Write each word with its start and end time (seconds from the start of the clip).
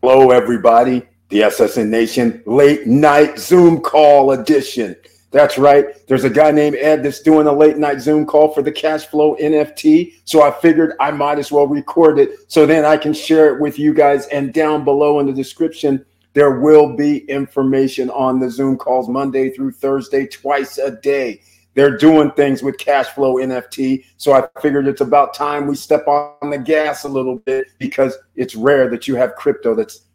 Hello, 0.00 0.30
everybody. 0.30 1.02
The 1.28 1.40
SSN 1.40 1.88
Nation 1.88 2.40
late 2.46 2.86
night 2.86 3.36
Zoom 3.36 3.80
call 3.80 4.30
edition. 4.30 4.94
That's 5.32 5.58
right. 5.58 5.86
There's 6.06 6.22
a 6.22 6.30
guy 6.30 6.52
named 6.52 6.76
Ed 6.76 7.02
that's 7.02 7.20
doing 7.20 7.48
a 7.48 7.52
late 7.52 7.78
night 7.78 8.00
Zoom 8.00 8.24
call 8.24 8.54
for 8.54 8.62
the 8.62 8.70
cash 8.70 9.06
flow 9.06 9.34
NFT. 9.40 10.12
So 10.24 10.40
I 10.40 10.52
figured 10.52 10.94
I 11.00 11.10
might 11.10 11.40
as 11.40 11.50
well 11.50 11.66
record 11.66 12.20
it 12.20 12.30
so 12.46 12.64
then 12.64 12.84
I 12.84 12.96
can 12.96 13.12
share 13.12 13.52
it 13.52 13.60
with 13.60 13.76
you 13.76 13.92
guys. 13.92 14.28
And 14.28 14.54
down 14.54 14.84
below 14.84 15.18
in 15.18 15.26
the 15.26 15.32
description, 15.32 16.06
there 16.32 16.60
will 16.60 16.94
be 16.94 17.28
information 17.28 18.08
on 18.10 18.38
the 18.38 18.48
Zoom 18.48 18.78
calls 18.78 19.08
Monday 19.08 19.50
through 19.50 19.72
Thursday, 19.72 20.28
twice 20.28 20.78
a 20.78 20.92
day. 20.92 21.40
They're 21.78 21.96
doing 21.96 22.32
things 22.32 22.60
with 22.60 22.76
cash 22.76 23.06
flow 23.10 23.36
NFT. 23.36 24.04
So 24.16 24.32
I 24.32 24.48
figured 24.60 24.88
it's 24.88 25.00
about 25.00 25.32
time 25.32 25.68
we 25.68 25.76
step 25.76 26.08
on 26.08 26.50
the 26.50 26.58
gas 26.58 27.04
a 27.04 27.08
little 27.08 27.36
bit 27.36 27.68
because 27.78 28.18
it's 28.34 28.56
rare 28.56 28.90
that 28.90 29.06
you 29.06 29.14
have 29.14 29.36
crypto 29.36 29.76
that's 29.76 30.06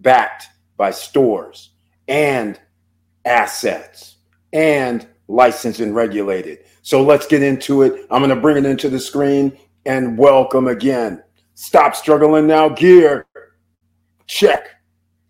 backed 0.00 0.48
by 0.76 0.90
stores 0.90 1.70
and 2.08 2.60
assets 3.24 4.16
and 4.52 5.08
licensed 5.28 5.80
and 5.80 5.94
regulated. 5.94 6.58
So 6.82 7.02
let's 7.02 7.26
get 7.26 7.42
into 7.42 7.84
it. 7.84 8.06
I'm 8.10 8.20
going 8.20 8.28
to 8.28 8.36
bring 8.36 8.58
it 8.58 8.66
into 8.66 8.90
the 8.90 9.00
screen 9.00 9.56
and 9.86 10.18
welcome 10.18 10.68
again. 10.68 11.22
Stop 11.54 11.96
struggling 11.96 12.46
now, 12.46 12.68
gear. 12.68 13.26
Check. 14.26 14.68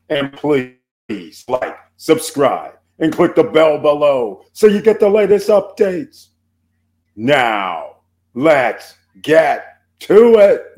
And 0.08 0.32
please 0.32 1.44
like, 1.46 1.76
subscribe, 1.98 2.72
and 3.02 3.12
click 3.12 3.34
the 3.34 3.42
bell 3.42 3.78
below 3.78 4.44
so 4.52 4.68
you 4.68 4.80
get 4.80 5.00
the 5.00 5.08
latest 5.08 5.48
updates. 5.48 6.28
Now, 7.16 7.96
let's 8.32 8.94
get 9.20 9.76
to 10.00 10.38
it. 10.38 10.71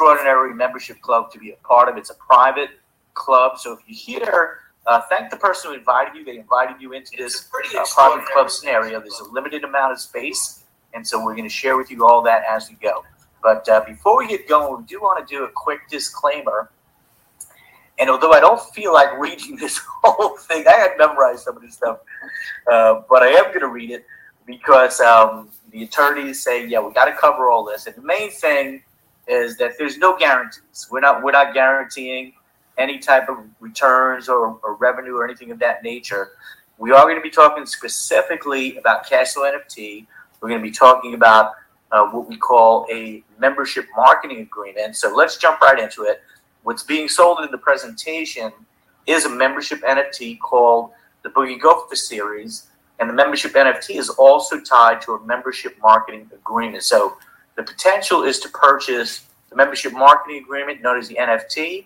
Extraordinary 0.00 0.54
membership 0.54 0.98
club 1.02 1.30
to 1.30 1.38
be 1.38 1.50
a 1.50 1.56
part 1.56 1.86
of. 1.86 1.98
It's 1.98 2.08
a 2.08 2.14
private 2.14 2.70
club. 3.12 3.58
So 3.58 3.74
if 3.74 3.80
you 3.86 3.94
hear, 3.94 4.60
uh, 4.86 5.02
thank 5.10 5.30
the 5.30 5.36
person 5.36 5.70
who 5.70 5.76
invited 5.76 6.16
you. 6.16 6.24
They 6.24 6.38
invited 6.38 6.80
you 6.80 6.94
into 6.94 7.18
this 7.18 7.50
uh, 7.76 7.84
private 7.94 8.24
club 8.32 8.50
scenario. 8.50 8.98
There's 8.98 9.20
a 9.20 9.30
limited 9.30 9.62
amount 9.62 9.92
of 9.92 10.00
space. 10.00 10.64
And 10.94 11.06
so 11.06 11.22
we're 11.22 11.34
going 11.34 11.48
to 11.48 11.54
share 11.54 11.76
with 11.76 11.90
you 11.90 12.06
all 12.06 12.22
that 12.22 12.44
as 12.48 12.70
we 12.70 12.76
go. 12.76 13.04
But 13.42 13.68
uh, 13.68 13.84
before 13.86 14.16
we 14.16 14.26
get 14.26 14.48
going, 14.48 14.80
we 14.80 14.86
do 14.86 15.02
want 15.02 15.26
to 15.26 15.34
do 15.34 15.44
a 15.44 15.48
quick 15.50 15.80
disclaimer. 15.90 16.70
And 17.98 18.08
although 18.08 18.32
I 18.32 18.40
don't 18.40 18.62
feel 18.74 18.94
like 18.94 19.18
reading 19.18 19.56
this 19.60 19.78
whole 20.02 20.38
thing, 20.38 20.66
I 20.66 20.72
had 20.72 20.92
memorized 20.96 21.40
some 21.40 21.56
of 21.56 21.62
this 21.62 21.74
stuff, 21.74 21.98
uh, 22.72 23.02
but 23.10 23.22
I 23.22 23.28
am 23.28 23.48
going 23.48 23.60
to 23.60 23.68
read 23.68 23.90
it 23.90 24.06
because 24.46 24.98
um, 25.00 25.50
the 25.72 25.82
attorneys 25.82 26.42
say, 26.42 26.66
yeah, 26.66 26.80
we 26.80 26.90
got 26.94 27.04
to 27.04 27.12
cover 27.12 27.50
all 27.50 27.66
this. 27.66 27.86
And 27.86 27.94
the 27.94 28.02
main 28.02 28.30
thing 28.30 28.82
is 29.30 29.56
that 29.58 29.72
there's 29.78 29.96
no 29.96 30.18
guarantees. 30.18 30.88
We're 30.90 31.00
not 31.00 31.22
we're 31.22 31.30
not 31.30 31.54
guaranteeing 31.54 32.34
any 32.78 32.98
type 32.98 33.28
of 33.28 33.38
returns 33.60 34.28
or, 34.28 34.58
or 34.62 34.74
revenue 34.74 35.16
or 35.16 35.24
anything 35.24 35.50
of 35.50 35.58
that 35.60 35.82
nature. 35.82 36.32
We 36.78 36.92
are 36.92 37.02
going 37.02 37.16
to 37.16 37.22
be 37.22 37.30
talking 37.30 37.66
specifically 37.66 38.78
about 38.78 39.06
Cashflow 39.06 39.52
NFT. 39.52 40.06
We're 40.40 40.48
going 40.48 40.60
to 40.60 40.66
be 40.66 40.74
talking 40.74 41.14
about 41.14 41.52
uh, 41.92 42.06
what 42.06 42.28
we 42.28 42.36
call 42.36 42.86
a 42.90 43.22
membership 43.38 43.86
marketing 43.96 44.40
agreement. 44.40 44.96
So 44.96 45.14
let's 45.14 45.36
jump 45.36 45.60
right 45.60 45.78
into 45.78 46.04
it. 46.04 46.22
What's 46.62 46.82
being 46.82 47.08
sold 47.08 47.40
in 47.40 47.50
the 47.50 47.58
presentation 47.58 48.50
is 49.06 49.26
a 49.26 49.30
membership 49.30 49.82
NFT 49.82 50.38
called 50.40 50.92
the 51.22 51.28
Boogie 51.28 51.60
Gopher 51.60 51.96
series. 51.96 52.68
And 52.98 53.08
the 53.08 53.14
membership 53.14 53.52
NFT 53.52 53.96
is 53.96 54.08
also 54.10 54.60
tied 54.60 55.00
to 55.02 55.12
a 55.12 55.26
membership 55.26 55.76
marketing 55.82 56.30
agreement. 56.34 56.82
So 56.82 57.16
the 57.56 57.62
potential 57.62 58.22
is 58.22 58.38
to 58.40 58.48
purchase 58.48 59.26
the 59.48 59.56
membership 59.56 59.92
marketing 59.92 60.42
agreement 60.42 60.80
known 60.82 60.98
as 60.98 61.08
the 61.08 61.16
NFT, 61.16 61.84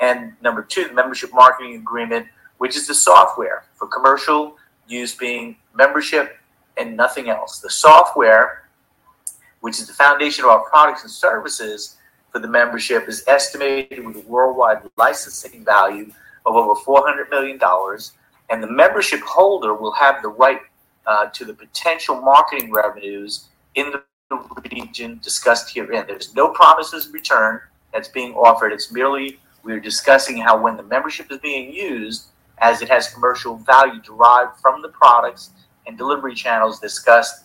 and 0.00 0.32
number 0.42 0.62
two, 0.62 0.88
the 0.88 0.92
membership 0.92 1.30
marketing 1.32 1.76
agreement, 1.76 2.26
which 2.58 2.76
is 2.76 2.86
the 2.86 2.94
software 2.94 3.64
for 3.74 3.86
commercial 3.86 4.56
use 4.86 5.14
being 5.14 5.56
membership 5.74 6.36
and 6.76 6.96
nothing 6.96 7.28
else. 7.28 7.60
The 7.60 7.70
software, 7.70 8.68
which 9.60 9.78
is 9.78 9.86
the 9.86 9.92
foundation 9.92 10.44
of 10.44 10.50
our 10.50 10.60
products 10.68 11.02
and 11.02 11.10
services 11.10 11.96
for 12.30 12.38
the 12.40 12.48
membership, 12.48 13.08
is 13.08 13.24
estimated 13.28 14.04
with 14.04 14.16
a 14.16 14.28
worldwide 14.28 14.78
licensing 14.96 15.64
value 15.64 16.10
of 16.46 16.56
over 16.56 16.78
$400 16.80 17.30
million. 17.30 17.58
And 18.50 18.62
the 18.62 18.70
membership 18.70 19.20
holder 19.20 19.74
will 19.74 19.92
have 19.92 20.20
the 20.20 20.28
right 20.28 20.60
uh, 21.06 21.26
to 21.26 21.44
the 21.44 21.54
potential 21.54 22.20
marketing 22.20 22.72
revenues 22.72 23.48
in 23.74 23.90
the 23.90 24.02
region 24.72 25.20
discussed 25.22 25.74
herein. 25.74 26.06
There's 26.06 26.34
no 26.34 26.48
promises 26.48 27.06
of 27.06 27.14
return 27.14 27.60
that's 27.92 28.08
being 28.08 28.34
offered. 28.34 28.72
It's 28.72 28.92
merely 28.92 29.38
we're 29.62 29.80
discussing 29.80 30.38
how 30.38 30.60
when 30.60 30.76
the 30.76 30.82
membership 30.82 31.30
is 31.32 31.38
being 31.38 31.72
used, 31.72 32.26
as 32.58 32.82
it 32.82 32.88
has 32.88 33.12
commercial 33.12 33.56
value 33.56 34.00
derived 34.02 34.58
from 34.60 34.82
the 34.82 34.88
products 34.88 35.50
and 35.86 35.98
delivery 35.98 36.34
channels 36.34 36.80
discussed 36.80 37.44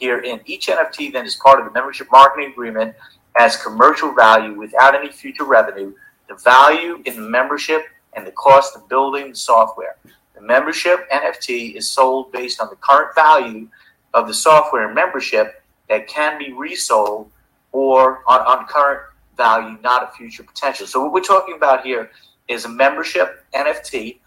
herein. 0.00 0.40
Each 0.46 0.66
NFT 0.66 1.12
then 1.12 1.26
is 1.26 1.36
part 1.36 1.58
of 1.58 1.66
the 1.66 1.72
membership 1.72 2.08
marketing 2.10 2.50
agreement 2.52 2.94
as 3.36 3.56
commercial 3.62 4.12
value 4.14 4.58
without 4.58 4.94
any 4.94 5.10
future 5.10 5.44
revenue, 5.44 5.94
the 6.28 6.34
value 6.36 7.02
in 7.04 7.16
the 7.16 7.28
membership 7.28 7.86
and 8.14 8.26
the 8.26 8.32
cost 8.32 8.76
of 8.76 8.88
building 8.88 9.30
the 9.30 9.36
software. 9.36 9.96
The 10.34 10.40
membership 10.40 11.08
NFT 11.10 11.74
is 11.74 11.90
sold 11.90 12.32
based 12.32 12.60
on 12.60 12.68
the 12.70 12.76
current 12.76 13.14
value 13.14 13.68
of 14.14 14.26
the 14.26 14.34
software 14.34 14.86
and 14.86 14.94
membership 14.94 15.57
that 15.88 16.06
can 16.08 16.38
be 16.38 16.52
resold 16.52 17.30
or 17.72 18.22
on, 18.26 18.40
on 18.40 18.66
current 18.66 19.00
value, 19.36 19.78
not 19.82 20.02
a 20.02 20.16
future 20.16 20.42
potential. 20.42 20.86
So 20.86 21.02
what 21.02 21.12
we're 21.12 21.20
talking 21.20 21.54
about 21.54 21.84
here 21.84 22.10
is 22.48 22.64
a 22.64 22.68
membership 22.68 23.44
NFT 23.54 24.18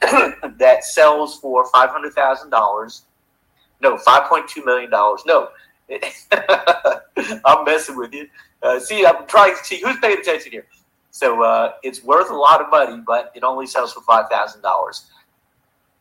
that 0.00 0.84
sells 0.84 1.38
for 1.38 1.66
five 1.70 1.90
hundred 1.90 2.14
thousand 2.14 2.50
dollars. 2.50 3.02
No, 3.80 3.96
five 3.98 4.28
point 4.28 4.48
two 4.48 4.64
million 4.64 4.90
dollars. 4.90 5.22
No, 5.26 5.48
I'm 7.44 7.64
messing 7.64 7.96
with 7.96 8.12
you. 8.12 8.28
Uh, 8.62 8.80
see, 8.80 9.04
I'm 9.04 9.26
trying 9.26 9.56
to 9.56 9.64
see 9.64 9.80
who's 9.80 9.98
paying 9.98 10.18
attention 10.18 10.52
here. 10.52 10.66
So 11.10 11.42
uh, 11.42 11.72
it's 11.82 12.02
worth 12.02 12.30
a 12.30 12.34
lot 12.34 12.60
of 12.60 12.70
money, 12.70 13.02
but 13.06 13.30
it 13.34 13.44
only 13.44 13.66
sells 13.66 13.92
for 13.92 14.00
five 14.00 14.28
thousand 14.30 14.62
dollars. 14.62 15.06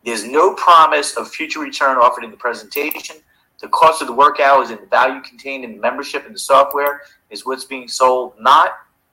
There's 0.06 0.25
no 0.25 0.53
promise 0.56 1.16
of 1.16 1.30
future 1.30 1.59
return 1.59 1.97
offered 1.97 2.24
in 2.24 2.31
the 2.31 2.38
presentation. 2.38 3.18
The 3.63 3.69
cost 3.69 4.01
of 4.01 4.07
the 4.07 4.13
work 4.13 4.41
hours 4.41 4.72
and 4.72 4.79
the 4.81 4.88
value 4.88 5.22
contained 5.22 5.63
in 5.63 5.72
the 5.72 5.79
membership 5.79 6.25
and 6.25 6.35
the 6.35 6.40
software 6.40 7.03
is 7.29 7.46
what's 7.46 7.63
being 7.63 7.88
sold, 7.88 8.34
not 8.38 8.72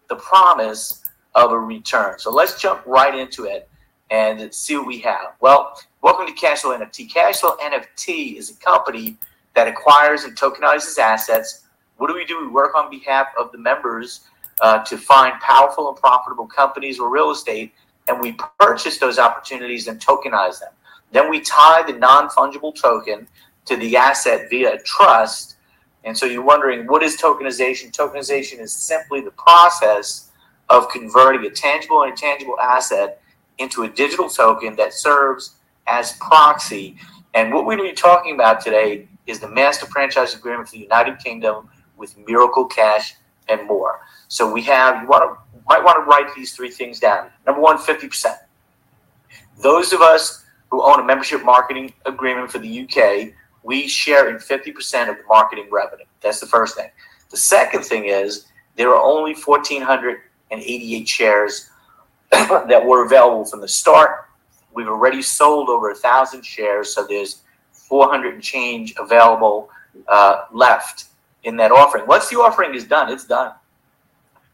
the 0.09 0.17
promise 0.17 1.05
of 1.37 1.53
a 1.53 1.59
return. 1.59 2.19
So 2.19 2.33
let's 2.33 2.61
jump 2.61 2.85
right 2.85 3.15
into 3.15 3.45
it 3.45 3.69
and 4.11 4.53
see 4.53 4.77
what 4.77 4.89
we 4.89 4.99
have. 5.03 5.37
Well, 5.41 5.81
welcome 6.03 6.27
to 6.27 6.33
Cashflow 6.33 6.77
NFT. 6.77 7.13
Cashflow 7.13 7.61
NFT 7.61 8.39
is 8.39 8.51
a 8.51 8.55
company 8.55 9.17
that 9.55 9.69
acquires 9.69 10.25
and 10.25 10.37
tokenizes 10.37 10.99
assets. 10.99 11.69
What 11.99 12.09
do 12.09 12.15
we 12.15 12.25
do? 12.25 12.41
We 12.41 12.49
work 12.49 12.75
on 12.75 12.91
behalf 12.91 13.29
of 13.39 13.53
the 13.53 13.59
members 13.59 14.23
uh, 14.63 14.83
to 14.83 14.99
find 14.99 15.41
powerful 15.41 15.89
and 15.91 15.97
profitable 15.97 16.49
companies 16.49 16.99
or 16.99 17.09
real 17.09 17.31
estate, 17.31 17.73
and 18.09 18.21
we 18.21 18.37
purchase 18.59 18.99
those 18.99 19.21
opportunities 19.21 19.87
and 19.87 20.01
tokenize 20.01 20.59
them. 20.59 20.73
Then 21.13 21.31
we 21.31 21.41
tie 21.41 21.85
the 21.85 21.93
non 21.93 22.29
fungible 22.29 22.75
token 22.75 23.29
to 23.71 23.77
the 23.77 23.97
asset 23.97 24.51
via 24.51 24.75
a 24.75 24.79
trust. 24.79 25.55
And 26.03 26.17
so 26.17 26.27
you're 26.27 26.43
wondering, 26.43 26.89
what 26.89 27.05
is 27.05 27.17
tokenization? 27.17 27.93
Tokenization 27.93 28.59
is 28.59 28.73
simply 28.73 29.21
the 29.21 29.31
process 29.31 30.33
of 30.69 30.91
converting 30.91 31.47
a 31.47 31.51
tangible 31.51 32.03
and 32.03 32.11
intangible 32.11 32.59
asset 32.59 33.23
into 33.59 33.85
a 33.85 33.89
digital 33.89 34.29
token 34.29 34.75
that 34.75 34.93
serves 34.93 35.55
as 35.87 36.15
proxy. 36.15 36.97
And 37.35 37.55
what 37.55 37.65
we're 37.65 37.77
going 37.77 37.89
to 37.89 37.95
be 37.95 37.97
talking 37.97 38.35
about 38.35 38.61
today 38.61 39.07
is 39.29 39.39
the 39.39 39.49
master 39.49 39.87
franchise 39.87 40.35
agreement 40.35 40.69
for 40.69 40.73
the 40.73 40.83
United 40.83 41.21
Kingdom 41.21 41.69
with 41.97 42.17
Miracle 42.27 42.65
Cash 42.65 43.15
and 43.49 43.69
more. 43.69 44.01
So 44.27 44.53
we 44.53 44.63
have 44.63 45.01
you 45.03 45.09
want 45.09 45.23
to 45.23 45.61
might 45.69 45.85
want 45.85 46.03
to 46.03 46.11
write 46.11 46.35
these 46.35 46.53
three 46.53 46.71
things 46.71 46.99
down. 46.99 47.31
Number 47.47 47.61
one, 47.61 47.79
50%. 47.79 48.35
Those 49.63 49.93
of 49.93 50.01
us 50.01 50.45
who 50.71 50.83
own 50.83 50.99
a 50.99 51.05
membership 51.05 51.45
marketing 51.45 51.93
agreement 52.07 52.51
for 52.51 52.59
the 52.59 52.81
UK 52.81 53.33
we 53.63 53.87
share 53.87 54.31
in 54.31 54.37
50% 54.37 55.11
of 55.11 55.17
the 55.17 55.23
marketing 55.29 55.69
revenue. 55.71 56.05
That's 56.21 56.41
the 56.41 56.47
first 56.47 56.77
thing. 56.77 56.91
The 57.31 57.37
second 57.37 57.85
thing 57.85 58.07
is 58.07 58.47
there 58.77 58.91
are 58.91 59.03
only 59.03 59.35
1,488 59.35 61.09
shares 61.09 61.71
that 62.31 62.85
were 62.85 63.05
available 63.05 63.45
from 63.45 63.61
the 63.61 63.69
start. 63.69 64.27
We've 64.73 64.89
already 64.89 65.23
sold 65.23 65.69
over 65.69 65.91
a 65.91 65.95
thousand 65.95 66.45
shares, 66.45 66.95
so 66.95 67.07
there's 67.07 67.43
400 67.73 68.35
and 68.35 68.43
change 68.43 68.95
available 68.99 69.69
uh, 70.09 70.45
left 70.53 71.07
in 71.45 71.57
that 71.57 71.73
offering. 71.73 72.07
Once 72.07 72.29
the 72.29 72.39
offering 72.39 72.75
is 72.75 72.85
done, 72.85 73.13
it's 73.13 73.27
done. 73.27 73.53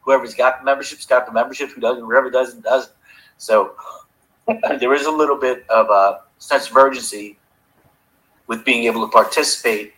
Whoever's 0.01 0.35
got 0.35 0.61
the 0.61 0.65
membership's 0.65 1.05
got 1.05 1.27
the 1.27 1.33
membership. 1.33 1.71
Who 1.71 1.81
doesn't, 1.81 2.03
whoever 2.03 2.31
doesn't, 2.31 2.63
doesn't. 2.63 2.93
So 3.39 3.75
there 4.79 4.95
is 4.95 5.07
a 5.07 5.11
little 5.11 5.37
bit 5.37 5.69
of 5.69 5.91
a 5.91 6.23
sense 6.39 6.71
of 6.71 6.77
urgency 6.77 7.39
with 8.47 8.65
being 8.65 8.85
able 8.85 9.07
to 9.07 9.13
participate 9.13 9.95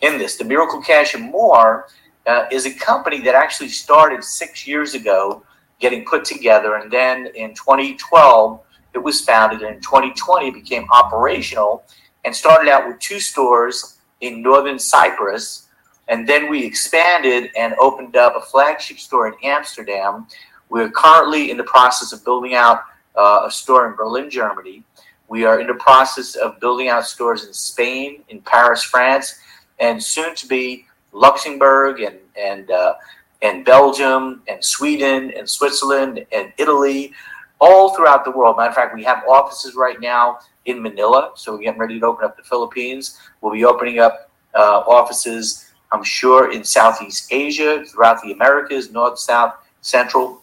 in 0.00 0.18
this. 0.18 0.36
The 0.36 0.44
Miracle 0.44 0.82
Cash 0.82 1.14
and 1.14 1.30
More 1.30 1.88
uh, 2.26 2.46
is 2.50 2.66
a 2.66 2.74
company 2.74 3.20
that 3.20 3.34
actually 3.34 3.68
started 3.68 4.22
six 4.22 4.66
years 4.66 4.94
ago, 4.94 5.42
getting 5.80 6.04
put 6.04 6.24
together, 6.24 6.76
and 6.76 6.90
then 6.90 7.26
in 7.34 7.54
2012 7.54 8.60
it 8.94 8.98
was 8.98 9.20
founded, 9.22 9.62
and 9.62 9.76
in 9.76 9.80
2020 9.80 10.48
it 10.48 10.54
became 10.54 10.86
operational, 10.90 11.84
and 12.24 12.34
started 12.34 12.70
out 12.70 12.86
with 12.86 12.98
two 12.98 13.18
stores 13.18 13.98
in 14.20 14.42
northern 14.42 14.78
Cyprus, 14.78 15.68
and 16.08 16.28
then 16.28 16.50
we 16.50 16.64
expanded 16.64 17.50
and 17.56 17.74
opened 17.80 18.16
up 18.16 18.36
a 18.36 18.40
flagship 18.40 18.98
store 18.98 19.28
in 19.28 19.34
Amsterdam. 19.42 20.26
We're 20.68 20.90
currently 20.90 21.50
in 21.50 21.56
the 21.56 21.64
process 21.64 22.12
of 22.12 22.24
building 22.24 22.54
out 22.54 22.82
uh, 23.16 23.44
a 23.46 23.50
store 23.50 23.88
in 23.88 23.94
Berlin, 23.94 24.30
Germany. 24.30 24.84
We 25.32 25.46
are 25.46 25.62
in 25.62 25.66
the 25.66 25.74
process 25.76 26.34
of 26.34 26.60
building 26.60 26.90
out 26.90 27.06
stores 27.06 27.46
in 27.46 27.54
Spain, 27.54 28.22
in 28.28 28.42
Paris, 28.42 28.82
France, 28.82 29.36
and 29.80 30.00
soon 30.02 30.34
to 30.34 30.46
be 30.46 30.84
Luxembourg 31.12 32.02
and 32.02 32.18
and 32.38 32.70
uh, 32.70 32.96
and 33.40 33.64
Belgium 33.64 34.42
and 34.46 34.62
Sweden 34.62 35.32
and 35.34 35.48
Switzerland 35.48 36.26
and 36.32 36.52
Italy, 36.58 37.14
all 37.62 37.96
throughout 37.96 38.26
the 38.26 38.30
world. 38.30 38.58
Matter 38.58 38.68
of 38.68 38.74
fact, 38.74 38.94
we 38.94 39.04
have 39.04 39.24
offices 39.26 39.74
right 39.74 39.98
now 40.02 40.40
in 40.66 40.82
Manila, 40.82 41.30
so 41.34 41.52
we're 41.52 41.62
getting 41.62 41.80
ready 41.80 41.98
to 41.98 42.04
open 42.04 42.26
up 42.26 42.36
the 42.36 42.42
Philippines. 42.42 43.18
We'll 43.40 43.54
be 43.54 43.64
opening 43.64 44.00
up 44.00 44.30
uh, 44.54 44.80
offices, 44.86 45.72
I'm 45.92 46.04
sure, 46.04 46.52
in 46.52 46.62
Southeast 46.62 47.32
Asia, 47.32 47.86
throughout 47.86 48.20
the 48.20 48.32
Americas, 48.32 48.92
North, 48.92 49.18
South, 49.18 49.54
Central, 49.80 50.42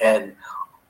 and 0.00 0.32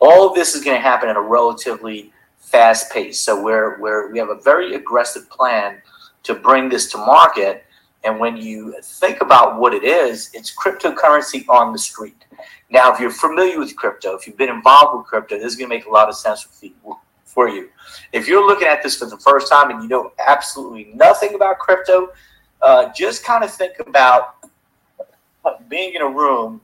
all 0.00 0.28
of 0.28 0.34
this 0.34 0.54
is 0.54 0.62
going 0.62 0.76
to 0.76 0.82
happen 0.82 1.08
in 1.08 1.16
a 1.16 1.22
relatively 1.22 2.12
fast 2.56 2.90
pace. 2.90 3.20
So 3.20 3.42
we're, 3.42 3.78
we're 3.78 4.10
we 4.10 4.18
have 4.18 4.30
a 4.30 4.40
very 4.40 4.74
aggressive 4.74 5.28
plan 5.28 5.82
to 6.22 6.34
bring 6.34 6.70
this 6.70 6.90
to 6.92 6.98
market. 6.98 7.64
And 8.02 8.18
when 8.18 8.36
you 8.36 8.74
think 8.82 9.20
about 9.20 9.58
what 9.60 9.74
it 9.74 9.84
is, 9.84 10.30
it's 10.32 10.54
cryptocurrency 10.56 11.46
on 11.50 11.72
the 11.72 11.78
street. 11.78 12.24
Now, 12.70 12.92
if 12.92 12.98
you're 12.98 13.10
familiar 13.10 13.58
with 13.58 13.76
crypto, 13.76 14.16
if 14.16 14.26
you've 14.26 14.38
been 14.38 14.48
involved 14.48 14.96
with 14.96 15.06
crypto, 15.06 15.36
this 15.36 15.52
is 15.52 15.56
going 15.56 15.68
to 15.68 15.76
make 15.76 15.86
a 15.86 15.90
lot 15.90 16.08
of 16.08 16.16
sense 16.16 16.70
for 17.24 17.48
you. 17.48 17.68
If 18.12 18.26
you're 18.26 18.46
looking 18.46 18.68
at 18.68 18.82
this 18.82 18.96
for 18.96 19.06
the 19.06 19.18
first 19.18 19.52
time 19.52 19.70
and 19.70 19.82
you 19.82 19.88
know 19.88 20.12
absolutely 20.26 20.92
nothing 20.94 21.34
about 21.34 21.58
crypto, 21.58 22.12
uh, 22.62 22.90
just 22.94 23.22
kind 23.22 23.44
of 23.44 23.50
think 23.50 23.74
about 23.80 24.36
being 25.68 25.92
in 25.94 26.00
a 26.00 26.08
room 26.08 26.62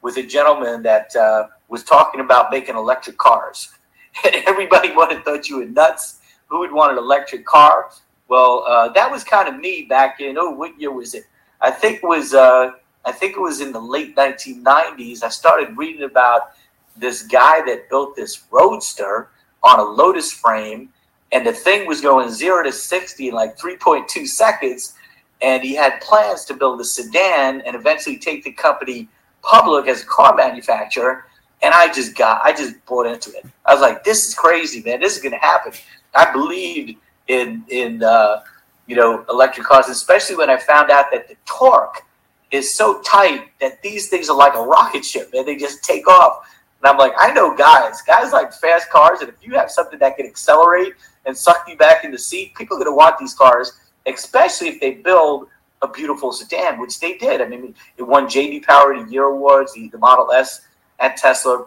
with 0.00 0.16
a 0.16 0.22
gentleman 0.22 0.82
that 0.82 1.14
uh, 1.14 1.48
was 1.68 1.84
talking 1.84 2.20
about 2.20 2.50
making 2.50 2.74
electric 2.74 3.18
cars. 3.18 3.75
Everybody 4.46 4.92
wanted 4.92 5.24
thought 5.24 5.48
you 5.48 5.58
were 5.58 5.66
nuts. 5.66 6.20
Who 6.48 6.60
would 6.60 6.72
want 6.72 6.92
an 6.92 6.98
electric 6.98 7.44
car? 7.44 7.90
Well, 8.28 8.64
uh, 8.66 8.88
that 8.90 9.10
was 9.10 9.24
kind 9.24 9.48
of 9.48 9.60
me 9.60 9.82
back 9.82 10.20
in 10.20 10.36
oh, 10.38 10.50
what 10.50 10.78
year 10.80 10.92
was 10.92 11.14
it? 11.14 11.24
I 11.60 11.70
think 11.70 12.02
it 12.02 12.06
was 12.06 12.34
uh, 12.34 12.72
I 13.04 13.12
think 13.12 13.36
it 13.36 13.40
was 13.40 13.60
in 13.60 13.72
the 13.72 13.80
late 13.80 14.16
1990s. 14.16 15.22
I 15.22 15.28
started 15.28 15.76
reading 15.76 16.02
about 16.02 16.52
this 16.96 17.22
guy 17.22 17.62
that 17.66 17.88
built 17.88 18.16
this 18.16 18.44
roadster 18.50 19.30
on 19.62 19.78
a 19.78 19.82
Lotus 19.82 20.32
frame, 20.32 20.88
and 21.32 21.46
the 21.46 21.52
thing 21.52 21.86
was 21.86 22.00
going 22.00 22.30
zero 22.30 22.62
to 22.62 22.72
60 22.72 23.28
in 23.28 23.34
like 23.34 23.58
3.2 23.58 24.26
seconds. 24.26 24.94
And 25.42 25.62
he 25.62 25.74
had 25.74 26.00
plans 26.00 26.44
to 26.46 26.54
build 26.54 26.80
a 26.80 26.84
sedan 26.84 27.60
and 27.60 27.76
eventually 27.76 28.16
take 28.16 28.42
the 28.42 28.52
company 28.52 29.08
public 29.42 29.86
as 29.86 30.02
a 30.02 30.06
car 30.06 30.34
manufacturer. 30.34 31.26
And 31.62 31.72
I 31.74 31.92
just 31.92 32.14
got, 32.16 32.42
I 32.44 32.52
just 32.52 32.84
bought 32.86 33.06
into 33.06 33.30
it. 33.30 33.46
I 33.64 33.72
was 33.72 33.80
like, 33.80 34.04
this 34.04 34.28
is 34.28 34.34
crazy, 34.34 34.82
man. 34.82 35.00
This 35.00 35.16
is 35.16 35.22
going 35.22 35.32
to 35.32 35.38
happen. 35.38 35.72
I 36.14 36.32
believed 36.32 36.98
in 37.28 37.64
in 37.68 38.02
uh, 38.02 38.42
you 38.86 38.96
know 38.96 39.24
electric 39.28 39.66
cars, 39.66 39.88
especially 39.88 40.36
when 40.36 40.50
I 40.50 40.56
found 40.56 40.90
out 40.90 41.06
that 41.12 41.28
the 41.28 41.36
torque 41.44 42.02
is 42.50 42.72
so 42.72 43.00
tight 43.02 43.48
that 43.60 43.82
these 43.82 44.08
things 44.08 44.28
are 44.28 44.36
like 44.36 44.54
a 44.54 44.62
rocket 44.62 45.04
ship, 45.04 45.30
and 45.34 45.46
they 45.46 45.56
just 45.56 45.82
take 45.82 46.06
off. 46.08 46.48
And 46.82 46.90
I'm 46.90 46.98
like, 46.98 47.12
I 47.18 47.32
know 47.32 47.56
guys, 47.56 48.02
guys 48.02 48.32
like 48.32 48.52
fast 48.52 48.90
cars, 48.90 49.20
and 49.20 49.28
if 49.28 49.36
you 49.42 49.54
have 49.54 49.70
something 49.70 49.98
that 49.98 50.16
can 50.16 50.26
accelerate 50.26 50.94
and 51.24 51.36
suck 51.36 51.66
you 51.68 51.76
back 51.76 52.04
in 52.04 52.10
the 52.10 52.18
seat, 52.18 52.54
people 52.54 52.76
are 52.76 52.84
going 52.84 52.92
to 52.92 52.96
want 52.96 53.18
these 53.18 53.34
cars, 53.34 53.72
especially 54.06 54.68
if 54.68 54.80
they 54.80 54.92
build 54.92 55.48
a 55.82 55.88
beautiful 55.88 56.32
sedan, 56.32 56.80
which 56.80 57.00
they 57.00 57.18
did. 57.18 57.40
I 57.40 57.48
mean, 57.48 57.74
it 57.96 58.02
won 58.02 58.26
JD 58.26 58.62
Power 58.62 58.94
Year 59.06 59.24
awards, 59.24 59.74
the, 59.74 59.88
the 59.88 59.98
Model 59.98 60.30
S 60.32 60.62
at 60.98 61.16
Tesla 61.16 61.66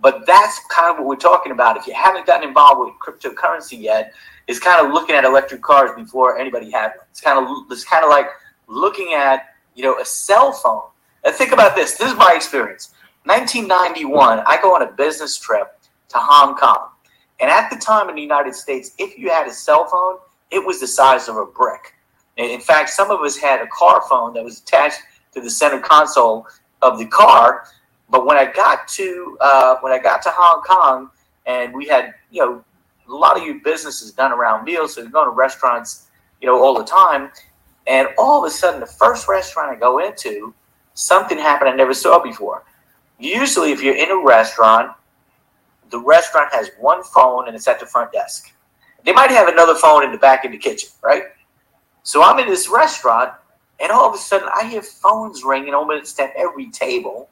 but 0.00 0.26
that's 0.26 0.60
kind 0.70 0.90
of 0.90 0.98
what 0.98 1.06
we're 1.06 1.16
talking 1.16 1.52
about. 1.52 1.76
If 1.76 1.86
you 1.86 1.94
haven't 1.94 2.26
gotten 2.26 2.48
involved 2.48 2.80
with 2.80 2.94
cryptocurrency 3.00 3.80
yet, 3.80 4.14
it's 4.46 4.58
kind 4.58 4.84
of 4.84 4.92
looking 4.92 5.14
at 5.14 5.24
electric 5.24 5.62
cars 5.62 5.90
before 5.96 6.38
anybody 6.38 6.70
had. 6.70 6.92
It's 7.10 7.20
kind 7.20 7.38
of 7.38 7.70
it's 7.70 7.84
kind 7.84 8.04
of 8.04 8.10
like 8.10 8.26
looking 8.66 9.12
at 9.14 9.54
you 9.74 9.82
know 9.82 9.98
a 9.98 10.04
cell 10.04 10.52
phone. 10.52 10.82
And 11.24 11.34
think 11.34 11.52
about 11.52 11.76
this. 11.76 11.96
This 11.98 12.10
is 12.10 12.16
my 12.16 12.32
experience. 12.34 12.94
1991, 13.24 14.42
I 14.46 14.58
go 14.62 14.74
on 14.74 14.82
a 14.82 14.90
business 14.92 15.36
trip 15.36 15.78
to 16.08 16.16
Hong 16.16 16.56
Kong, 16.56 16.88
and 17.38 17.50
at 17.50 17.68
the 17.68 17.76
time 17.76 18.08
in 18.08 18.14
the 18.14 18.22
United 18.22 18.54
States, 18.54 18.92
if 18.98 19.18
you 19.18 19.28
had 19.28 19.46
a 19.46 19.52
cell 19.52 19.86
phone, 19.86 20.16
it 20.50 20.64
was 20.64 20.80
the 20.80 20.86
size 20.86 21.28
of 21.28 21.36
a 21.36 21.44
brick. 21.44 21.94
In 22.38 22.60
fact, 22.60 22.88
some 22.88 23.10
of 23.10 23.20
us 23.20 23.36
had 23.36 23.60
a 23.60 23.66
car 23.66 24.02
phone 24.08 24.32
that 24.32 24.42
was 24.42 24.60
attached 24.60 25.00
to 25.34 25.42
the 25.42 25.50
center 25.50 25.78
console 25.78 26.46
of 26.80 26.98
the 26.98 27.04
car 27.06 27.64
but 28.10 28.26
when 28.26 28.36
I 28.36 28.50
got 28.50 28.88
to 28.88 29.38
uh, 29.40 29.76
when 29.80 29.92
I 29.92 29.98
got 29.98 30.22
to 30.22 30.30
Hong 30.32 30.62
Kong, 30.62 31.10
and 31.46 31.72
we 31.72 31.86
had 31.86 32.14
you 32.30 32.44
know 32.44 32.64
a 33.08 33.14
lot 33.14 33.36
of 33.36 33.44
your 33.44 33.60
business 33.60 34.02
is 34.02 34.12
done 34.12 34.32
around 34.32 34.64
meals, 34.64 34.94
so 34.94 35.00
you're 35.00 35.10
going 35.10 35.26
to 35.26 35.32
restaurants, 35.32 36.08
you 36.40 36.46
know, 36.46 36.62
all 36.62 36.76
the 36.76 36.84
time. 36.84 37.30
And 37.86 38.08
all 38.18 38.44
of 38.44 38.48
a 38.48 38.54
sudden, 38.54 38.78
the 38.78 38.86
first 38.86 39.26
restaurant 39.26 39.70
I 39.70 39.74
go 39.74 39.98
into, 39.98 40.54
something 40.94 41.38
happened 41.38 41.70
I 41.70 41.74
never 41.74 41.94
saw 41.94 42.22
before. 42.22 42.62
Usually, 43.18 43.72
if 43.72 43.82
you're 43.82 43.96
in 43.96 44.10
a 44.10 44.24
restaurant, 44.24 44.92
the 45.90 45.98
restaurant 45.98 46.52
has 46.52 46.70
one 46.78 47.02
phone 47.02 47.48
and 47.48 47.56
it's 47.56 47.66
at 47.66 47.80
the 47.80 47.86
front 47.86 48.12
desk. 48.12 48.52
They 49.04 49.12
might 49.12 49.30
have 49.30 49.48
another 49.48 49.74
phone 49.74 50.04
in 50.04 50.12
the 50.12 50.18
back 50.18 50.44
of 50.44 50.52
the 50.52 50.58
kitchen, 50.58 50.90
right? 51.02 51.24
So 52.02 52.22
I'm 52.22 52.38
in 52.38 52.46
this 52.46 52.68
restaurant, 52.68 53.32
and 53.80 53.90
all 53.90 54.08
of 54.08 54.14
a 54.14 54.18
sudden, 54.18 54.48
I 54.54 54.68
hear 54.68 54.82
phones 54.82 55.42
ringing 55.42 55.74
almost 55.74 56.20
at 56.20 56.32
every 56.36 56.70
table 56.70 57.28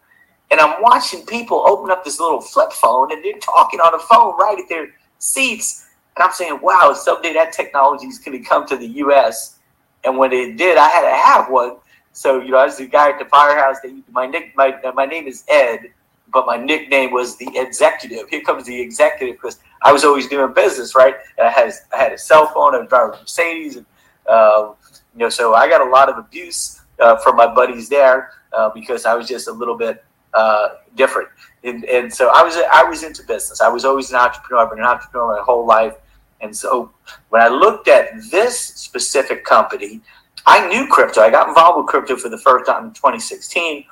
and 0.51 0.61
I'm 0.61 0.81
watching 0.81 1.27
people 1.27 1.59
open 1.67 1.91
up 1.91 2.05
this 2.05 2.21
little 2.21 2.41
flip 2.41 2.73
phone 2.73 3.13
and 3.13 3.25
they're 3.25 3.39
talking 3.39 3.81
on 3.81 3.93
the 3.93 3.99
phone 3.99 4.37
right 4.39 4.59
at 4.59 4.69
their 4.69 4.89
seats. 5.19 5.87
And 6.17 6.23
I'm 6.25 6.33
saying, 6.33 6.59
wow, 6.63 6.95
someday 6.95 7.35
that 7.35 7.53
technology 7.53 8.07
is 8.07 8.19
going 8.19 8.41
to 8.41 8.49
come 8.49 8.67
to 8.67 8.77
the 8.77 8.87
U.S. 8.87 9.59
And 10.05 10.17
when 10.17 10.33
it 10.33 10.57
did, 10.57 10.79
I 10.79 10.89
had 10.89 11.03
to 11.03 11.17
have 11.17 11.51
one. 11.51 11.77
So, 12.13 12.41
you 12.41 12.53
know, 12.53 12.59
I 12.59 12.65
was 12.65 12.79
the 12.79 12.87
guy 12.87 13.11
at 13.11 13.19
the 13.19 13.27
firehouse. 13.27 13.77
That, 13.83 14.03
my, 14.11 14.27
nick, 14.27 14.57
my, 14.57 14.75
my 14.95 15.05
name 15.05 15.27
is 15.27 15.45
Ed, 15.49 15.93
but 16.33 16.47
my 16.47 16.57
nickname 16.57 17.13
was 17.13 17.37
the 17.37 17.49
executive. 17.55 18.29
Here 18.29 18.41
comes 18.41 18.65
the 18.65 18.81
executive 18.81 19.37
because 19.37 19.59
I 19.83 19.93
was 19.93 20.05
always 20.05 20.29
doing 20.29 20.53
business, 20.55 20.95
right? 20.97 21.15
And 21.37 21.47
I 21.47 21.51
had, 21.51 21.73
I 21.95 21.99
had 21.99 22.13
a 22.13 22.19
cell 22.19 22.47
phone. 22.47 22.75
I 22.75 22.79
was 22.79 22.89
driving 22.89 23.17
a 23.17 23.21
Mercedes. 23.21 23.77
And, 23.77 23.87
uh, 24.27 24.73
you 25.15 25.21
know, 25.21 25.29
so 25.29 25.55
I 25.55 25.69
got 25.69 25.87
a 25.87 25.91
lot 25.91 26.09
of 26.09 26.17
abuse 26.17 26.81
uh, 26.99 27.17
from 27.19 27.37
my 27.37 27.47
buddies 27.47 27.89
there 27.89 28.33
uh, 28.53 28.71
because 28.71 29.05
I 29.05 29.15
was 29.15 29.29
just 29.29 29.47
a 29.47 29.53
little 29.53 29.77
bit 29.77 30.05
uh, 30.35 30.69
different. 30.95 31.29
And, 31.65 31.85
and 31.85 32.13
so 32.13 32.31
I 32.33 32.43
was 32.43 32.57
I 32.57 32.85
was 32.85 33.03
into 33.03 33.23
business. 33.25 33.61
I 33.61 33.69
was 33.69 33.85
always 33.85 34.11
an 34.11 34.17
entrepreneur. 34.17 34.65
I've 34.65 34.71
been 34.71 34.79
an 34.79 34.85
entrepreneur 34.85 35.37
my 35.37 35.43
whole 35.43 35.67
life. 35.67 35.95
And 36.41 36.57
so 36.57 36.91
when 37.31 37.43
I 37.43 37.49
looked 37.49 37.89
at 37.89 38.11
this 38.31 38.59
specific 38.59 39.45
company, 39.45 40.01
I 40.47 40.69
knew 40.69 40.87
crypto. 40.87 41.21
I 41.21 41.31
got 41.31 41.49
involved 41.49 41.79
with 41.79 41.87
crypto 41.87 42.17
for 42.17 42.29
the 42.29 42.39
first 42.39 42.67
time 42.67 42.87
in 42.87 42.93
2016. 42.93 43.85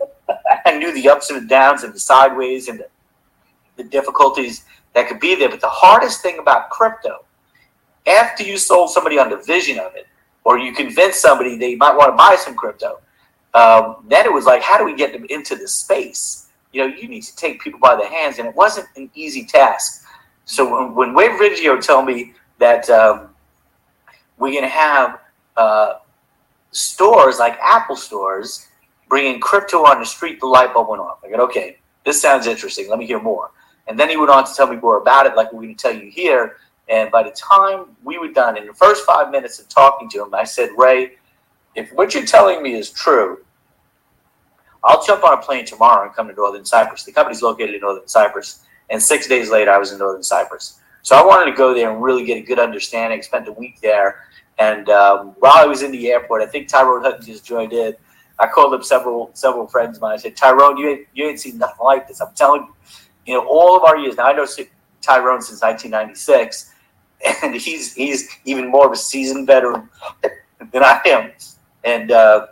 I 0.66 0.78
knew 0.78 0.92
the 0.92 1.08
ups 1.08 1.30
and 1.30 1.42
the 1.42 1.46
downs 1.46 1.82
and 1.82 1.92
the 1.92 2.00
sideways 2.00 2.68
and 2.68 2.80
the, 2.80 2.88
the 3.76 3.84
difficulties 3.84 4.64
that 4.94 5.08
could 5.08 5.20
be 5.20 5.34
there. 5.34 5.48
But 5.48 5.60
the 5.60 5.68
hardest 5.68 6.22
thing 6.22 6.38
about 6.38 6.70
crypto, 6.70 7.24
after 8.06 8.42
you 8.42 8.56
sold 8.56 8.90
somebody 8.90 9.18
on 9.18 9.30
the 9.30 9.36
vision 9.36 9.78
of 9.78 9.94
it, 9.94 10.06
or 10.44 10.58
you 10.58 10.72
convinced 10.72 11.20
somebody 11.20 11.56
they 11.56 11.76
might 11.76 11.94
want 11.94 12.12
to 12.12 12.16
buy 12.16 12.36
some 12.36 12.56
crypto, 12.56 13.00
um, 13.54 14.04
then 14.08 14.24
it 14.24 14.32
was 14.32 14.46
like, 14.46 14.62
how 14.62 14.78
do 14.78 14.84
we 14.84 14.94
get 14.94 15.12
them 15.12 15.26
into 15.28 15.56
the 15.56 15.68
space? 15.68 16.48
You 16.72 16.82
know, 16.82 16.94
you 16.94 17.08
need 17.08 17.22
to 17.22 17.36
take 17.36 17.60
people 17.60 17.78
by 17.80 17.96
the 17.96 18.06
hands, 18.06 18.38
and 18.38 18.48
it 18.48 18.54
wasn't 18.54 18.88
an 18.96 19.10
easy 19.14 19.44
task. 19.44 20.04
So 20.44 20.70
when, 20.70 20.94
when 20.94 21.14
Wave 21.14 21.38
Video 21.38 21.80
told 21.80 22.06
me 22.06 22.32
that 22.58 22.88
um, 22.90 23.28
we're 24.38 24.52
going 24.52 24.62
to 24.62 24.68
have 24.68 25.20
uh, 25.56 25.94
stores 26.70 27.38
like 27.38 27.58
Apple 27.62 27.96
stores 27.96 28.68
bringing 29.08 29.40
crypto 29.40 29.84
on 29.84 30.00
the 30.00 30.06
street, 30.06 30.40
the 30.40 30.46
light 30.46 30.72
bulb 30.72 30.88
went 30.88 31.02
off. 31.02 31.18
I 31.22 31.28
go, 31.28 31.44
okay, 31.44 31.78
this 32.04 32.20
sounds 32.20 32.46
interesting. 32.46 32.88
Let 32.88 32.98
me 32.98 33.06
hear 33.06 33.20
more. 33.20 33.50
And 33.86 33.98
then 33.98 34.08
he 34.08 34.16
went 34.16 34.30
on 34.30 34.46
to 34.46 34.54
tell 34.54 34.66
me 34.66 34.76
more 34.76 34.98
about 34.98 35.26
it, 35.26 35.36
like 35.36 35.52
we're 35.52 35.62
going 35.62 35.76
to 35.76 35.82
tell 35.82 35.94
you 35.94 36.10
here. 36.10 36.56
And 36.88 37.10
by 37.10 37.22
the 37.22 37.30
time 37.32 37.86
we 38.02 38.18
were 38.18 38.28
done, 38.28 38.56
in 38.56 38.66
the 38.66 38.72
first 38.74 39.04
five 39.04 39.30
minutes 39.30 39.58
of 39.58 39.68
talking 39.68 40.08
to 40.10 40.22
him, 40.22 40.34
I 40.34 40.44
said, 40.44 40.70
Ray, 40.76 41.12
if 41.74 41.92
what 41.92 42.14
you're 42.14 42.26
telling 42.26 42.62
me 42.62 42.74
is 42.74 42.90
true, 42.90 43.44
I'll 44.84 45.04
jump 45.04 45.24
on 45.24 45.38
a 45.38 45.42
plane 45.42 45.64
tomorrow 45.64 46.06
and 46.06 46.14
come 46.14 46.28
to 46.28 46.34
Northern 46.34 46.64
Cyprus. 46.64 47.04
The 47.04 47.12
company's 47.12 47.42
located 47.42 47.74
in 47.74 47.80
Northern 47.80 48.08
Cyprus. 48.08 48.64
And 48.90 49.00
six 49.00 49.28
days 49.28 49.50
later, 49.50 49.70
I 49.70 49.78
was 49.78 49.92
in 49.92 49.98
Northern 49.98 50.22
Cyprus. 50.22 50.80
So 51.02 51.16
I 51.16 51.24
wanted 51.24 51.50
to 51.50 51.56
go 51.56 51.72
there 51.72 51.90
and 51.90 52.02
really 52.02 52.24
get 52.24 52.38
a 52.38 52.42
good 52.42 52.58
understanding. 52.58 53.22
Spent 53.22 53.48
a 53.48 53.52
week 53.52 53.80
there. 53.80 54.24
And 54.58 54.88
um, 54.90 55.34
while 55.38 55.54
I 55.56 55.64
was 55.64 55.82
in 55.82 55.92
the 55.92 56.10
airport, 56.10 56.42
I 56.42 56.46
think 56.46 56.68
Tyrone 56.68 57.02
Hutton 57.02 57.24
just 57.24 57.44
joined 57.44 57.72
in. 57.72 57.94
I 58.38 58.46
called 58.48 58.74
up 58.74 58.84
several 58.84 59.30
several 59.34 59.66
friends 59.66 59.98
of 59.98 60.02
mine. 60.02 60.14
I 60.14 60.16
said, 60.16 60.36
Tyrone, 60.36 60.76
you 60.76 60.88
ain't, 60.88 61.06
you 61.14 61.26
ain't 61.26 61.40
seen 61.40 61.58
nothing 61.58 61.84
like 61.84 62.08
this. 62.08 62.20
I'm 62.20 62.34
telling 62.34 62.62
you, 62.62 62.74
you 63.26 63.34
know, 63.34 63.46
all 63.46 63.76
of 63.76 63.84
our 63.84 63.96
years. 63.96 64.16
Now 64.16 64.26
I 64.26 64.32
know 64.32 64.46
Tyrone 65.00 65.42
since 65.42 65.62
1996, 65.62 66.74
and 67.42 67.54
he's 67.54 67.94
he's 67.94 68.28
even 68.44 68.68
more 68.68 68.86
of 68.86 68.92
a 68.92 68.96
seasoned 68.96 69.46
veteran 69.46 69.88
than 70.72 70.82
I 70.82 71.00
am. 71.06 71.32
And 71.84 72.10
uh, 72.10 72.48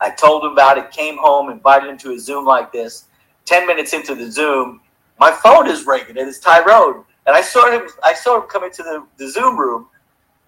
I 0.00 0.10
told 0.10 0.44
him 0.44 0.52
about 0.52 0.78
it. 0.78 0.90
Came 0.90 1.18
home, 1.18 1.50
invited 1.50 1.88
him 1.88 1.98
to 1.98 2.12
a 2.12 2.18
Zoom 2.18 2.44
like 2.44 2.72
this. 2.72 3.06
Ten 3.44 3.66
minutes 3.66 3.92
into 3.92 4.14
the 4.14 4.30
Zoom, 4.30 4.80
my 5.18 5.30
phone 5.30 5.68
is 5.68 5.86
ringing, 5.86 6.18
and 6.18 6.28
it's 6.28 6.38
Tyrone. 6.38 7.04
And 7.26 7.34
I 7.34 7.40
saw 7.40 7.70
him. 7.70 7.88
I 8.02 8.14
saw 8.14 8.42
him 8.42 8.48
come 8.48 8.64
into 8.64 8.82
the, 8.82 9.06
the 9.16 9.30
Zoom 9.30 9.58
room, 9.58 9.86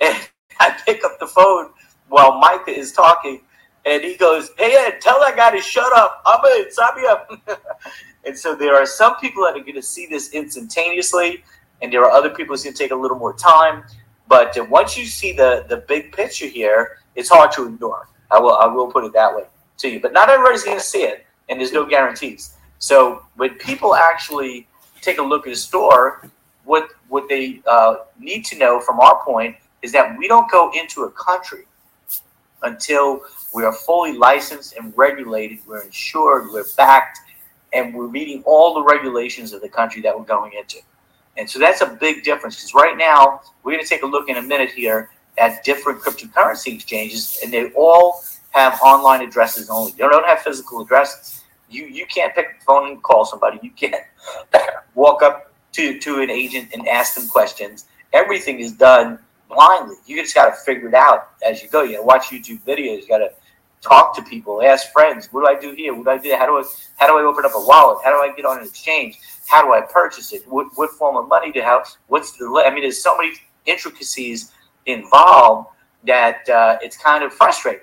and 0.00 0.16
I 0.61 0.76
pick 0.85 1.04
up 1.04 1.18
the 1.18 1.26
phone 1.26 1.71
while 2.09 2.38
Micah 2.38 2.71
is 2.71 2.92
talking, 2.92 3.40
and 3.85 4.02
he 4.02 4.16
goes, 4.16 4.50
"Hey 4.59 4.76
Ed, 4.76 5.00
tell 5.00 5.21
that 5.21 5.37
guy 5.37 5.50
to 5.52 5.61
shut 5.61 5.92
up. 5.92 6.23
I'm 6.26 6.45
in. 6.61 6.71
Sign 6.71 6.97
me 6.97 7.06
up." 7.06 7.30
and 8.25 8.37
so 8.37 8.54
there 8.54 8.75
are 8.75 8.87
some 8.87 9.16
people 9.16 9.45
that 9.45 9.56
are 9.56 9.61
going 9.61 9.75
to 9.75 9.83
see 9.83 10.06
this 10.06 10.33
instantaneously, 10.33 11.42
and 11.80 11.92
there 11.92 12.04
are 12.04 12.11
other 12.11 12.30
people 12.30 12.54
who's 12.54 12.64
going 12.64 12.75
to 12.75 12.78
take 12.78 12.90
a 12.90 12.97
little 12.97 13.18
more 13.18 13.35
time. 13.35 13.85
But 14.28 14.56
once 14.68 14.99
you 14.99 15.06
see 15.06 15.33
the 15.33 15.64
the 15.68 15.78
big 15.78 16.12
picture 16.12 16.47
here, 16.47 16.99
it's 17.16 17.30
hard 17.30 17.50
to 17.52 17.66
ignore. 17.66 18.08
I 18.30 18.38
will 18.38 18.54
I 18.54 18.66
will 18.66 18.90
put 18.90 19.04
it 19.04 19.12
that 19.14 19.35
way 19.35 19.44
to 19.78 19.88
you. 19.88 20.00
But 20.00 20.12
not 20.12 20.28
everybody's 20.28 20.64
going 20.64 20.78
to 20.78 20.85
see 20.85 21.02
it, 21.02 21.26
and 21.49 21.58
there's 21.58 21.73
no 21.73 21.85
guarantees. 21.85 22.54
So 22.78 23.25
when 23.37 23.54
people 23.54 23.94
actually 23.94 24.68
take 25.00 25.18
a 25.18 25.23
look 25.23 25.46
at 25.46 25.52
a 25.52 25.56
store, 25.56 26.28
what 26.64 26.88
what 27.08 27.28
they 27.28 27.62
uh, 27.66 27.96
need 28.18 28.44
to 28.46 28.58
know 28.58 28.80
from 28.80 29.00
our 29.00 29.23
point 29.25 29.56
is 29.82 29.92
that 29.92 30.16
we 30.18 30.28
don't 30.28 30.50
go 30.50 30.70
into 30.75 31.04
a 31.04 31.11
country 31.12 31.64
until 32.62 33.23
we 33.54 33.64
are 33.64 33.73
fully 33.73 34.12
licensed 34.12 34.76
and 34.76 34.92
regulated. 34.96 35.58
We're 35.66 35.82
insured. 35.82 36.50
We're 36.52 36.64
backed, 36.76 37.18
and 37.73 37.94
we're 37.94 38.08
meeting 38.08 38.42
all 38.44 38.75
the 38.75 38.82
regulations 38.82 39.52
of 39.52 39.62
the 39.62 39.68
country 39.68 40.02
that 40.02 40.16
we're 40.16 40.25
going 40.25 40.52
into. 40.52 40.78
And 41.38 41.49
so 41.49 41.58
that's 41.58 41.82
a 41.82 41.87
big 41.87 42.25
difference 42.25 42.56
because 42.56 42.75
right 42.75 42.96
now 42.96 43.42
we're 43.62 43.73
going 43.73 43.85
to 43.85 43.88
take 43.88 44.02
a 44.02 44.06
look 44.06 44.28
in 44.28 44.38
a 44.38 44.42
minute 44.42 44.70
here 44.70 45.11
at 45.38 45.64
different 45.64 46.00
cryptocurrency 46.00 46.74
exchanges, 46.74 47.40
and 47.42 47.52
they 47.52 47.70
all 47.72 48.22
have 48.50 48.80
online 48.82 49.22
addresses 49.22 49.68
only. 49.68 49.92
They 49.92 49.98
don't 49.98 50.26
have 50.26 50.40
physical 50.40 50.80
addresses. 50.80 51.42
You 51.68 51.86
you 51.86 52.06
can't 52.06 52.34
pick 52.34 52.58
the 52.58 52.64
phone 52.64 52.88
and 52.88 53.02
call 53.02 53.24
somebody. 53.24 53.58
You 53.62 53.70
can't 53.70 54.02
walk 54.94 55.22
up 55.22 55.52
to, 55.72 55.98
to 55.98 56.20
an 56.22 56.30
agent 56.30 56.70
and 56.72 56.88
ask 56.88 57.14
them 57.14 57.28
questions. 57.28 57.84
Everything 58.12 58.60
is 58.60 58.72
done 58.72 59.18
blindly. 59.48 59.96
You 60.06 60.20
just 60.22 60.34
got 60.34 60.46
to 60.46 60.56
figure 60.64 60.88
it 60.88 60.94
out 60.94 61.30
as 61.46 61.62
you 61.62 61.68
go. 61.68 61.82
You 61.82 61.96
got 61.96 62.00
to 62.00 62.06
watch 62.06 62.22
YouTube 62.28 62.60
videos. 62.62 63.02
You 63.02 63.08
got 63.08 63.18
to 63.18 63.30
talk 63.82 64.16
to 64.16 64.22
people, 64.22 64.62
ask 64.62 64.92
friends. 64.92 65.28
What 65.32 65.42
do 65.42 65.54
I 65.54 65.60
do 65.60 65.74
here? 65.74 65.94
What 65.94 66.04
do 66.04 66.10
I 66.10 66.18
do? 66.18 66.34
How 66.36 66.46
do 66.46 66.56
I 66.56 66.64
how 66.96 67.06
do 67.06 67.18
I 67.18 67.22
open 67.22 67.44
up 67.44 67.52
a 67.54 67.60
wallet? 67.60 67.98
How 68.04 68.10
do 68.10 68.18
I 68.18 68.34
get 68.34 68.44
on 68.44 68.58
an 68.58 68.66
exchange? 68.66 69.18
How 69.46 69.62
do 69.64 69.72
I 69.72 69.80
purchase 69.80 70.32
it? 70.32 70.42
What, 70.48 70.68
what 70.74 70.90
form 70.90 71.16
of 71.16 71.28
money 71.28 71.52
to 71.52 71.62
have? 71.62 71.86
What's 72.08 72.32
the? 72.32 72.62
I 72.66 72.72
mean, 72.72 72.82
there's 72.82 73.02
so 73.02 73.16
many 73.16 73.34
intricacies 73.66 74.52
involved 74.86 75.68
that 76.04 76.48
uh, 76.48 76.78
it's 76.80 76.96
kind 76.96 77.22
of 77.24 77.32
frustrating. 77.32 77.82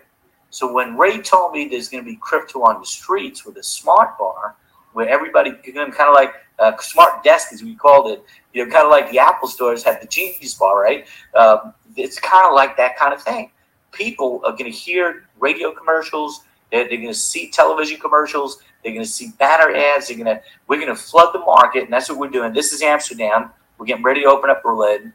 So 0.50 0.72
when 0.72 0.98
Ray 0.98 1.20
told 1.20 1.54
me 1.54 1.68
there's 1.68 1.90
going 1.90 2.04
to 2.04 2.10
be 2.10 2.16
crypto 2.18 2.62
on 2.62 2.80
the 2.80 2.86
streets 2.86 3.46
with 3.46 3.58
a 3.58 3.64
smart 3.64 4.18
bar, 4.18 4.56
where 4.94 5.10
everybody 5.10 5.52
kind 5.52 5.92
of 5.98 6.14
like 6.14 6.34
uh, 6.60 6.78
smart 6.80 7.24
desk, 7.24 7.52
as 7.52 7.64
we 7.64 7.76
called 7.76 8.12
it, 8.12 8.24
you 8.54 8.64
know, 8.64 8.72
kind 8.72 8.86
of 8.86 8.92
like 8.92 9.10
the 9.12 9.20
Apple 9.20 9.48
stores 9.48 9.84
have 9.84 10.00
the 10.00 10.08
Genius 10.08 10.54
Bar, 10.54 10.80
right? 10.80 11.08
Um, 11.36 11.74
it's 11.96 12.20
kind 12.20 12.48
of 12.48 12.54
like 12.54 12.78
that 12.78 12.98
kind 12.98 13.14
of 13.14 13.22
thing. 13.22 13.52
People 13.92 14.42
are 14.46 14.52
going 14.52 14.66
to 14.66 14.78
hear 14.78 15.28
radio 15.40 15.72
commercials. 15.72 16.42
They're, 16.72 16.88
they're 16.88 16.98
going 16.98 17.08
to 17.08 17.14
see 17.14 17.50
television 17.50 18.00
commercials. 18.00 18.60
They're 18.84 18.94
going 18.94 19.06
to 19.06 19.12
see 19.12 19.32
banner 19.40 19.76
ads. 19.76 20.08
They're 20.08 20.18
going 20.18 20.38
to 20.38 20.42
we're 20.68 20.80
going 20.80 20.96
to 20.96 20.96
flood 20.96 21.34
the 21.34 21.40
market, 21.40 21.84
and 21.86 21.94
that's 21.94 22.10
what 22.10 22.20
we're 22.20 22.30
doing. 22.30 22.54
This 22.54 22.74
is 22.74 22.82
Amsterdam. 22.82 23.50
We're 23.78 23.86
getting 23.88 24.04
ready 24.04 24.22
to 24.22 24.28
open 24.28 24.50
up 24.50 24.62
Berlin. 24.62 25.14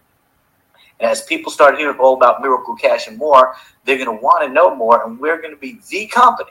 And 1.01 1.11
as 1.11 1.23
people 1.23 1.53
start 1.53 1.79
hearing 1.79 1.99
all 1.99 2.17
about 2.17 2.43
Miracle 2.43 2.75
Cash 2.75 3.07
and 3.07 3.17
more, 3.17 3.55
they're 3.85 3.97
going 3.97 4.19
to 4.19 4.23
want 4.23 4.47
to 4.47 4.53
know 4.53 4.75
more, 4.75 5.05
and 5.05 5.19
we're 5.19 5.41
going 5.41 5.55
to 5.55 5.61
be 5.61 5.79
the 5.89 6.07
company 6.07 6.51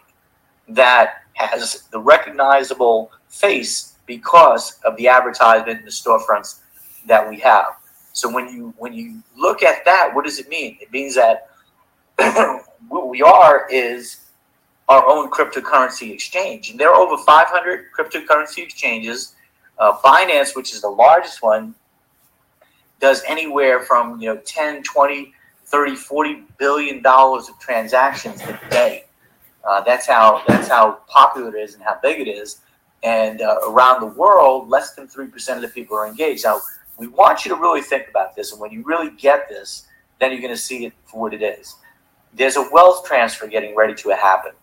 that 0.69 1.23
has 1.33 1.83
the 1.91 1.99
recognizable 1.99 3.11
face 3.27 3.95
because 4.05 4.79
of 4.83 4.95
the 4.97 5.07
advertisement 5.07 5.79
and 5.79 5.87
the 5.87 5.91
storefronts 5.91 6.59
that 7.05 7.27
we 7.27 7.39
have. 7.39 7.65
So 8.13 8.33
when 8.33 8.49
you 8.49 8.73
when 8.77 8.93
you 8.93 9.21
look 9.35 9.61
at 9.61 9.85
that, 9.85 10.11
what 10.13 10.25
does 10.25 10.39
it 10.39 10.49
mean? 10.49 10.77
It 10.81 10.91
means 10.91 11.15
that 11.15 11.49
what 12.87 13.09
we 13.09 13.21
are 13.21 13.67
is 13.69 14.21
our 14.89 15.07
own 15.07 15.29
cryptocurrency 15.29 16.11
exchange, 16.13 16.71
and 16.71 16.79
there 16.79 16.89
are 16.89 16.95
over 16.95 17.21
500 17.21 17.91
cryptocurrency 17.97 18.63
exchanges. 18.63 19.35
Uh, 19.77 19.95
Binance, 20.03 20.55
which 20.55 20.73
is 20.73 20.81
the 20.81 20.89
largest 20.89 21.43
one, 21.43 21.75
does 22.99 23.23
anywhere 23.27 23.81
from 23.81 24.19
you 24.19 24.33
know 24.33 24.37
10, 24.45 24.83
20, 24.83 25.33
30, 25.65 25.95
40 25.95 26.43
billion 26.57 27.01
dollars 27.01 27.49
of 27.49 27.59
transactions 27.59 28.41
a 28.41 28.59
day. 28.69 29.05
Uh, 29.67 29.81
that's 29.81 30.07
how 30.07 30.41
that's 30.47 30.67
how 30.67 30.99
popular 31.07 31.55
it 31.55 31.59
is 31.61 31.75
and 31.75 31.83
how 31.83 31.99
big 32.01 32.19
it 32.19 32.29
is. 32.29 32.61
And 33.03 33.41
uh, 33.41 33.57
around 33.67 34.01
the 34.01 34.07
world, 34.07 34.69
less 34.69 34.95
than 34.95 35.07
3% 35.07 35.55
of 35.55 35.61
the 35.61 35.67
people 35.67 35.95
are 35.95 36.07
engaged. 36.07 36.45
Now, 36.45 36.61
we 36.97 37.07
want 37.07 37.45
you 37.45 37.53
to 37.53 37.61
really 37.61 37.81
think 37.81 38.07
about 38.09 38.35
this. 38.35 38.51
And 38.51 38.59
when 38.59 38.71
you 38.71 38.81
really 38.83 39.11
get 39.11 39.47
this, 39.49 39.85
then 40.19 40.31
you're 40.31 40.41
going 40.41 40.53
to 40.53 40.59
see 40.59 40.85
it 40.85 40.93
for 41.05 41.21
what 41.21 41.33
it 41.33 41.43
is. 41.43 41.75
There's 42.33 42.55
a 42.55 42.67
wealth 42.71 43.05
transfer 43.05 43.47
getting 43.47 43.75
ready 43.75 43.93
to 43.95 44.09
happen. 44.09 44.53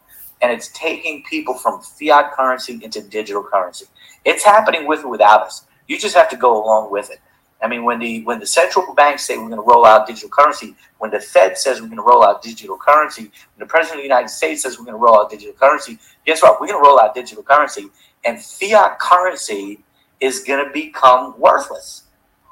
And 0.43 0.51
it's 0.51 0.69
taking 0.75 1.23
people 1.25 1.55
from 1.55 1.81
fiat 1.81 2.33
currency 2.33 2.81
into 2.83 3.01
digital 3.03 3.43
currency. 3.43 3.87
It's 4.25 4.45
happening 4.45 4.87
with 4.87 5.05
or 5.05 5.11
without 5.11 5.43
us. 5.43 5.67
You 5.87 5.99
just 5.99 6.17
have 6.17 6.29
to 6.31 6.37
go 6.37 6.63
along 6.63 6.91
with 6.91 7.11
it. 7.11 7.21
I 7.65 7.69
mean, 7.69 7.83
when 7.83 7.99
the 7.99 8.23
when 8.25 8.41
the 8.41 8.47
central 8.47 8.95
banks 8.95 9.25
say 9.25 9.39
we're 9.39 9.49
going 9.49 9.57
to 9.57 9.63
roll 9.63 9.87
out 9.87 10.07
digital 10.07 10.29
currency, 10.29 10.75
when 10.99 11.11
the 11.11 11.19
Fed 11.19 11.57
says 11.57 11.81
we're 11.81 11.89
going 11.89 11.97
to 11.97 12.05
roll 12.05 12.23
out 12.23 12.43
digital 12.43 12.77
currency, 12.77 13.23
when 13.23 13.61
the 13.61 13.67
President 13.67 14.01
of 14.01 14.03
the 14.03 14.09
United 14.09 14.29
States 14.29 14.63
says 14.63 14.79
we're 14.79 14.85
going 14.85 14.97
to 14.97 15.03
roll 15.03 15.19
out 15.19 15.31
digital 15.31 15.55
currency, 15.55 15.99
guess 16.27 16.43
what? 16.43 16.61
We're 16.61 16.69
going 16.69 16.83
to 16.83 16.87
roll 16.87 17.01
out 17.01 17.15
digital 17.15 17.43
currency 17.43 17.89
and 18.25 18.43
fiat 18.43 18.99
currency 18.99 19.83
is 20.21 20.45
going 20.45 20.65
to 20.65 20.73
become 20.73 21.39
worthless 21.39 22.05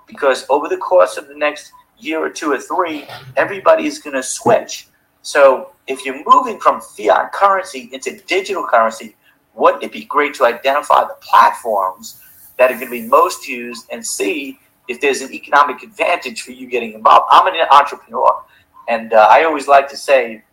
because 0.07 0.47
over 0.51 0.69
the 0.69 0.77
course 0.77 1.17
of 1.17 1.29
the 1.29 1.35
next 1.35 1.73
year 1.99 2.25
or 2.25 2.31
two 2.31 2.51
or 2.53 2.59
three, 2.59 3.07
everybody 3.37 3.87
is 3.87 3.99
going 3.99 4.17
to 4.17 4.23
switch. 4.23 4.89
So 5.23 5.73
if 5.87 6.05
you're 6.05 6.23
moving 6.27 6.59
from 6.59 6.81
fiat 6.81 7.33
currency 7.33 7.89
into 7.93 8.19
digital 8.27 8.67
currency, 8.67 9.17
wouldn't 9.55 9.83
it 9.83 9.93
be 9.93 10.05
great 10.05 10.35
to 10.35 10.45
identify 10.45 11.03
the 11.03 11.17
platforms 11.21 12.21
that 12.59 12.71
are 12.71 12.75
going 12.75 12.87
to 12.87 12.91
be 12.91 13.07
most 13.07 13.47
used 13.47 13.87
and 13.91 14.05
see 14.05 14.59
if 14.93 15.01
there's 15.01 15.23
an 15.23 15.33
economic 15.33 15.83
advantage 15.83 16.43
for 16.43 16.53
you 16.53 16.67
getting 16.67 16.93
involved? 16.93 17.27
I'm 17.31 17.47
an 17.47 17.55
entrepreneur, 17.71 18.45
and 18.89 19.13
uh, 19.13 19.27
I 19.31 19.45
always 19.45 19.67
like 19.67 19.89
to 19.89 19.97
say 19.97 20.45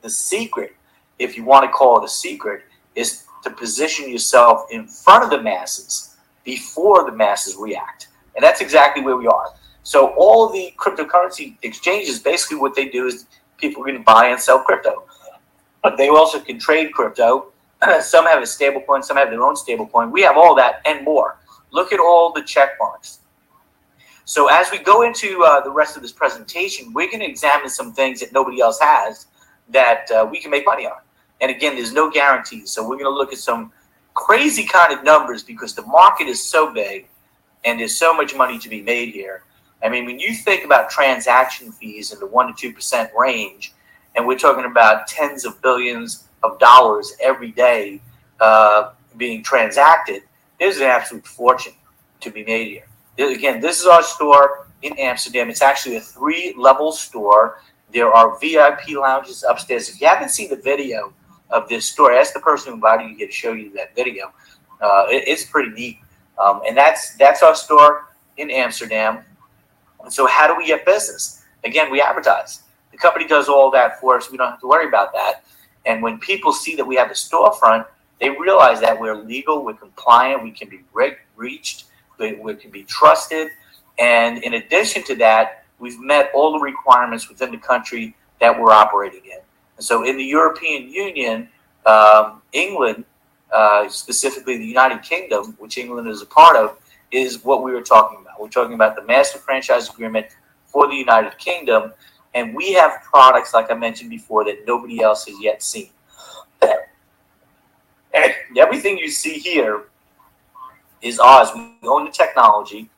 the 0.00 0.10
secret, 0.10 0.76
if 1.18 1.36
you 1.36 1.44
want 1.44 1.64
to 1.64 1.70
call 1.70 2.00
it 2.00 2.04
a 2.04 2.08
secret, 2.08 2.62
is 2.94 3.24
to 3.42 3.50
position 3.50 4.08
yourself 4.08 4.66
in 4.70 4.86
front 4.86 5.24
of 5.24 5.30
the 5.30 5.42
masses 5.42 6.16
before 6.44 7.04
the 7.04 7.12
masses 7.12 7.56
react. 7.56 8.08
And 8.36 8.44
that's 8.44 8.60
exactly 8.60 9.02
where 9.02 9.16
we 9.16 9.26
are. 9.26 9.48
So 9.82 10.14
all 10.16 10.50
the 10.50 10.72
cryptocurrency 10.78 11.56
exchanges, 11.62 12.18
basically 12.18 12.58
what 12.58 12.74
they 12.74 12.88
do 12.88 13.06
is 13.06 13.26
people 13.58 13.82
can 13.84 14.02
buy 14.02 14.28
and 14.28 14.40
sell 14.40 14.60
crypto. 14.60 15.04
But 15.82 15.96
they 15.96 16.08
also 16.08 16.40
can 16.40 16.58
trade 16.58 16.92
crypto. 16.92 17.52
some 18.00 18.24
have 18.26 18.42
a 18.42 18.46
stable 18.46 18.80
coin, 18.82 19.02
some 19.02 19.16
have 19.16 19.30
their 19.30 19.42
own 19.42 19.56
stable 19.56 19.86
coin. 19.86 20.10
We 20.10 20.22
have 20.22 20.36
all 20.36 20.54
that 20.54 20.80
and 20.86 21.04
more. 21.04 21.38
Look 21.70 21.92
at 21.92 22.00
all 22.00 22.32
the 22.32 22.42
check 22.42 22.70
marks. 22.78 23.18
So 24.24 24.48
as 24.48 24.70
we 24.70 24.78
go 24.78 25.02
into 25.02 25.42
uh, 25.44 25.60
the 25.60 25.70
rest 25.70 25.96
of 25.96 26.02
this 26.02 26.12
presentation, 26.12 26.92
we're 26.92 27.08
going 27.08 27.20
to 27.20 27.28
examine 27.28 27.68
some 27.68 27.92
things 27.92 28.20
that 28.20 28.32
nobody 28.32 28.60
else 28.60 28.78
has 28.80 29.26
that 29.68 30.10
uh, 30.10 30.26
we 30.30 30.40
can 30.40 30.50
make 30.50 30.64
money 30.64 30.86
on. 30.86 30.98
And 31.40 31.50
again, 31.50 31.74
there's 31.74 31.92
no 31.92 32.10
guarantees. 32.10 32.70
So 32.70 32.82
we're 32.82 32.96
going 32.96 33.04
to 33.04 33.10
look 33.10 33.32
at 33.32 33.38
some 33.38 33.72
crazy 34.14 34.64
kind 34.64 34.92
of 34.92 35.04
numbers 35.04 35.42
because 35.42 35.74
the 35.74 35.82
market 35.82 36.26
is 36.26 36.42
so 36.42 36.72
big 36.72 37.08
and 37.64 37.78
there's 37.78 37.96
so 37.96 38.14
much 38.14 38.34
money 38.34 38.58
to 38.58 38.68
be 38.68 38.80
made 38.80 39.12
here. 39.12 39.42
I 39.82 39.88
mean, 39.88 40.06
when 40.06 40.18
you 40.18 40.34
think 40.34 40.64
about 40.64 40.88
transaction 40.88 41.72
fees 41.72 42.12
in 42.12 42.20
the 42.20 42.26
1% 42.26 42.56
to 42.56 42.72
2% 42.72 43.14
range, 43.14 43.74
and 44.14 44.26
we're 44.26 44.38
talking 44.38 44.64
about 44.64 45.06
tens 45.06 45.44
of 45.44 45.60
billions 45.60 46.28
of 46.42 46.58
dollars 46.58 47.14
every 47.20 47.50
day 47.50 48.00
uh, 48.40 48.92
being 49.16 49.42
transacted. 49.42 50.22
There's 50.58 50.76
an 50.78 50.84
absolute 50.84 51.26
fortune 51.26 51.74
to 52.20 52.30
be 52.30 52.44
made 52.44 52.68
here. 52.68 52.86
Again, 53.18 53.60
this 53.60 53.80
is 53.80 53.86
our 53.86 54.02
store 54.02 54.66
in 54.82 54.98
Amsterdam. 54.98 55.48
It's 55.48 55.62
actually 55.62 55.96
a 55.96 56.00
three 56.00 56.54
level 56.56 56.92
store. 56.92 57.60
There 57.92 58.12
are 58.12 58.38
VIP 58.38 58.96
lounges 58.96 59.44
upstairs. 59.48 59.88
If 59.88 60.00
you 60.00 60.08
haven't 60.08 60.30
seen 60.30 60.50
the 60.50 60.56
video 60.56 61.12
of 61.50 61.68
this 61.68 61.86
store, 61.86 62.12
ask 62.12 62.32
the 62.32 62.40
person 62.40 62.70
who 62.70 62.74
invited 62.74 63.10
you 63.10 63.26
to 63.26 63.32
show 63.32 63.52
you 63.52 63.72
that 63.74 63.94
video. 63.94 64.32
Uh, 64.80 65.06
it, 65.08 65.28
it's 65.28 65.44
pretty 65.44 65.70
neat. 65.70 65.98
Um, 66.42 66.62
and 66.66 66.76
that's 66.76 67.14
that's 67.14 67.42
our 67.42 67.54
store 67.54 68.08
in 68.36 68.50
Amsterdam. 68.50 69.20
And 70.02 70.12
so, 70.12 70.26
how 70.26 70.48
do 70.48 70.56
we 70.56 70.66
get 70.66 70.84
business? 70.84 71.44
Again, 71.64 71.90
we 71.90 72.00
advertise. 72.00 72.62
The 72.90 72.98
company 72.98 73.26
does 73.26 73.48
all 73.48 73.70
that 73.70 74.00
for 74.00 74.16
us. 74.16 74.30
We 74.30 74.36
don't 74.36 74.50
have 74.50 74.60
to 74.60 74.66
worry 74.66 74.88
about 74.88 75.12
that. 75.12 75.44
And 75.86 76.02
when 76.02 76.18
people 76.18 76.52
see 76.52 76.74
that 76.76 76.84
we 76.84 76.96
have 76.96 77.10
a 77.10 77.14
storefront, 77.14 77.86
they 78.20 78.30
realize 78.30 78.80
that 78.80 78.98
we're 78.98 79.16
legal, 79.16 79.64
we're 79.64 79.74
compliant, 79.74 80.42
we 80.42 80.50
can 80.50 80.68
be 80.68 80.82
re- 80.92 81.16
reached, 81.36 81.86
we, 82.18 82.54
can 82.54 82.70
be 82.70 82.84
trusted. 82.84 83.50
And 83.98 84.42
in 84.42 84.54
addition 84.54 85.02
to 85.04 85.16
that, 85.16 85.64
we've 85.78 86.00
met 86.00 86.30
all 86.34 86.52
the 86.52 86.58
requirements 86.58 87.28
within 87.28 87.50
the 87.50 87.58
country 87.58 88.16
that 88.40 88.58
we're 88.58 88.72
operating 88.72 89.24
in. 89.24 89.38
And 89.76 89.84
so 89.84 90.04
in 90.04 90.16
the 90.16 90.24
European 90.24 90.88
Union, 90.88 91.48
um, 91.86 92.42
England, 92.52 93.04
uh, 93.52 93.88
specifically 93.88 94.58
the 94.58 94.66
United 94.66 95.02
Kingdom, 95.02 95.54
which 95.58 95.78
England 95.78 96.08
is 96.08 96.22
a 96.22 96.26
part 96.26 96.56
of, 96.56 96.78
is 97.10 97.44
what 97.44 97.62
we 97.62 97.72
were 97.72 97.82
talking 97.82 98.18
about. 98.20 98.40
We're 98.40 98.48
talking 98.48 98.74
about 98.74 98.96
the 98.96 99.04
master 99.04 99.38
franchise 99.38 99.88
agreement 99.88 100.26
for 100.66 100.88
the 100.88 100.94
United 100.94 101.38
Kingdom. 101.38 101.92
And 102.34 102.54
we 102.54 102.72
have 102.72 103.02
products, 103.02 103.54
like 103.54 103.70
I 103.70 103.74
mentioned 103.74 104.10
before, 104.10 104.44
that 104.44 104.64
nobody 104.66 105.00
else 105.00 105.26
has 105.26 105.40
yet 105.40 105.62
seen. 105.62 105.90
Everything 108.56 108.98
you 108.98 109.08
see 109.08 109.38
here 109.38 109.84
is 111.04 111.20
ours. 111.20 111.50
We 111.54 111.88
own 111.88 112.06
the 112.06 112.10
technology, 112.10 112.90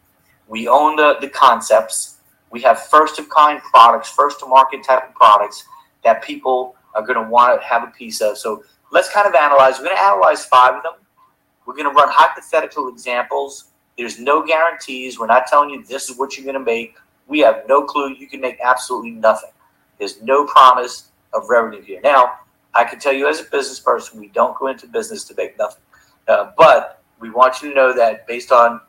we 0.48 0.68
own 0.68 0.96
the, 0.96 1.16
the 1.20 1.28
concepts, 1.28 2.18
we 2.50 2.62
have 2.62 2.80
first 2.86 3.18
of 3.18 3.28
kind 3.28 3.60
products, 3.60 4.08
first 4.08 4.40
to 4.40 4.46
market 4.46 4.84
type 4.84 5.08
of 5.08 5.14
products 5.14 5.64
that 6.04 6.22
people 6.22 6.76
are 6.94 7.02
going 7.02 7.22
to 7.22 7.28
want 7.28 7.60
to 7.60 7.66
have 7.66 7.82
a 7.82 7.88
piece 7.88 8.20
of. 8.20 8.38
So 8.38 8.64
let's 8.92 9.10
kind 9.10 9.26
of 9.26 9.34
analyze. 9.34 9.78
We're 9.78 9.86
going 9.86 9.96
to 9.96 10.02
analyze 10.02 10.46
five 10.46 10.75
of 10.75 10.82
them. 10.82 10.92
We're 11.66 11.75
going 11.75 11.88
to 11.88 11.92
run 11.92 12.08
hypothetical 12.10 12.88
examples. 12.88 13.66
There's 13.98 14.20
no 14.20 14.46
guarantees. 14.46 15.18
We're 15.18 15.26
not 15.26 15.48
telling 15.48 15.70
you 15.70 15.84
this 15.84 16.08
is 16.08 16.16
what 16.16 16.36
you're 16.36 16.44
going 16.44 16.58
to 16.58 16.64
make. 16.64 16.94
We 17.26 17.40
have 17.40 17.64
no 17.68 17.82
clue. 17.84 18.14
You 18.14 18.28
can 18.28 18.40
make 18.40 18.58
absolutely 18.62 19.10
nothing. 19.10 19.50
There's 19.98 20.22
no 20.22 20.46
promise 20.46 21.08
of 21.34 21.48
revenue 21.48 21.82
here. 21.82 22.00
Now, 22.02 22.38
I 22.75 22.84
can 22.84 22.98
tell 22.98 23.12
you 23.12 23.26
as 23.26 23.40
a 23.40 23.44
business 23.44 23.80
person, 23.80 24.20
we 24.20 24.28
don't 24.28 24.56
go 24.56 24.68
into 24.68 24.86
business 24.86 25.25
to 25.25 25.34
make 25.34 25.58
nothing. 25.58 25.82
Uh, 26.28 26.52
but 26.56 27.02
we 27.20 27.30
want 27.30 27.62
you 27.62 27.70
to 27.70 27.75
know 27.75 27.92
that 27.94 28.26
based 28.26 28.52
on 28.52 28.80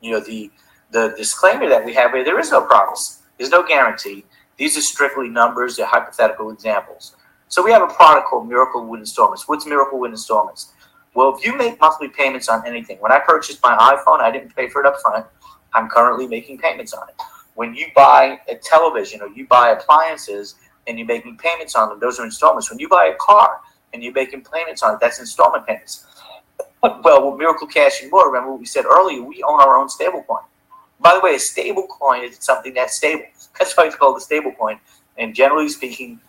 you 0.00 0.12
know 0.12 0.20
the 0.20 0.50
the 0.90 1.14
disclaimer 1.16 1.68
that 1.68 1.84
we 1.84 1.92
have 1.94 2.12
here, 2.12 2.24
there 2.24 2.38
is 2.40 2.50
no 2.50 2.64
promise. 2.64 3.22
There's 3.36 3.50
no 3.50 3.66
guarantee. 3.66 4.24
These 4.56 4.76
are 4.78 4.80
strictly 4.80 5.28
numbers. 5.28 5.76
They're 5.76 5.86
hypothetical 5.86 6.50
examples. 6.50 7.14
So 7.48 7.62
we 7.62 7.70
have 7.72 7.82
a 7.82 7.92
product 7.92 8.28
called 8.28 8.48
Miracle 8.48 8.86
Wood 8.86 9.00
Installments. 9.00 9.48
What's 9.48 9.66
Miracle 9.66 9.98
Wood 9.98 10.10
Installments? 10.10 10.72
Well, 11.14 11.34
if 11.36 11.44
you 11.44 11.56
make 11.56 11.80
monthly 11.80 12.08
payments 12.08 12.48
on 12.48 12.66
anything, 12.66 12.98
when 13.00 13.12
I 13.12 13.18
purchased 13.18 13.62
my 13.62 13.76
iPhone, 13.76 14.20
I 14.20 14.30
didn't 14.30 14.54
pay 14.54 14.68
for 14.68 14.80
it 14.80 14.86
up 14.86 15.00
front. 15.00 15.26
I'm 15.74 15.88
currently 15.88 16.26
making 16.26 16.58
payments 16.58 16.92
on 16.92 17.08
it. 17.08 17.14
When 17.54 17.74
you 17.74 17.86
buy 17.94 18.38
a 18.48 18.54
television 18.54 19.20
or 19.20 19.28
you 19.28 19.46
buy 19.46 19.70
appliances, 19.70 20.56
and 20.88 20.98
you're 20.98 21.06
making 21.06 21.36
payments 21.36 21.76
on 21.76 21.90
them, 21.90 22.00
those 22.00 22.18
are 22.18 22.24
installments. 22.24 22.70
When 22.70 22.78
you 22.78 22.88
buy 22.88 23.12
a 23.14 23.16
car 23.16 23.60
and 23.92 24.02
you're 24.02 24.12
making 24.12 24.42
payments 24.42 24.82
on 24.82 24.94
it, 24.94 25.00
that's 25.00 25.20
installment 25.20 25.66
payments. 25.66 26.06
Well, 26.82 27.30
with 27.30 27.38
Miracle 27.38 27.66
Cash 27.66 28.02
and 28.02 28.10
more, 28.10 28.28
remember 28.28 28.52
what 28.52 28.60
we 28.60 28.66
said 28.66 28.84
earlier, 28.84 29.22
we 29.22 29.42
own 29.42 29.60
our 29.60 29.76
own 29.76 29.88
stable 29.88 30.22
coin. 30.22 30.42
By 31.00 31.14
the 31.14 31.20
way, 31.20 31.34
a 31.34 31.38
stable 31.38 31.86
coin 31.86 32.22
is 32.24 32.38
something 32.40 32.74
that's 32.74 32.96
stable. 32.96 33.24
That's 33.58 33.76
why 33.76 33.86
it's 33.86 33.96
called 33.96 34.16
a 34.16 34.20
stable 34.20 34.52
coin. 34.52 34.78
And 35.16 35.34
generally 35.34 35.68
speaking, 35.68 36.20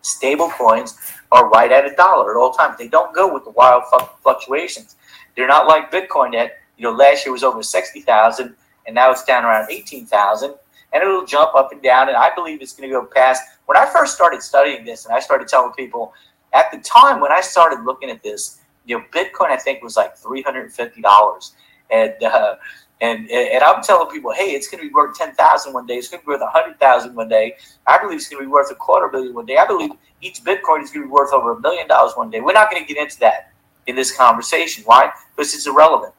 stable 0.00 0.48
coins 0.48 0.98
are 1.30 1.48
right 1.50 1.70
at 1.70 1.84
a 1.84 1.94
dollar 1.94 2.30
at 2.30 2.38
all 2.38 2.52
times. 2.52 2.78
They 2.78 2.88
don't 2.88 3.14
go 3.14 3.32
with 3.32 3.44
the 3.44 3.50
wild 3.50 3.84
fluctuations. 4.22 4.96
They're 5.36 5.48
not 5.48 5.66
like 5.66 5.92
Bitcoin 5.92 6.32
that, 6.32 6.58
you 6.78 6.84
know, 6.84 6.92
last 6.92 7.26
year 7.26 7.32
was 7.32 7.42
over 7.42 7.62
60,000 7.62 8.54
and 8.86 8.94
now 8.94 9.10
it's 9.10 9.24
down 9.24 9.44
around 9.44 9.70
18,000 9.70 10.54
and 10.92 11.02
it'll 11.02 11.26
jump 11.26 11.54
up 11.54 11.72
and 11.72 11.82
down. 11.82 12.08
And 12.08 12.16
I 12.16 12.34
believe 12.34 12.62
it's 12.62 12.72
going 12.72 12.88
to 12.88 12.94
go 12.94 13.04
past. 13.04 13.42
When 13.66 13.76
I 13.76 13.84
first 13.86 14.14
started 14.14 14.42
studying 14.42 14.84
this, 14.84 15.04
and 15.04 15.14
I 15.14 15.20
started 15.20 15.48
telling 15.48 15.72
people 15.72 16.14
at 16.52 16.70
the 16.70 16.78
time 16.78 17.20
when 17.20 17.32
I 17.32 17.40
started 17.40 17.84
looking 17.84 18.10
at 18.10 18.22
this, 18.22 18.60
you 18.84 18.98
know, 18.98 19.04
Bitcoin 19.12 19.50
I 19.50 19.56
think 19.56 19.82
was 19.82 19.96
like 19.96 20.16
three 20.16 20.42
hundred 20.42 20.64
and 20.64 20.72
fifty 20.72 21.00
dollars, 21.00 21.54
and 21.90 22.14
uh, 22.22 22.56
and 23.00 23.30
and 23.30 23.62
I'm 23.62 23.82
telling 23.82 24.10
people, 24.10 24.32
hey, 24.32 24.50
it's 24.50 24.68
going 24.68 24.82
to 24.82 24.88
be 24.88 24.94
worth 24.94 25.16
ten 25.16 25.34
thousand 25.34 25.72
one 25.72 25.86
day. 25.86 25.94
It's 25.94 26.08
going 26.08 26.20
to 26.20 26.26
be 26.26 26.32
worth 26.32 26.42
a 26.42 26.46
hundred 26.46 26.78
thousand 26.78 27.14
one 27.14 27.28
day. 27.28 27.56
I 27.86 27.98
believe 27.98 28.16
it's 28.16 28.28
going 28.28 28.42
to 28.42 28.48
be 28.48 28.52
worth 28.52 28.70
a 28.70 28.74
quarter 28.74 29.08
billion 29.08 29.34
one 29.34 29.46
day. 29.46 29.56
I 29.56 29.66
believe 29.66 29.90
each 30.20 30.42
Bitcoin 30.42 30.82
is 30.82 30.90
going 30.90 31.02
to 31.02 31.08
be 31.08 31.10
worth 31.10 31.32
over 31.32 31.52
a 31.52 31.60
million 31.60 31.88
dollars 31.88 32.12
one 32.14 32.30
day. 32.30 32.40
We're 32.40 32.52
not 32.52 32.70
going 32.70 32.84
to 32.84 32.92
get 32.92 33.02
into 33.02 33.18
that 33.20 33.52
in 33.86 33.96
this 33.96 34.16
conversation. 34.16 34.84
Why? 34.84 35.10
Because 35.36 35.54
it's 35.54 35.66
irrelevant. 35.66 36.14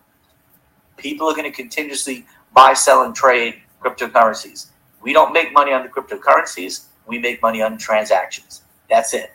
People 0.97 1.27
are 1.27 1.35
going 1.35 1.49
to 1.49 1.55
continuously 1.55 2.25
buy, 2.53 2.73
sell, 2.73 3.03
and 3.03 3.15
trade 3.15 3.61
cryptocurrencies. 3.81 4.67
We 5.01 5.13
don't 5.13 5.33
make 5.33 5.53
money 5.53 5.71
on 5.71 5.83
the 5.83 5.89
cryptocurrencies. 5.89 6.85
We 7.07 7.19
make 7.19 7.41
money 7.41 7.61
on 7.61 7.77
transactions. 7.77 8.63
That's 8.89 9.13
it. 9.13 9.31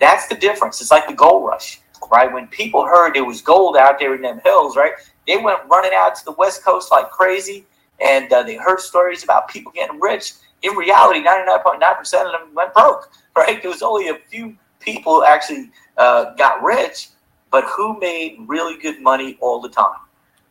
That's 0.00 0.26
the 0.28 0.34
difference. 0.34 0.80
It's 0.80 0.90
like 0.90 1.06
the 1.06 1.14
gold 1.14 1.46
rush, 1.46 1.80
right? 2.10 2.32
When 2.32 2.46
people 2.48 2.84
heard 2.84 3.14
there 3.14 3.24
was 3.24 3.42
gold 3.42 3.76
out 3.76 3.98
there 3.98 4.14
in 4.14 4.22
them 4.22 4.40
hills, 4.44 4.76
right? 4.76 4.92
They 5.26 5.36
went 5.36 5.60
running 5.68 5.92
out 5.94 6.14
to 6.16 6.24
the 6.24 6.32
West 6.32 6.64
Coast 6.64 6.90
like 6.90 7.10
crazy, 7.10 7.64
and 8.00 8.32
uh, 8.32 8.42
they 8.42 8.56
heard 8.56 8.80
stories 8.80 9.24
about 9.24 9.48
people 9.48 9.72
getting 9.72 10.00
rich. 10.00 10.32
In 10.62 10.74
reality, 10.74 11.22
99.9% 11.22 12.02
of 12.26 12.32
them 12.32 12.54
went 12.54 12.74
broke, 12.74 13.10
right? 13.36 13.60
There 13.60 13.70
was 13.70 13.82
only 13.82 14.08
a 14.08 14.18
few 14.30 14.56
people 14.80 15.24
actually 15.24 15.70
uh, 15.96 16.34
got 16.34 16.62
rich, 16.62 17.08
but 17.50 17.64
who 17.64 17.98
made 18.00 18.38
really 18.46 18.78
good 18.78 19.00
money 19.00 19.38
all 19.40 19.60
the 19.60 19.68
time? 19.68 19.98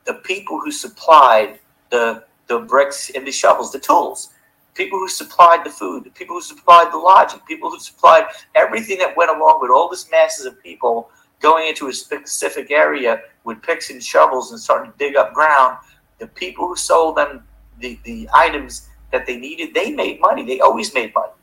The 0.05 0.15
people 0.15 0.59
who 0.59 0.71
supplied 0.71 1.59
the 1.89 2.23
the 2.47 2.59
bricks 2.59 3.09
and 3.11 3.25
the 3.25 3.31
shovels, 3.31 3.71
the 3.71 3.79
tools. 3.79 4.29
People 4.73 4.99
who 4.99 5.07
supplied 5.07 5.63
the 5.63 5.69
food, 5.69 6.03
the 6.03 6.09
people 6.09 6.35
who 6.35 6.41
supplied 6.41 6.91
the 6.91 6.97
lodging, 6.97 7.39
people 7.47 7.69
who 7.69 7.79
supplied 7.79 8.25
everything 8.55 8.97
that 8.97 9.15
went 9.15 9.29
along 9.29 9.59
with 9.61 9.69
all 9.69 9.87
this 9.87 10.09
masses 10.11 10.45
of 10.45 10.61
people 10.63 11.09
going 11.43 11.67
into 11.67 11.89
a 11.89 11.93
specific 11.93 12.71
area 12.71 13.21
with 13.43 13.61
picks 13.61 13.91
and 13.91 14.01
shovels 14.01 14.51
and 14.51 14.59
starting 14.59 14.91
to 14.91 14.97
dig 14.97 15.15
up 15.15 15.33
ground. 15.33 15.77
The 16.17 16.25
people 16.27 16.67
who 16.67 16.75
sold 16.75 17.17
them 17.17 17.43
the, 17.79 17.99
the 18.03 18.27
items 18.33 18.89
that 19.11 19.27
they 19.27 19.37
needed, 19.37 19.75
they 19.75 19.91
made 19.91 20.19
money. 20.19 20.43
They 20.43 20.59
always 20.59 20.91
made 20.95 21.13
money. 21.13 21.33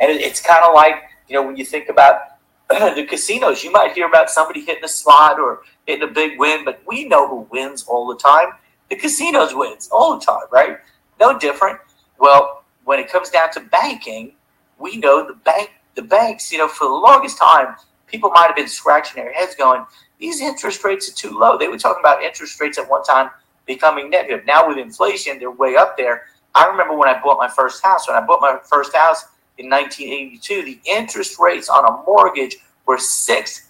And 0.00 0.10
it, 0.10 0.22
it's 0.22 0.40
kind 0.40 0.64
of 0.66 0.74
like, 0.74 0.94
you 1.28 1.34
know, 1.34 1.46
when 1.46 1.58
you 1.58 1.66
think 1.66 1.90
about 1.90 2.20
the 2.70 3.04
casinos, 3.06 3.62
you 3.62 3.70
might 3.70 3.92
hear 3.92 4.06
about 4.08 4.30
somebody 4.30 4.64
hitting 4.64 4.84
a 4.84 4.88
slot 4.88 5.38
or 5.38 5.60
hitting 5.86 6.08
a 6.08 6.10
big 6.10 6.38
win, 6.38 6.64
but 6.64 6.80
we 6.86 7.06
know 7.06 7.28
who 7.28 7.46
wins 7.50 7.84
all 7.84 8.06
the 8.06 8.16
time 8.16 8.52
the 8.90 8.96
casinos 8.96 9.54
wins 9.54 9.88
all 9.90 10.18
the 10.18 10.24
time, 10.24 10.46
right? 10.50 10.78
No 11.20 11.38
different. 11.38 11.78
Well, 12.18 12.64
when 12.84 12.98
it 12.98 13.10
comes 13.10 13.30
down 13.30 13.50
to 13.52 13.60
banking, 13.60 14.34
we 14.78 14.98
know 14.98 15.26
the 15.26 15.34
bank, 15.34 15.72
the 15.94 16.02
banks, 16.02 16.52
you 16.52 16.58
know, 16.58 16.68
for 16.68 16.84
the 16.84 16.94
longest 16.94 17.38
time, 17.38 17.76
people 18.14 18.30
might 18.30 18.46
have 18.46 18.54
been 18.54 18.68
scratching 18.68 19.20
their 19.20 19.32
heads 19.32 19.56
going, 19.56 19.84
these 20.20 20.40
interest 20.40 20.84
rates 20.84 21.10
are 21.10 21.14
too 21.14 21.36
low. 21.36 21.58
They 21.58 21.66
were 21.66 21.78
talking 21.78 21.98
about 22.00 22.22
interest 22.22 22.60
rates 22.60 22.78
at 22.78 22.88
one 22.88 23.02
time 23.02 23.30
becoming 23.66 24.08
negative. 24.08 24.46
Now 24.46 24.68
with 24.68 24.78
inflation, 24.78 25.40
they're 25.40 25.50
way 25.50 25.74
up 25.74 25.96
there. 25.96 26.26
I 26.54 26.66
remember 26.66 26.96
when 26.96 27.08
I 27.08 27.20
bought 27.20 27.38
my 27.38 27.48
first 27.48 27.82
house. 27.82 28.06
When 28.06 28.16
I 28.16 28.24
bought 28.24 28.40
my 28.40 28.58
first 28.70 28.94
house 28.94 29.24
in 29.58 29.68
1982, 29.68 30.62
the 30.62 30.78
interest 30.84 31.40
rates 31.40 31.68
on 31.68 31.84
a 31.86 32.04
mortgage 32.06 32.58
were 32.86 32.98
16%. 32.98 33.64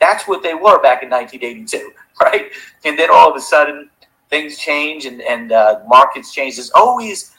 That's 0.00 0.26
what 0.26 0.42
they 0.42 0.54
were 0.54 0.82
back 0.82 1.04
in 1.04 1.10
1982. 1.10 1.92
right? 2.20 2.50
And 2.84 2.98
then 2.98 3.10
all 3.12 3.30
of 3.30 3.36
a 3.36 3.40
sudden, 3.40 3.90
things 4.28 4.58
change 4.58 5.06
and, 5.06 5.22
and 5.22 5.52
uh, 5.52 5.82
markets 5.86 6.34
change. 6.34 6.56
There's 6.56 6.72
always 6.72 7.36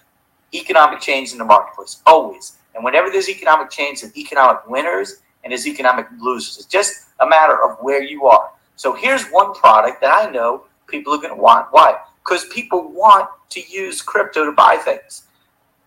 economic 0.53 1.01
change 1.01 1.33
in 1.33 1.37
the 1.37 1.43
marketplace, 1.43 2.01
always. 2.05 2.53
And 2.75 2.83
whenever 2.83 3.09
there's 3.09 3.29
economic 3.29 3.69
change, 3.69 4.01
there's 4.01 4.15
economic 4.17 4.67
winners 4.67 5.21
and 5.43 5.51
there's 5.51 5.67
economic 5.67 6.07
losers. 6.19 6.57
It's 6.57 6.65
just 6.65 7.07
a 7.19 7.27
matter 7.27 7.63
of 7.63 7.77
where 7.79 8.03
you 8.03 8.25
are. 8.25 8.51
So 8.75 8.93
here's 8.93 9.25
one 9.27 9.53
product 9.53 10.01
that 10.01 10.13
I 10.13 10.29
know 10.29 10.65
people 10.87 11.13
are 11.13 11.17
going 11.17 11.35
to 11.35 11.41
want. 11.41 11.67
Why? 11.71 11.97
Because 12.23 12.45
people 12.45 12.91
want 12.91 13.29
to 13.49 13.61
use 13.69 14.01
crypto 14.01 14.45
to 14.45 14.51
buy 14.51 14.77
things. 14.77 15.23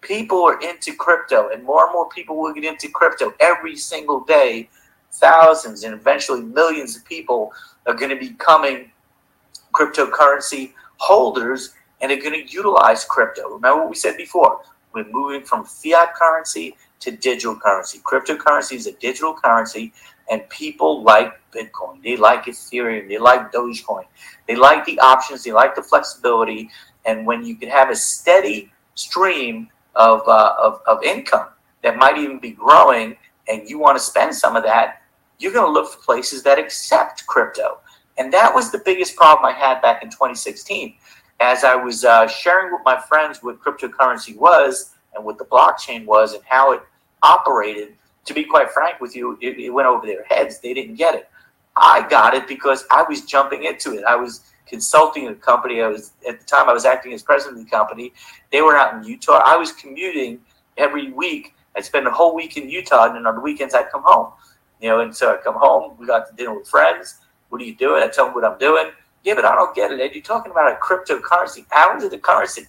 People 0.00 0.42
are 0.44 0.60
into 0.60 0.94
crypto, 0.94 1.48
and 1.48 1.64
more 1.64 1.84
and 1.84 1.92
more 1.92 2.08
people 2.08 2.40
will 2.40 2.54
get 2.54 2.64
into 2.64 2.88
crypto 2.88 3.34
every 3.40 3.76
single 3.76 4.20
day. 4.20 4.70
Thousands 5.10 5.82
and 5.84 5.92
eventually 5.92 6.42
millions 6.42 6.96
of 6.96 7.04
people 7.04 7.52
are 7.86 7.94
going 7.94 8.10
to 8.10 8.16
be 8.16 8.28
becoming 8.28 8.92
cryptocurrency 9.72 10.72
holders 10.98 11.74
and 12.00 12.12
are 12.12 12.16
going 12.16 12.32
to 12.32 12.52
utilize 12.52 13.04
crypto. 13.04 13.48
Remember 13.48 13.80
what 13.80 13.90
we 13.90 13.96
said 13.96 14.16
before? 14.16 14.60
We're 14.92 15.08
moving 15.10 15.42
from 15.42 15.64
fiat 15.64 16.14
currency 16.14 16.76
to 17.00 17.10
digital 17.10 17.56
currency. 17.56 18.00
Cryptocurrency 18.00 18.72
is 18.72 18.86
a 18.86 18.92
digital 18.92 19.34
currency, 19.34 19.92
and 20.30 20.48
people 20.48 21.02
like 21.02 21.32
Bitcoin. 21.52 22.02
They 22.02 22.16
like 22.16 22.44
Ethereum. 22.44 23.08
They 23.08 23.18
like 23.18 23.52
Dogecoin. 23.52 24.04
They 24.46 24.56
like 24.56 24.84
the 24.84 24.98
options. 25.00 25.44
They 25.44 25.52
like 25.52 25.74
the 25.74 25.82
flexibility. 25.82 26.70
And 27.06 27.26
when 27.26 27.44
you 27.44 27.56
can 27.56 27.68
have 27.68 27.90
a 27.90 27.96
steady 27.96 28.72
stream 28.94 29.68
of, 29.94 30.22
uh, 30.26 30.54
of, 30.60 30.80
of 30.86 31.02
income 31.02 31.48
that 31.82 31.96
might 31.96 32.18
even 32.18 32.38
be 32.38 32.50
growing, 32.50 33.16
and 33.48 33.68
you 33.68 33.78
want 33.78 33.96
to 33.96 34.02
spend 34.02 34.34
some 34.34 34.56
of 34.56 34.62
that, 34.64 35.02
you're 35.38 35.52
going 35.52 35.66
to 35.66 35.72
look 35.72 35.92
for 35.92 36.02
places 36.02 36.42
that 36.42 36.58
accept 36.58 37.26
crypto. 37.26 37.78
And 38.18 38.32
that 38.32 38.52
was 38.52 38.72
the 38.72 38.82
biggest 38.84 39.16
problem 39.16 39.46
I 39.46 39.56
had 39.56 39.80
back 39.80 40.02
in 40.02 40.10
2016. 40.10 40.96
As 41.40 41.64
I 41.64 41.74
was 41.74 42.04
uh, 42.04 42.26
sharing 42.26 42.72
with 42.72 42.82
my 42.84 42.98
friends 42.98 43.42
what 43.42 43.60
cryptocurrency 43.60 44.36
was 44.36 44.94
and 45.14 45.24
what 45.24 45.38
the 45.38 45.44
blockchain 45.44 46.04
was 46.04 46.34
and 46.34 46.42
how 46.44 46.72
it 46.72 46.82
operated, 47.22 47.94
to 48.24 48.34
be 48.34 48.44
quite 48.44 48.70
frank 48.70 49.00
with 49.00 49.16
you, 49.16 49.38
it, 49.40 49.58
it, 49.58 49.70
went 49.70 49.88
over 49.88 50.06
their 50.06 50.24
heads. 50.24 50.58
They 50.60 50.74
didn't 50.74 50.96
get 50.96 51.14
it. 51.14 51.28
I 51.76 52.06
got 52.08 52.34
it 52.34 52.46
because 52.46 52.84
I 52.90 53.04
was 53.08 53.22
jumping 53.22 53.64
into 53.64 53.94
it. 53.94 54.04
I 54.04 54.16
was 54.16 54.42
consulting 54.66 55.28
a 55.28 55.34
company. 55.34 55.80
I 55.80 55.88
was 55.88 56.12
at 56.28 56.38
the 56.38 56.44
time 56.44 56.68
I 56.68 56.72
was 56.72 56.84
acting 56.84 57.12
as 57.14 57.22
president 57.22 57.58
of 57.58 57.64
the 57.64 57.70
company. 57.70 58.12
They 58.52 58.60
were 58.60 58.76
out 58.76 58.94
in 58.94 59.04
Utah. 59.04 59.40
I 59.44 59.56
was 59.56 59.72
commuting 59.72 60.40
every 60.76 61.10
week. 61.12 61.54
I'd 61.74 61.84
spend 61.84 62.06
a 62.06 62.10
whole 62.10 62.34
week 62.34 62.56
in 62.56 62.68
Utah, 62.68 63.06
and 63.06 63.16
then 63.16 63.26
on 63.26 63.36
the 63.36 63.40
weekends 63.40 63.74
I'd 63.74 63.90
come 63.90 64.02
home. 64.04 64.32
You 64.80 64.90
know, 64.90 65.00
and 65.00 65.14
so 65.14 65.32
I 65.32 65.38
come 65.38 65.56
home. 65.56 65.96
We 65.98 66.06
got 66.06 66.28
to 66.28 66.34
dinner 66.36 66.56
with 66.56 66.68
friends. 66.68 67.16
What 67.48 67.60
are 67.60 67.64
you 67.64 67.74
doing? 67.74 68.02
I 68.02 68.08
tell 68.08 68.26
them 68.26 68.34
what 68.34 68.44
I'm 68.44 68.58
doing. 68.58 68.90
Yeah, 69.24 69.34
but 69.34 69.44
I 69.44 69.54
don't 69.54 69.74
get 69.74 69.90
it. 69.90 70.00
Ed. 70.00 70.14
You're 70.14 70.22
talking 70.22 70.52
about 70.52 70.72
a 70.72 70.76
cryptocurrency. 70.76 71.66
How 71.70 71.96
is 71.96 72.04
it 72.04 72.12
a 72.12 72.18
currency? 72.18 72.66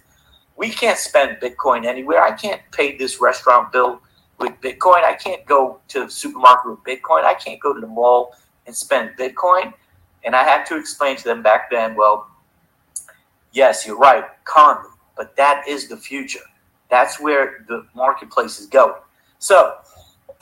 We 0.57 0.69
can't 0.69 0.97
spend 0.97 1.37
Bitcoin 1.41 1.85
anywhere. 1.85 2.21
I 2.21 2.31
can't 2.31 2.61
pay 2.71 2.97
this 2.97 3.21
restaurant 3.21 3.71
bill 3.71 4.01
with 4.39 4.53
Bitcoin. 4.61 5.03
I 5.03 5.13
can't 5.13 5.45
go 5.45 5.79
to 5.89 6.05
the 6.05 6.11
supermarket 6.11 6.71
with 6.71 6.83
Bitcoin. 6.83 7.23
I 7.23 7.33
can't 7.33 7.59
go 7.59 7.73
to 7.73 7.79
the 7.79 7.87
mall 7.87 8.35
and 8.65 8.75
spend 8.75 9.11
Bitcoin. 9.17 9.73
And 10.25 10.35
I 10.35 10.43
had 10.43 10.65
to 10.65 10.77
explain 10.77 11.15
to 11.17 11.23
them 11.23 11.41
back 11.41 11.69
then, 11.71 11.95
well, 11.95 12.29
yes, 13.51 13.85
you're 13.87 13.97
right, 13.97 14.25
currently, 14.43 14.91
but 15.15 15.35
that 15.37 15.67
is 15.67 15.87
the 15.87 15.97
future. 15.97 16.41
That's 16.89 17.19
where 17.19 17.65
the 17.67 17.85
marketplace 17.95 18.59
is 18.59 18.65
going. 18.65 19.01
So 19.37 19.75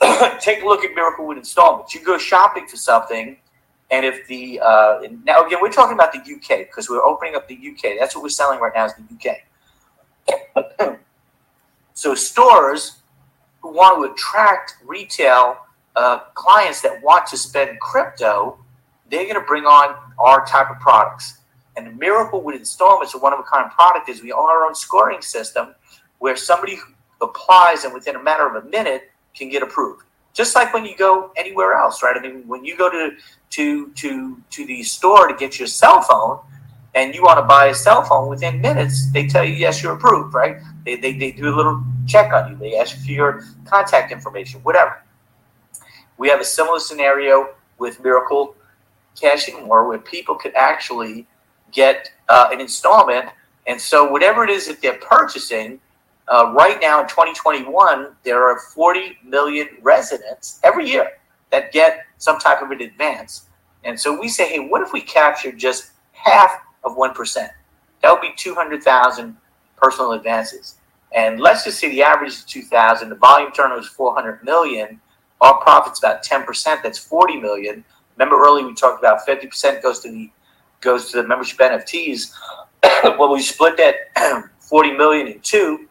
take 0.40 0.62
a 0.62 0.66
look 0.66 0.84
at 0.84 0.94
Miracle 0.94 1.26
with 1.26 1.38
installments. 1.38 1.94
You 1.94 2.04
go 2.04 2.18
shopping 2.18 2.66
for 2.66 2.76
something, 2.76 3.36
and 3.90 4.04
if 4.04 4.26
the 4.26 4.60
uh, 4.60 5.00
now 5.24 5.44
again 5.46 5.58
we're 5.62 5.72
talking 5.72 5.94
about 5.94 6.12
the 6.12 6.18
UK 6.18 6.66
because 6.66 6.88
we're 6.90 7.02
opening 7.02 7.34
up 7.34 7.48
the 7.48 7.54
UK. 7.54 7.98
That's 7.98 8.14
what 8.14 8.22
we're 8.22 8.28
selling 8.28 8.60
right 8.60 8.72
now 8.74 8.86
is 8.86 8.92
the 8.94 9.30
UK. 10.86 10.98
so 11.94 12.14
stores 12.14 12.98
who 13.60 13.72
want 13.72 13.98
to 13.98 14.12
attract 14.12 14.76
retail 14.84 15.58
uh, 15.96 16.20
clients 16.34 16.80
that 16.82 17.02
want 17.02 17.26
to 17.26 17.36
spend 17.36 17.78
crypto, 17.80 18.58
they're 19.10 19.24
going 19.24 19.34
to 19.34 19.46
bring 19.46 19.64
on 19.64 19.96
our 20.18 20.44
type 20.46 20.70
of 20.70 20.78
products. 20.80 21.38
And 21.76 21.86
the 21.86 21.92
miracle 21.92 22.42
with 22.42 22.56
installments, 22.56 23.14
a 23.14 23.18
one 23.18 23.32
of 23.32 23.38
a 23.38 23.42
kind 23.42 23.70
product, 23.70 24.08
is 24.08 24.22
we 24.22 24.32
own 24.32 24.48
our 24.48 24.64
own 24.64 24.74
scoring 24.74 25.22
system 25.22 25.74
where 26.18 26.36
somebody 26.36 26.78
applies 27.20 27.84
and 27.84 27.94
within 27.94 28.16
a 28.16 28.22
matter 28.22 28.46
of 28.46 28.64
a 28.64 28.68
minute 28.68 29.10
can 29.34 29.48
get 29.48 29.62
approved. 29.62 30.02
Just 30.34 30.54
like 30.54 30.72
when 30.72 30.84
you 30.84 30.96
go 30.96 31.32
anywhere 31.36 31.74
else, 31.74 32.02
right? 32.02 32.16
I 32.16 32.20
mean, 32.20 32.46
when 32.46 32.64
you 32.64 32.76
go 32.76 32.90
to 32.90 33.16
to 33.50 33.88
to 33.88 34.42
to 34.50 34.66
the 34.66 34.82
store 34.82 35.26
to 35.26 35.34
get 35.34 35.58
your 35.58 35.66
cell 35.68 36.00
phone, 36.02 36.38
and 36.94 37.14
you 37.14 37.22
want 37.22 37.38
to 37.38 37.44
buy 37.44 37.66
a 37.66 37.74
cell 37.74 38.02
phone 38.02 38.28
within 38.28 38.60
minutes, 38.60 39.10
they 39.12 39.26
tell 39.26 39.44
you 39.44 39.54
yes, 39.54 39.82
you're 39.82 39.94
approved, 39.94 40.34
right? 40.34 40.58
They, 40.84 40.96
they, 40.96 41.12
they 41.12 41.32
do 41.32 41.48
a 41.48 41.54
little 41.54 41.82
check 42.06 42.32
on 42.32 42.50
you. 42.50 42.56
They 42.56 42.76
ask 42.76 42.96
for 42.96 43.10
your 43.10 43.44
contact 43.64 44.10
information, 44.10 44.60
whatever. 44.62 45.02
We 46.16 46.28
have 46.28 46.40
a 46.40 46.44
similar 46.44 46.80
scenario 46.80 47.50
with 47.78 48.02
Miracle 48.02 48.56
Cash 49.20 49.48
and 49.48 49.66
More, 49.66 49.86
where 49.86 49.98
people 49.98 50.34
could 50.34 50.54
actually 50.54 51.26
get 51.72 52.10
uh, 52.28 52.48
an 52.52 52.60
installment, 52.60 53.26
and 53.66 53.80
so 53.80 54.10
whatever 54.10 54.42
it 54.42 54.50
is 54.50 54.66
that 54.66 54.80
they're 54.80 54.98
purchasing, 54.98 55.80
uh, 56.30 56.52
right 56.54 56.78
now 56.80 57.00
in 57.00 57.08
2021, 57.08 58.08
there 58.22 58.44
are 58.44 58.58
40 58.58 59.18
million 59.24 59.68
residents 59.80 60.60
every 60.62 60.88
year 60.88 61.12
that 61.50 61.72
get 61.72 62.04
some 62.18 62.38
type 62.38 62.62
of 62.62 62.70
an 62.70 62.82
advance. 62.82 63.46
And 63.84 63.98
so 63.98 64.18
we 64.18 64.28
say, 64.28 64.48
hey, 64.48 64.58
what 64.58 64.82
if 64.82 64.92
we 64.92 65.00
captured 65.00 65.56
just 65.56 65.92
half 66.12 66.60
of 66.84 66.96
1%? 66.96 67.48
That 68.02 68.12
would 68.12 68.20
be 68.20 68.32
200,000 68.36 69.36
personal 69.76 70.12
advances. 70.12 70.74
And 71.12 71.40
let's 71.40 71.64
just 71.64 71.78
say 71.78 71.88
the 71.90 72.02
average 72.02 72.32
is 72.32 72.44
2,000, 72.44 73.08
the 73.08 73.14
volume 73.14 73.50
turnover 73.52 73.80
is 73.80 73.86
400 73.86 74.44
million. 74.44 75.00
Our 75.40 75.58
profit's 75.60 76.00
about 76.00 76.22
10%, 76.22 76.82
that's 76.82 76.98
40 76.98 77.36
million. 77.40 77.84
Remember 78.16 78.36
earlier 78.36 78.66
we 78.66 78.74
talked 78.74 78.98
about 79.00 79.26
50% 79.26 79.82
goes 79.82 80.00
to 80.00 80.10
the 80.10 80.30
goes 80.80 81.10
to 81.10 81.22
the 81.22 81.26
membership 81.26 81.58
NFTs. 81.58 82.32
well, 83.18 83.32
we 83.32 83.42
split 83.42 83.76
that 83.78 84.50
40 84.60 84.92
million 84.92 85.26
in 85.28 85.40
two, 85.40 85.87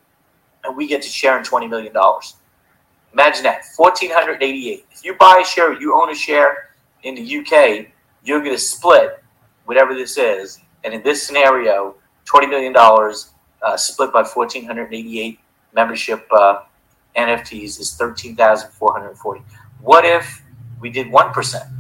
and 0.68 0.76
we 0.76 0.86
get 0.86 1.02
to 1.02 1.10
share 1.10 1.38
in 1.38 1.44
$20 1.44 1.70
million. 1.70 1.94
Imagine 3.14 3.44
that, 3.44 3.64
1488. 3.76 4.86
If 4.92 5.04
you 5.04 5.16
buy 5.16 5.42
a 5.44 5.46
share, 5.46 5.80
you 5.80 6.00
own 6.00 6.12
a 6.12 6.16
share 6.16 6.70
in 7.04 7.16
the 7.16 7.38
UK, 7.38 7.88
you're 8.24 8.42
going 8.42 8.56
to 8.56 8.62
split 8.62 9.24
whatever 9.66 9.94
this 9.96 10.18
is. 10.18 10.60
And 10.84 10.94
in 10.94 11.02
this 11.02 11.24
scenario, 11.24 11.96
$20 12.26 12.50
million 12.50 12.76
uh, 12.76 13.78
split 13.78 14.12
by 14.12 14.24
1,488 14.24 15.40
membership 15.74 16.28
uh, 16.32 16.64
NFTs 17.16 17.80
is 17.80 17.96
13,440. 17.96 19.42
What 19.82 20.06
if 20.06 20.44
we 20.80 20.90
did 20.90 21.08
1%? 21.08 21.72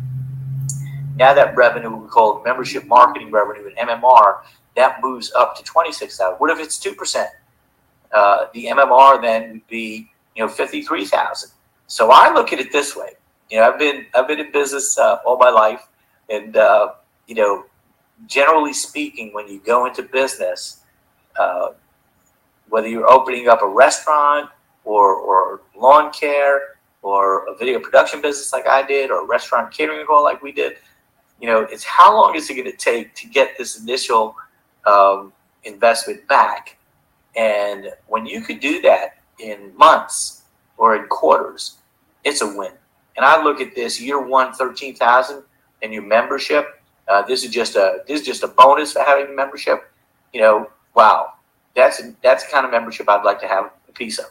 Now 1.17 1.33
that 1.33 1.55
revenue 1.55 1.95
we 1.95 2.07
call 2.07 2.41
membership 2.43 2.85
marketing 2.85 3.31
revenue 3.31 3.69
and 3.77 3.89
MMR, 3.89 4.41
that 4.75 5.01
moves 5.01 5.31
up 5.33 5.57
to 5.57 5.63
26,000. 5.63 6.37
What 6.37 6.51
if 6.51 6.59
it's 6.59 6.79
2%? 6.79 7.27
Uh, 8.11 8.47
the 8.53 8.65
MMR 8.65 9.21
then 9.21 9.51
would 9.51 9.67
be 9.67 10.09
you 10.35 10.45
know 10.45 10.49
53,000. 10.49 11.51
So 11.87 12.11
I 12.11 12.33
look 12.33 12.53
at 12.53 12.59
it 12.59 12.71
this 12.71 12.95
way. 12.95 13.13
You 13.49 13.59
know, 13.59 13.69
I've 13.69 13.79
been 13.79 14.05
I've 14.13 14.27
been 14.27 14.39
in 14.39 14.51
business 14.51 14.97
uh, 14.97 15.19
all 15.25 15.37
my 15.37 15.49
life, 15.49 15.87
and 16.29 16.55
uh, 16.57 16.93
you 17.27 17.35
know, 17.35 17.65
generally 18.25 18.73
speaking, 18.73 19.33
when 19.33 19.47
you 19.47 19.61
go 19.65 19.85
into 19.85 20.03
business, 20.03 20.81
uh, 21.39 21.69
whether 22.69 22.87
you're 22.87 23.09
opening 23.09 23.47
up 23.47 23.61
a 23.61 23.67
restaurant 23.67 24.49
or 24.83 25.15
or 25.15 25.61
lawn 25.75 26.11
care 26.11 26.77
or 27.01 27.47
a 27.47 27.55
video 27.55 27.79
production 27.79 28.21
business 28.21 28.51
like 28.51 28.67
I 28.67 28.85
did, 28.85 29.11
or 29.11 29.23
a 29.23 29.25
restaurant 29.25 29.71
catering 29.71 30.05
hall 30.05 30.23
like 30.23 30.41
we 30.41 30.51
did, 30.51 30.77
you 31.39 31.47
know, 31.47 31.61
it's 31.61 31.83
how 31.83 32.13
long 32.13 32.35
is 32.35 32.49
it 32.49 32.55
going 32.55 32.69
to 32.69 32.77
take 32.77 33.15
to 33.15 33.27
get 33.27 33.57
this 33.57 33.79
initial 33.79 34.35
um, 34.85 35.31
investment 35.63 36.27
back? 36.27 36.77
And 37.37 37.91
when 38.07 38.25
you 38.25 38.41
could 38.41 38.59
do 38.59 38.81
that 38.81 39.19
in 39.39 39.71
months 39.77 40.41
or 40.77 40.95
in 40.95 41.07
quarters, 41.07 41.77
it's 42.23 42.41
a 42.41 42.57
win. 42.57 42.71
And 43.15 43.25
I 43.25 43.41
look 43.41 43.61
at 43.61 43.75
this 43.75 44.01
year 44.01 44.19
one, 44.19 44.53
13,000 44.53 45.43
and 45.83 45.93
your 45.93 46.03
membership. 46.03 46.81
Uh, 47.07 47.21
this 47.21 47.43
is 47.43 47.51
just 47.51 47.75
a 47.75 47.99
this 48.07 48.21
is 48.21 48.25
just 48.25 48.43
a 48.43 48.47
bonus 48.47 48.93
for 48.93 49.03
having 49.03 49.35
membership. 49.35 49.91
You 50.33 50.41
know, 50.41 50.69
wow, 50.93 51.33
that's 51.75 52.01
that's 52.21 52.45
the 52.45 52.51
kind 52.51 52.65
of 52.65 52.71
membership 52.71 53.07
I'd 53.07 53.23
like 53.23 53.39
to 53.41 53.47
have 53.47 53.71
a 53.87 53.91
piece 53.93 54.19
of. 54.19 54.25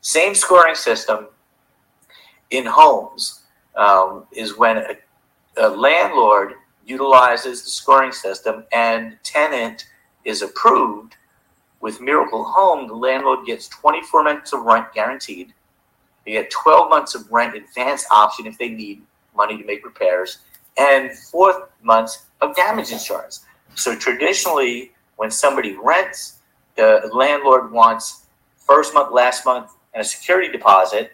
Same 0.00 0.34
scoring 0.34 0.74
system 0.74 1.28
in 2.50 2.66
homes 2.66 3.42
um, 3.76 4.24
is 4.32 4.58
when 4.58 4.78
a, 4.78 4.96
a 5.56 5.68
landlord 5.68 6.54
utilizes 6.84 7.62
the 7.62 7.70
scoring 7.70 8.12
system 8.12 8.64
and 8.72 9.16
tenant 9.22 9.86
is 10.24 10.42
approved 10.42 11.16
with 11.80 12.00
Miracle 12.00 12.44
Home, 12.44 12.88
the 12.88 12.94
landlord 12.94 13.46
gets 13.46 13.68
24 13.68 14.24
months 14.24 14.52
of 14.52 14.62
rent 14.62 14.92
guaranteed. 14.92 15.54
They 16.24 16.32
get 16.32 16.50
12 16.50 16.90
months 16.90 17.14
of 17.14 17.30
rent 17.30 17.56
advance 17.56 18.04
option 18.10 18.46
if 18.46 18.58
they 18.58 18.68
need 18.68 19.02
money 19.34 19.56
to 19.56 19.64
make 19.64 19.84
repairs, 19.84 20.38
and 20.76 21.16
four 21.16 21.70
months 21.82 22.26
of 22.40 22.56
damage 22.56 22.90
insurance. 22.90 23.44
So 23.74 23.96
traditionally, 23.96 24.92
when 25.16 25.30
somebody 25.30 25.76
rents, 25.80 26.40
the 26.76 27.08
landlord 27.12 27.70
wants 27.70 28.26
first 28.56 28.94
month, 28.94 29.12
last 29.12 29.46
month, 29.46 29.72
and 29.94 30.00
a 30.00 30.04
security 30.04 30.50
deposit. 30.50 31.12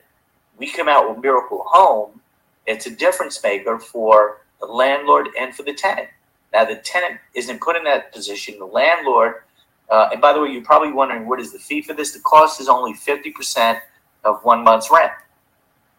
We 0.58 0.70
come 0.70 0.88
out 0.88 1.08
with 1.08 1.22
Miracle 1.22 1.64
Home. 1.66 2.20
It's 2.66 2.86
a 2.86 2.90
difference 2.90 3.42
maker 3.42 3.78
for 3.78 4.42
the 4.60 4.66
landlord 4.66 5.28
and 5.38 5.54
for 5.54 5.62
the 5.62 5.74
tenant. 5.74 6.08
Now, 6.52 6.64
the 6.64 6.76
tenant 6.76 7.20
isn't 7.34 7.60
put 7.60 7.76
in 7.76 7.84
that 7.84 8.12
position. 8.12 8.58
The 8.58 8.64
landlord 8.64 9.42
uh, 9.90 10.08
and 10.12 10.20
by 10.20 10.32
the 10.32 10.40
way, 10.40 10.50
you're 10.50 10.62
probably 10.62 10.92
wondering 10.92 11.26
what 11.26 11.40
is 11.40 11.52
the 11.52 11.58
fee 11.58 11.82
for 11.82 11.94
this? 11.94 12.12
The 12.12 12.20
cost 12.20 12.60
is 12.60 12.68
only 12.68 12.94
50% 12.94 13.80
of 14.24 14.42
one 14.42 14.64
month's 14.64 14.90
rent. 14.90 15.12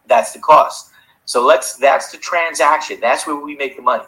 That's 0.07 0.31
the 0.31 0.39
cost. 0.39 0.91
So 1.25 1.45
let's 1.45 1.75
that's 1.77 2.11
the 2.11 2.17
transaction. 2.17 2.99
That's 2.99 3.25
where 3.25 3.35
we 3.35 3.55
make 3.55 3.75
the 3.75 3.81
money. 3.81 4.03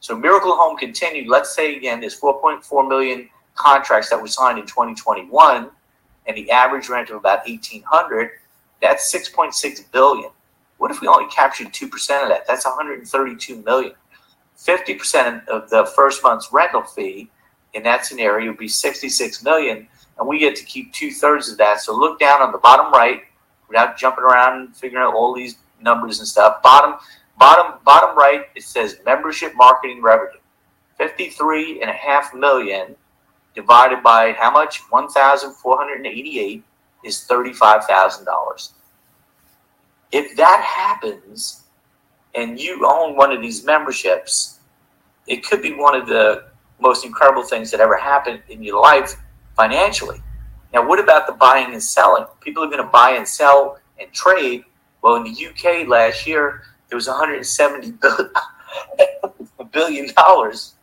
So 0.00 0.16
Miracle 0.16 0.54
Home 0.56 0.76
continued. 0.76 1.28
Let's 1.28 1.54
say 1.54 1.76
again, 1.76 2.00
there's 2.00 2.18
4.4 2.18 2.88
million 2.88 3.28
contracts 3.54 4.10
that 4.10 4.20
were 4.20 4.28
signed 4.28 4.58
in 4.58 4.66
2021, 4.66 5.70
and 6.26 6.36
the 6.36 6.50
average 6.50 6.88
rent 6.88 7.10
of 7.10 7.16
about 7.16 7.46
1,800. 7.46 8.30
That's 8.80 9.12
6.6 9.12 9.90
billion. 9.90 10.30
What 10.76 10.92
if 10.92 11.00
we 11.00 11.08
only 11.08 11.28
captured 11.30 11.68
2% 11.68 12.22
of 12.22 12.28
that? 12.28 12.46
That's 12.46 12.64
132 12.64 13.62
million. 13.62 13.92
50% 14.56 15.48
of 15.48 15.68
the 15.70 15.86
first 15.96 16.22
month's 16.22 16.52
rental 16.52 16.82
fee 16.82 17.30
in 17.74 17.82
that 17.82 18.04
scenario 18.04 18.50
would 18.50 18.58
be 18.58 18.68
66 18.68 19.42
million, 19.42 19.88
and 20.18 20.28
we 20.28 20.38
get 20.38 20.56
to 20.56 20.64
keep 20.64 20.92
two 20.92 21.10
thirds 21.10 21.50
of 21.50 21.58
that. 21.58 21.80
So 21.80 21.96
look 21.96 22.18
down 22.18 22.42
on 22.42 22.52
the 22.52 22.58
bottom 22.58 22.92
right 22.92 23.22
without 23.68 23.96
jumping 23.96 24.24
around 24.24 24.60
and 24.60 24.76
figuring 24.76 25.04
out 25.04 25.14
all 25.14 25.34
these 25.34 25.56
numbers 25.80 26.18
and 26.18 26.28
stuff. 26.28 26.62
Bottom, 26.62 26.98
bottom, 27.38 27.78
bottom 27.84 28.16
right, 28.16 28.46
it 28.54 28.62
says 28.62 28.98
membership 29.04 29.54
marketing 29.54 30.02
revenue. 30.02 30.40
53 30.96 31.80
and 31.80 31.90
a 31.90 31.92
half 31.92 32.34
million 32.34 32.96
divided 33.54 34.02
by 34.02 34.32
how 34.32 34.50
much? 34.50 34.80
1,488 34.90 36.64
is 37.04 37.26
$35,000. 37.28 38.70
If 40.10 40.36
that 40.36 40.62
happens 40.62 41.64
and 42.34 42.58
you 42.58 42.84
own 42.86 43.16
one 43.16 43.32
of 43.32 43.40
these 43.40 43.64
memberships, 43.64 44.58
it 45.26 45.44
could 45.44 45.62
be 45.62 45.74
one 45.74 45.94
of 45.94 46.06
the 46.06 46.47
most 46.80 47.04
incredible 47.04 47.42
things 47.42 47.70
that 47.70 47.80
ever 47.80 47.96
happened 47.96 48.42
in 48.48 48.62
your 48.62 48.80
life 48.80 49.14
financially. 49.56 50.22
Now, 50.72 50.86
what 50.86 51.00
about 51.00 51.26
the 51.26 51.32
buying 51.32 51.72
and 51.72 51.82
selling? 51.82 52.26
People 52.40 52.62
are 52.62 52.68
going 52.68 52.82
to 52.82 52.90
buy 52.90 53.12
and 53.12 53.26
sell 53.26 53.78
and 54.00 54.12
trade. 54.12 54.64
Well, 55.02 55.16
in 55.16 55.24
the 55.24 55.46
UK 55.46 55.88
last 55.88 56.26
year, 56.26 56.62
there 56.88 56.96
was 56.96 57.08
170 57.08 57.92
billion, 58.02 58.30
billion 59.72 60.14
dollars. 60.14 60.74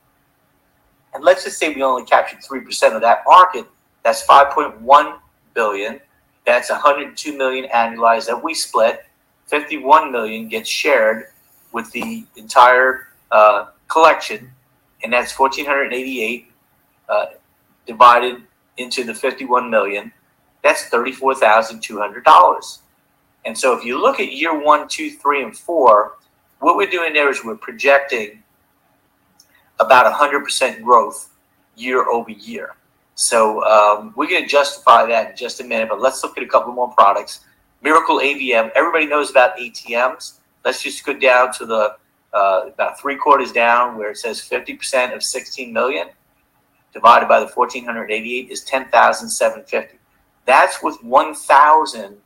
And 1.13 1.23
let's 1.23 1.43
just 1.45 1.57
say 1.57 1.73
we 1.73 1.81
only 1.81 2.03
captured 2.03 2.39
3% 2.39 2.95
of 2.95 3.01
that 3.01 3.19
market. 3.25 3.65
That's 4.03 4.25
5.1 4.25 5.17
billion. 5.53 5.99
That's 6.45 6.69
102 6.69 7.37
million 7.37 7.69
annualized 7.69 8.27
that 8.27 8.43
we 8.43 8.53
split. 8.53 9.05
51 9.47 10.11
million 10.11 10.47
gets 10.49 10.69
shared 10.69 11.27
with 11.71 11.91
the 11.91 12.25
entire 12.35 13.09
uh, 13.31 13.67
collection, 13.87 14.51
and 15.05 15.13
that's 15.13 15.37
1,488 15.37 16.51
uh, 17.09 17.25
divided 17.85 18.41
into 18.77 19.03
the 19.03 19.13
51 19.13 19.69
million. 19.69 20.11
That's 20.63 20.89
$34,200. 20.89 22.79
And 23.45 23.55
so 23.55 23.77
if 23.77 23.85
you 23.85 24.01
look 24.01 24.19
at 24.19 24.31
year 24.31 24.59
one, 24.59 24.87
two, 24.87 25.11
three, 25.11 25.43
and 25.43 25.55
four, 25.55 26.13
what 26.57 26.75
we're 26.75 26.89
doing 26.89 27.13
there 27.13 27.29
is 27.29 27.45
we're 27.45 27.55
projecting 27.55 28.41
about 29.79 30.11
100% 30.11 30.81
growth 30.81 31.29
year 31.75 32.09
over 32.09 32.31
year. 32.31 32.75
So 33.13 33.63
um, 33.63 34.11
we're 34.15 34.27
going 34.27 34.41
to 34.41 34.49
justify 34.49 35.05
that 35.05 35.29
in 35.29 35.37
just 35.37 35.61
a 35.61 35.63
minute, 35.63 35.89
but 35.89 36.01
let's 36.01 36.23
look 36.23 36.35
at 36.35 36.43
a 36.43 36.47
couple 36.47 36.73
more 36.73 36.91
products. 36.93 37.41
Miracle 37.83 38.21
AVM. 38.21 38.71
Everybody 38.75 39.05
knows 39.05 39.29
about 39.29 39.55
ATMs. 39.57 40.39
Let's 40.63 40.81
just 40.81 41.05
go 41.05 41.13
down 41.13 41.53
to 41.59 41.67
the 41.67 41.97
uh, 42.35 42.67
about 42.67 42.99
three 42.99 43.15
quarters 43.15 43.51
down 43.51 43.97
where 43.97 44.11
it 44.11 44.17
says 44.17 44.41
50% 44.41 45.15
of 45.15 45.23
16 45.23 45.71
million 45.71 46.09
divided 46.93 47.27
by 47.27 47.39
the 47.39 47.47
1488 47.47 48.51
is 48.51 48.61
10,750. 48.63 49.97
That's 50.45 50.83
with 50.83 51.01
1,000 51.03 52.17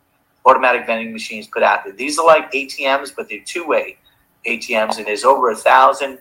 automatic 0.46 0.86
vending 0.86 1.14
machines 1.14 1.48
put 1.48 1.64
out 1.64 1.84
there. 1.84 1.94
These 1.94 2.18
are 2.18 2.26
like 2.26 2.52
ATMs, 2.52 3.16
but 3.16 3.30
they're 3.30 3.44
two-way 3.46 3.98
ATMs, 4.46 4.98
and 4.98 5.06
there's 5.06 5.24
over 5.24 5.52
a 5.52 5.56
thousand 5.56 6.20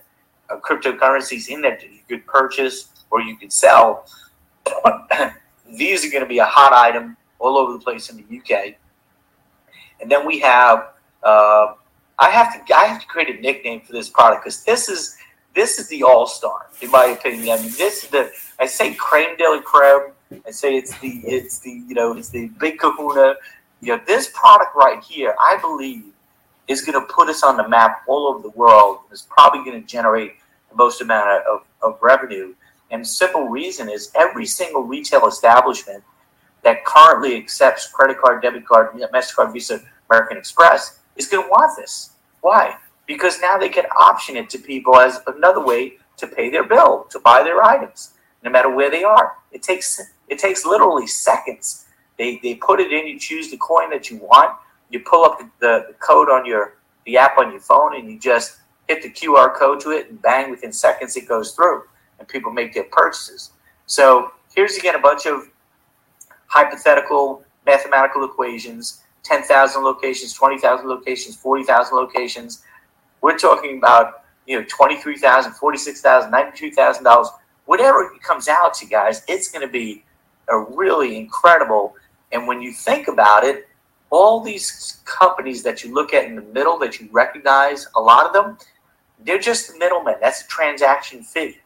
uh, 0.51 0.57
cryptocurrencies 0.57 1.49
in 1.49 1.63
there 1.63 1.79
that 1.81 1.91
you 1.91 2.01
could 2.09 2.27
purchase 2.27 2.91
or 3.11 3.21
you 3.21 3.37
could 3.37 3.53
sell. 3.53 4.07
These 5.71 6.05
are 6.05 6.11
going 6.11 6.23
to 6.23 6.29
be 6.29 6.39
a 6.39 6.45
hot 6.45 6.73
item 6.73 7.17
all 7.39 7.57
over 7.57 7.73
the 7.73 7.79
place 7.79 8.11
in 8.11 8.17
the 8.17 8.39
UK. 8.39 8.75
And 10.01 10.11
then 10.11 10.27
we 10.27 10.39
have, 10.41 10.91
uh, 11.23 11.75
I 12.19 12.31
have 12.31 12.67
to, 12.67 12.75
I 12.75 12.85
have 12.87 13.01
to 13.01 13.07
create 13.07 13.39
a 13.39 13.41
nickname 13.41 13.81
for 13.81 13.93
this 13.93 14.09
product 14.09 14.45
because 14.45 14.65
this 14.65 14.89
is 14.89 15.17
this 15.55 15.79
is 15.79 15.89
the 15.89 16.03
all 16.03 16.27
star 16.27 16.67
in 16.83 16.91
my 16.91 17.07
opinion. 17.07 17.51
I 17.51 17.63
mean, 17.63 17.73
this 17.77 18.05
is 18.05 18.11
the 18.11 18.31
I 18.59 18.67
say 18.67 18.95
creme 18.95 19.37
de 19.37 19.45
la 19.45 19.61
creme. 19.61 20.13
I 20.47 20.51
say 20.51 20.77
it's 20.77 20.99
the 20.99 21.21
it's 21.25 21.61
the 21.61 21.71
you 21.71 21.95
know 21.95 22.17
it's 22.17 22.31
the 22.31 22.49
big 22.59 22.79
Kahuna. 22.79 23.35
You 23.81 23.97
know, 23.97 24.01
this 24.07 24.31
product 24.35 24.75
right 24.75 25.03
here, 25.03 25.37
I 25.39 25.57
believe, 25.61 26.03
is 26.67 26.83
going 26.83 27.01
to 27.01 27.13
put 27.13 27.29
us 27.29 27.45
on 27.45 27.57
the 27.57 27.69
map 27.69 28.03
all 28.09 28.27
over 28.27 28.43
the 28.43 28.51
world. 28.51 28.99
It's 29.13 29.23
probably 29.23 29.65
going 29.65 29.81
to 29.81 29.87
generate 29.87 30.33
the 30.69 30.77
most 30.77 31.01
amount 31.01 31.45
of, 31.47 31.63
of 31.81 31.97
revenue. 32.03 32.55
And 32.91 33.03
the 33.03 33.07
simple 33.07 33.49
reason 33.49 33.89
is 33.89 34.11
every 34.17 34.47
single 34.47 34.83
retail 34.83 35.29
establishment 35.29 36.03
that 36.65 36.85
currently 36.85 37.37
accepts 37.37 37.87
credit 37.87 38.19
card, 38.19 38.43
debit 38.43 38.67
card, 38.67 38.93
MasterCard, 38.95 39.53
Visa, 39.53 39.81
American 40.11 40.37
Express 40.37 40.98
is 41.19 41.27
going 41.27 41.45
to 41.45 41.51
want 41.51 41.77
this. 41.77 42.13
Why? 42.41 42.77
Because 43.07 43.41
now 43.41 43.59
they 43.59 43.69
can 43.69 43.85
option 43.99 44.37
it 44.37 44.49
to 44.51 44.59
people 44.59 44.97
as 44.97 45.21
another 45.27 45.65
way 45.65 45.99
to 46.17 46.27
pay 46.27 46.51
their 46.51 46.65
bill, 46.65 47.07
to 47.11 47.19
buy 47.21 47.43
their 47.43 47.63
items, 47.63 48.15
no 48.43 48.51
matter 48.51 48.71
where 48.71 48.91
they 48.91 49.05
are. 49.05 49.35
It 49.53 49.63
takes 49.63 50.01
it 50.29 50.39
takes 50.39 50.65
literally 50.65 51.07
seconds. 51.07 51.87
They, 52.19 52.39
they 52.43 52.57
put 52.57 52.81
it 52.81 52.93
in, 52.93 53.07
you 53.07 53.19
choose 53.19 53.51
the 53.51 53.57
coin 53.57 53.91
that 53.91 54.11
you 54.11 54.19
want, 54.19 54.57
you 54.91 55.01
pull 55.01 55.25
up 55.25 55.39
the, 55.39 55.51
the, 55.61 55.85
the 55.89 55.95
code 55.95 56.29
on 56.29 56.45
your 56.45 56.75
the 57.07 57.17
app 57.17 57.39
on 57.39 57.51
your 57.51 57.61
phone, 57.61 57.97
and 57.97 58.11
you 58.11 58.19
just 58.19 58.59
hit 58.87 59.03
the 59.03 59.11
QR 59.11 59.55
code 59.55 59.81
to 59.81 59.91
it, 59.93 60.11
and 60.11 60.21
bang, 60.21 60.51
within 60.51 60.73
seconds 60.73 61.17
it 61.17 61.27
goes 61.27 61.53
through, 61.53 61.85
and 62.19 62.29
people 62.29 62.53
make 62.53 62.75
their 62.75 62.85
purchases. 62.85 63.53
So 63.87 64.33
here's 64.55 64.77
again 64.77 64.95
a 64.95 65.01
bunch 65.01 65.27
of 65.27 65.49
hypothetical 66.47 67.45
mathematical 67.67 68.25
equations 68.25 69.03
10,000 69.29 69.83
locations, 69.83 70.33
20,000 70.33 70.89
locations, 70.89 71.37
40,000 71.37 71.95
locations. 71.97 72.63
We're 73.21 73.39
talking 73.39 73.79
about, 73.79 74.25
you 74.47 74.59
know, 74.59 74.65
23,000, 74.69 75.53
46,000, 75.53 76.31
92,000 76.31 77.05
dollars, 77.05 77.29
whatever 77.67 78.03
it 78.15 78.23
comes 78.23 78.49
out 78.49 78.73
to, 78.75 78.87
guys. 78.87 79.23
It's 79.29 79.51
going 79.51 79.67
to 79.67 79.71
be 79.71 80.05
a 80.49 80.59
really 80.59 81.19
incredible. 81.19 81.95
And 82.33 82.47
when 82.47 82.63
you 82.63 82.73
think 82.73 83.09
about 83.09 83.45
it, 83.45 83.69
all 84.11 84.41
these 84.41 85.01
companies 85.05 85.63
that 85.65 85.85
you 85.85 85.93
look 85.93 86.15
at 86.15 86.25
in 86.25 86.35
the 86.35 86.43
middle 86.43 86.79
that 86.79 86.99
you 86.99 87.09
recognize, 87.13 87.87
a 87.95 88.01
lot 88.01 88.27
of 88.27 88.33
them, 88.33 88.57
they're 89.25 89.39
just 89.39 89.71
the 89.71 89.79
middlemen. 89.79 90.15
That's 90.21 90.43
a 90.43 90.47
transaction 90.47 91.23
fee, 91.23 91.59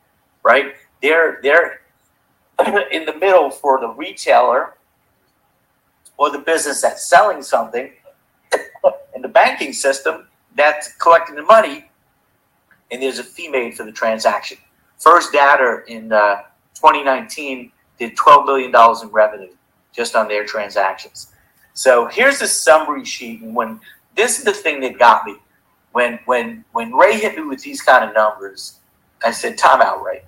right? 0.42 0.74
They're 1.00 1.38
they're 1.42 1.82
in 2.90 3.04
the 3.04 3.14
middle 3.14 3.50
for 3.50 3.80
the 3.80 3.88
retailer 3.88 4.74
or 6.16 6.30
the 6.30 6.38
business 6.38 6.80
that's 6.82 7.06
selling 7.06 7.42
something 7.42 7.92
in 9.14 9.22
the 9.22 9.28
banking 9.28 9.72
system 9.72 10.28
that's 10.54 10.94
collecting 10.96 11.34
the 11.34 11.42
money, 11.42 11.90
and 12.90 13.02
there's 13.02 13.18
a 13.18 13.24
fee 13.24 13.48
made 13.48 13.74
for 13.74 13.84
the 13.84 13.92
transaction. 13.92 14.58
First 14.98 15.32
Data 15.32 15.82
in 15.88 16.12
uh, 16.12 16.42
2019 16.74 17.72
did 17.98 18.16
$12 18.16 18.46
billion 18.46 19.02
in 19.02 19.08
revenue 19.08 19.52
just 19.92 20.14
on 20.14 20.28
their 20.28 20.44
transactions. 20.44 21.32
So 21.74 22.06
here's 22.06 22.38
the 22.38 22.46
summary 22.46 23.04
sheet. 23.04 23.42
And 23.42 23.54
when 23.54 23.80
this 24.16 24.38
is 24.38 24.44
the 24.44 24.52
thing 24.52 24.80
that 24.80 24.98
got 24.98 25.24
me, 25.24 25.36
when 25.92 26.18
when 26.24 26.64
when 26.72 26.92
Ray 26.92 27.18
hit 27.18 27.36
me 27.36 27.44
with 27.44 27.62
these 27.62 27.82
kind 27.82 28.04
of 28.04 28.14
numbers, 28.14 28.78
I 29.24 29.30
said, 29.30 29.58
"Time 29.58 29.82
out, 29.82 30.02
Ray." 30.02 30.22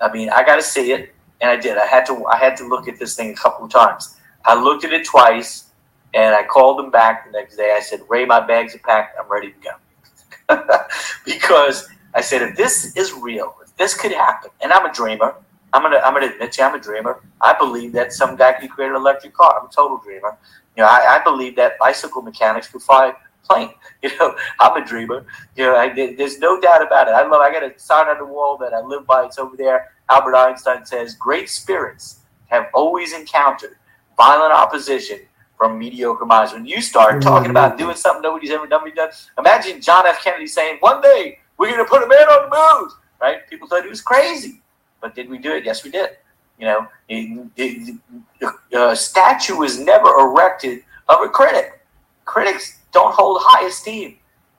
I 0.00 0.10
mean, 0.12 0.30
I 0.30 0.44
got 0.44 0.56
to 0.56 0.62
see 0.62 0.92
it, 0.92 1.12
and 1.40 1.50
I 1.50 1.56
did. 1.56 1.76
I 1.76 1.86
had 1.86 2.06
to. 2.06 2.26
I 2.26 2.36
had 2.36 2.56
to 2.58 2.68
look 2.68 2.88
at 2.88 2.98
this 2.98 3.16
thing 3.16 3.30
a 3.30 3.34
couple 3.34 3.64
of 3.64 3.72
times. 3.72 4.16
I 4.44 4.60
looked 4.60 4.84
at 4.84 4.92
it 4.92 5.04
twice, 5.04 5.70
and 6.14 6.34
I 6.34 6.42
called 6.44 6.80
him 6.80 6.90
back 6.90 7.26
the 7.26 7.32
next 7.32 7.56
day. 7.56 7.74
I 7.76 7.80
said, 7.80 8.00
Ray, 8.08 8.24
my 8.24 8.40
bags 8.44 8.74
are 8.74 8.78
packed. 8.78 9.18
I'm 9.18 9.30
ready 9.30 9.52
to 9.52 9.58
go. 9.60 10.60
because 11.24 11.88
I 12.14 12.20
said, 12.20 12.42
if 12.42 12.56
this 12.56 12.96
is 12.96 13.12
real, 13.12 13.54
if 13.64 13.74
this 13.76 13.94
could 13.94 14.12
happen, 14.12 14.50
and 14.62 14.72
I'm 14.72 14.86
a 14.86 14.92
dreamer, 14.92 15.34
I'm 15.72 15.82
gonna 15.82 16.00
I'm 16.04 16.14
gonna 16.14 16.32
admit 16.32 16.58
you, 16.58 16.64
I'm 16.64 16.74
a 16.74 16.80
dreamer. 16.80 17.20
I 17.40 17.56
believe 17.56 17.92
that 17.92 18.12
some 18.12 18.36
guy 18.36 18.52
can 18.54 18.68
create 18.68 18.90
an 18.90 18.96
electric 18.96 19.34
car. 19.34 19.58
I'm 19.60 19.66
a 19.66 19.70
total 19.70 19.98
dreamer. 19.98 20.36
You 20.76 20.82
know, 20.82 20.88
I, 20.88 21.18
I 21.20 21.24
believe 21.24 21.54
that 21.56 21.78
bicycle 21.78 22.22
mechanics 22.22 22.68
could 22.68 22.82
fly 22.82 23.12
plane. 23.44 23.70
You 24.02 24.16
know, 24.18 24.34
I'm 24.58 24.82
a 24.82 24.86
dreamer. 24.86 25.26
You 25.56 25.64
know, 25.64 25.76
I, 25.76 25.92
there's 25.92 26.38
no 26.38 26.58
doubt 26.58 26.80
about 26.80 27.08
it. 27.08 27.10
I 27.10 27.20
love. 27.26 27.42
I 27.42 27.52
got 27.52 27.62
a 27.62 27.78
sign 27.78 28.08
on 28.08 28.16
the 28.16 28.24
wall 28.24 28.56
that 28.56 28.72
I 28.72 28.80
live 28.80 29.06
by. 29.06 29.26
It's 29.26 29.38
over 29.38 29.58
there. 29.58 29.92
Albert 30.08 30.34
Einstein 30.36 30.86
says, 30.86 31.14
"Great 31.16 31.50
spirits 31.50 32.20
have 32.46 32.68
always 32.72 33.12
encountered 33.12 33.76
violent 34.20 34.52
opposition 34.52 35.18
from 35.56 35.78
mediocre 35.78 36.26
minds. 36.26 36.52
When 36.52 36.66
you 36.66 36.82
start 36.82 37.22
talking 37.22 37.50
about 37.50 37.78
doing 37.78 37.96
something 37.96 38.22
nobody's 38.22 38.50
ever 38.50 38.66
done, 38.66 38.82
done 38.94 39.10
imagine 39.38 39.80
John 39.80 40.06
F. 40.06 40.22
Kennedy 40.22 40.46
saying, 40.46 40.76
"One 40.80 41.00
day 41.00 41.38
we're 41.56 41.70
going 41.72 41.84
to 41.84 41.90
put 41.94 42.02
a 42.02 42.06
man 42.06 42.26
on 42.34 42.40
the 42.46 42.50
moon." 42.56 42.90
Right? 43.20 43.48
People 43.48 43.66
thought 43.66 43.82
he 43.82 43.88
was 43.88 44.02
crazy, 44.02 44.60
but 45.00 45.14
did 45.14 45.28
we 45.30 45.38
do 45.38 45.52
it? 45.52 45.64
Yes, 45.64 45.84
we 45.84 45.90
did. 45.90 46.10
You 46.58 46.66
know, 46.66 46.80
a 47.10 48.76
uh, 48.76 48.94
statue 48.94 49.56
was 49.56 49.78
never 49.78 50.08
erected 50.24 50.84
of 51.08 51.22
a 51.22 51.28
critic. 51.28 51.80
Critics 52.26 52.78
don't 52.92 53.14
hold 53.14 53.38
high 53.40 53.66
esteem. 53.66 54.18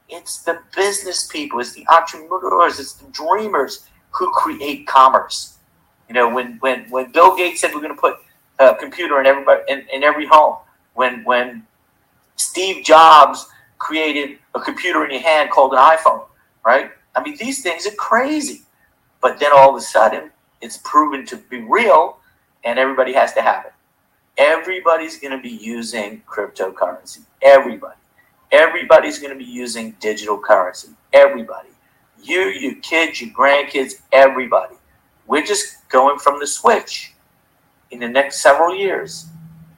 It's 0.09 0.39
the 0.43 0.59
business 0.75 1.27
people, 1.27 1.59
it's 1.59 1.73
the 1.73 1.85
entrepreneurs, 1.87 2.79
it's 2.79 2.93
the 2.93 3.09
dreamers 3.11 3.87
who 4.09 4.31
create 4.31 4.87
commerce. 4.87 5.57
You 6.09 6.15
know, 6.15 6.27
when 6.35 6.57
when 6.63 6.89
when 6.89 7.11
Bill 7.11 7.35
Gates 7.37 7.61
said 7.61 7.71
we're 7.73 7.85
going 7.87 7.95
to 7.95 8.01
put 8.01 8.17
a 8.61 8.75
computer 8.75 9.19
in 9.19 9.25
everybody 9.25 9.61
in, 9.67 9.85
in 9.93 10.03
every 10.03 10.25
home. 10.25 10.57
When 10.93 11.23
when 11.23 11.65
Steve 12.35 12.83
Jobs 12.83 13.47
created 13.77 14.37
a 14.55 14.59
computer 14.59 15.05
in 15.05 15.11
your 15.11 15.21
hand 15.21 15.49
called 15.49 15.73
an 15.73 15.79
iPhone, 15.79 16.25
right? 16.65 16.91
I 17.15 17.23
mean, 17.23 17.37
these 17.37 17.61
things 17.61 17.87
are 17.87 17.95
crazy. 17.95 18.61
But 19.21 19.39
then 19.39 19.51
all 19.53 19.69
of 19.69 19.75
a 19.75 19.81
sudden, 19.81 20.31
it's 20.61 20.77
proven 20.83 21.25
to 21.27 21.37
be 21.37 21.61
real, 21.61 22.17
and 22.63 22.79
everybody 22.79 23.13
has 23.13 23.33
to 23.33 23.41
have 23.41 23.65
it. 23.65 23.73
Everybody's 24.37 25.19
going 25.19 25.35
to 25.35 25.41
be 25.41 25.49
using 25.49 26.21
cryptocurrency. 26.27 27.19
Everybody. 27.41 27.97
Everybody's 28.51 29.19
going 29.19 29.31
to 29.31 29.37
be 29.37 29.49
using 29.49 29.95
digital 29.99 30.37
currency. 30.37 30.89
Everybody. 31.13 31.69
You, 32.21 32.41
your 32.41 32.75
kids, 32.75 33.21
your 33.21 33.31
grandkids, 33.31 33.93
everybody. 34.11 34.75
We're 35.27 35.45
just 35.45 35.87
going 35.89 36.19
from 36.19 36.39
the 36.39 36.47
switch 36.47 37.13
in 37.91 37.99
the 37.99 38.07
next 38.07 38.41
several 38.41 38.75
years 38.75 39.27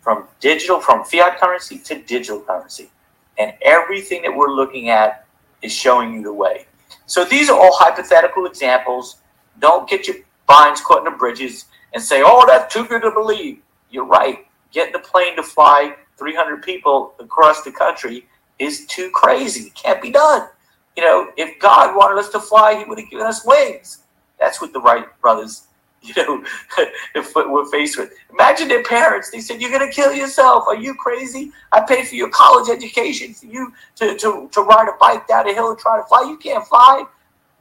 from 0.02 0.28
digital, 0.39 0.80
from 0.80 1.04
fiat 1.04 1.39
currency 1.39 1.78
to 1.80 2.02
digital 2.04 2.41
currency. 2.41 2.89
And 3.38 3.54
everything 3.62 4.21
that 4.23 4.36
we're 4.36 4.52
looking 4.52 4.89
at 4.89 5.26
is 5.62 5.71
showing 5.71 6.13
you 6.13 6.23
the 6.23 6.34
way. 6.34 6.65
So 7.06 7.26
these 7.26 7.49
are 7.49 7.60
all 7.60 7.76
hypothetical 7.76 8.45
examples. 8.45 9.17
Don't 9.60 9.89
get 9.89 10.08
your 10.08 10.17
binds 10.47 10.82
caught 10.82 10.99
in 10.99 11.06
the 11.06 11.17
bridges 11.17 11.65
and 11.93 12.02
say, 12.02 12.21
oh, 12.23 12.45
that's 12.47 12.73
too 12.73 12.86
good 12.86 13.02
to 13.02 13.12
believe. 13.12 13.60
You're 13.89 14.06
right. 14.06 14.45
Getting 14.71 14.95
a 14.95 14.99
plane 14.99 15.36
to 15.36 15.43
fly 15.43 15.95
300 16.17 16.62
people 16.63 17.13
across 17.19 17.63
the 17.63 17.71
country 17.71 18.28
is 18.60 18.86
too 18.88 19.10
crazy. 19.13 19.71
Can't 19.71 20.02
be 20.02 20.12
done. 20.12 20.47
You 20.95 21.04
know, 21.04 21.32
if 21.38 21.60
God 21.60 21.95
wanted 21.95 22.19
us 22.19 22.30
to 22.30 22.39
fly, 22.39 22.78
He 22.78 22.86
would 22.86 22.99
have 22.99 23.10
given 23.10 23.26
us 23.26 23.45
wings. 23.45 23.99
That's 24.39 24.62
what 24.62 24.73
the 24.73 24.82
Wright 24.82 25.06
brothers, 25.21 25.67
you 26.15 26.23
know, 26.23 26.43
if 27.15 27.33
we're 27.35 27.65
faced 27.71 27.97
with. 27.97 28.13
Imagine 28.31 28.67
their 28.67 28.83
parents. 28.83 29.29
They 29.31 29.39
said, 29.39 29.61
"You're 29.61 29.71
going 29.71 29.87
to 29.87 29.93
kill 29.93 30.13
yourself. 30.13 30.65
Are 30.67 30.75
you 30.75 30.93
crazy? 30.95 31.51
I 31.71 31.81
paid 31.81 32.07
for 32.07 32.15
your 32.15 32.29
college 32.29 32.69
education 32.69 33.33
for 33.33 33.45
you 33.45 33.73
to, 33.95 34.17
to, 34.17 34.49
to 34.51 34.61
ride 34.61 34.89
a 34.89 34.97
bike 34.99 35.27
down 35.27 35.47
a 35.47 35.53
hill 35.53 35.69
and 35.69 35.79
try 35.79 35.97
to 35.97 36.03
fly. 36.03 36.23
You 36.23 36.37
can't 36.37 36.65
fly." 36.67 37.05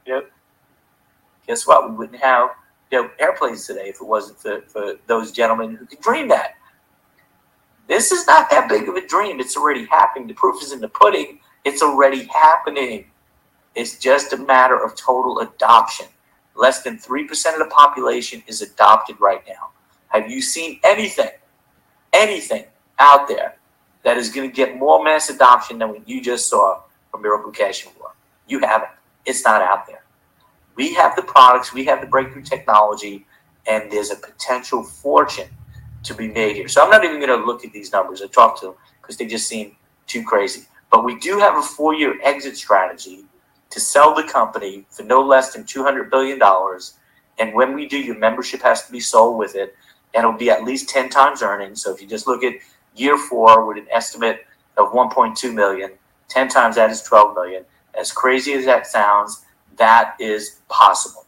Yep. 0.05 0.29
Guess 1.47 1.67
what? 1.67 1.89
We 1.89 1.95
wouldn't 1.95 2.21
have 2.21 2.49
you 2.91 3.01
know, 3.01 3.09
airplanes 3.19 3.65
today 3.65 3.87
if 3.87 3.95
it 3.95 4.05
wasn't 4.05 4.37
for, 4.39 4.61
for 4.67 4.95
those 5.07 5.31
gentlemen 5.31 5.75
who 5.75 5.85
could 5.85 5.99
dream 5.99 6.27
that. 6.27 6.55
This 7.87 8.11
is 8.11 8.27
not 8.27 8.49
that 8.51 8.69
big 8.69 8.87
of 8.87 8.95
a 8.95 9.05
dream. 9.05 9.39
It's 9.39 9.57
already 9.57 9.85
happening. 9.85 10.27
The 10.27 10.33
proof 10.35 10.61
is 10.61 10.71
in 10.71 10.79
the 10.79 10.87
pudding. 10.87 11.39
It's 11.65 11.81
already 11.81 12.25
happening. 12.25 13.05
It's 13.75 13.97
just 13.97 14.33
a 14.33 14.37
matter 14.37 14.81
of 14.83 14.95
total 14.95 15.39
adoption. 15.39 16.05
Less 16.55 16.83
than 16.83 16.97
3% 16.97 17.53
of 17.53 17.59
the 17.59 17.69
population 17.69 18.43
is 18.47 18.61
adopted 18.61 19.19
right 19.19 19.43
now. 19.47 19.71
Have 20.09 20.29
you 20.29 20.41
seen 20.41 20.79
anything, 20.83 21.29
anything 22.13 22.65
out 22.99 23.27
there 23.27 23.55
that 24.03 24.17
is 24.17 24.29
going 24.29 24.49
to 24.49 24.55
get 24.55 24.77
more 24.77 25.03
mass 25.03 25.29
adoption 25.29 25.79
than 25.79 25.89
what 25.89 26.07
you 26.07 26.21
just 26.21 26.49
saw 26.49 26.81
from 27.09 27.23
Miracle 27.23 27.51
Cash 27.51 27.85
and 27.85 27.97
More? 27.97 28.13
You 28.47 28.59
haven't. 28.59 28.91
It's 29.25 29.43
not 29.43 29.61
out 29.61 29.87
there. 29.87 30.03
We 30.75 30.93
have 30.95 31.15
the 31.15 31.23
products, 31.23 31.73
we 31.73 31.85
have 31.85 32.01
the 32.01 32.07
breakthrough 32.07 32.43
technology, 32.43 33.25
and 33.67 33.91
there's 33.91 34.11
a 34.11 34.15
potential 34.15 34.83
fortune 34.83 35.49
to 36.03 36.13
be 36.13 36.27
made 36.27 36.55
here. 36.55 36.67
So 36.67 36.83
I'm 36.83 36.89
not 36.89 37.03
even 37.03 37.19
going 37.19 37.39
to 37.39 37.45
look 37.45 37.63
at 37.63 37.71
these 37.71 37.91
numbers 37.91 38.21
and 38.21 38.31
talk 38.31 38.59
to 38.59 38.67
them 38.67 38.75
because 39.01 39.17
they 39.17 39.25
just 39.25 39.47
seem 39.47 39.75
too 40.07 40.23
crazy. 40.23 40.65
But 40.91 41.03
we 41.03 41.17
do 41.19 41.39
have 41.39 41.57
a 41.57 41.61
four 41.61 41.93
year 41.93 42.19
exit 42.23 42.57
strategy 42.57 43.25
to 43.73 43.79
sell 43.79 44.13
the 44.13 44.23
company 44.23 44.85
for 44.91 45.01
no 45.01 45.19
less 45.19 45.51
than 45.51 45.63
$200 45.63 46.11
billion. 46.11 46.39
And 47.39 47.55
when 47.55 47.73
we 47.73 47.87
do, 47.87 47.97
your 47.97 48.17
membership 48.19 48.61
has 48.61 48.85
to 48.85 48.91
be 48.91 48.99
sold 48.99 49.39
with 49.39 49.55
it, 49.55 49.75
and 50.13 50.23
it'll 50.23 50.37
be 50.37 50.51
at 50.51 50.63
least 50.63 50.89
10 50.89 51.09
times 51.09 51.41
earnings. 51.41 51.81
So 51.81 51.91
if 51.91 51.99
you 51.99 52.07
just 52.07 52.27
look 52.27 52.43
at 52.43 52.53
year 52.95 53.17
four 53.17 53.65
with 53.65 53.77
an 53.77 53.87
estimate 53.91 54.45
of 54.77 54.91
1.2 54.91 55.51
million, 55.51 55.89
10 56.27 56.49
times 56.49 56.75
that 56.75 56.91
is 56.91 57.01
12 57.01 57.33
million. 57.33 57.65
As 57.99 58.11
crazy 58.11 58.53
as 58.53 58.63
that 58.65 58.85
sounds, 58.85 59.43
that 59.77 60.15
is 60.19 60.59
possible. 60.69 61.25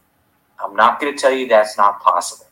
I'm 0.64 0.76
not 0.76 1.00
going 1.00 1.16
to 1.16 1.20
tell 1.20 1.34
you 1.34 1.48
that's 1.48 1.80
not 1.80 2.00
possible. 2.00 2.46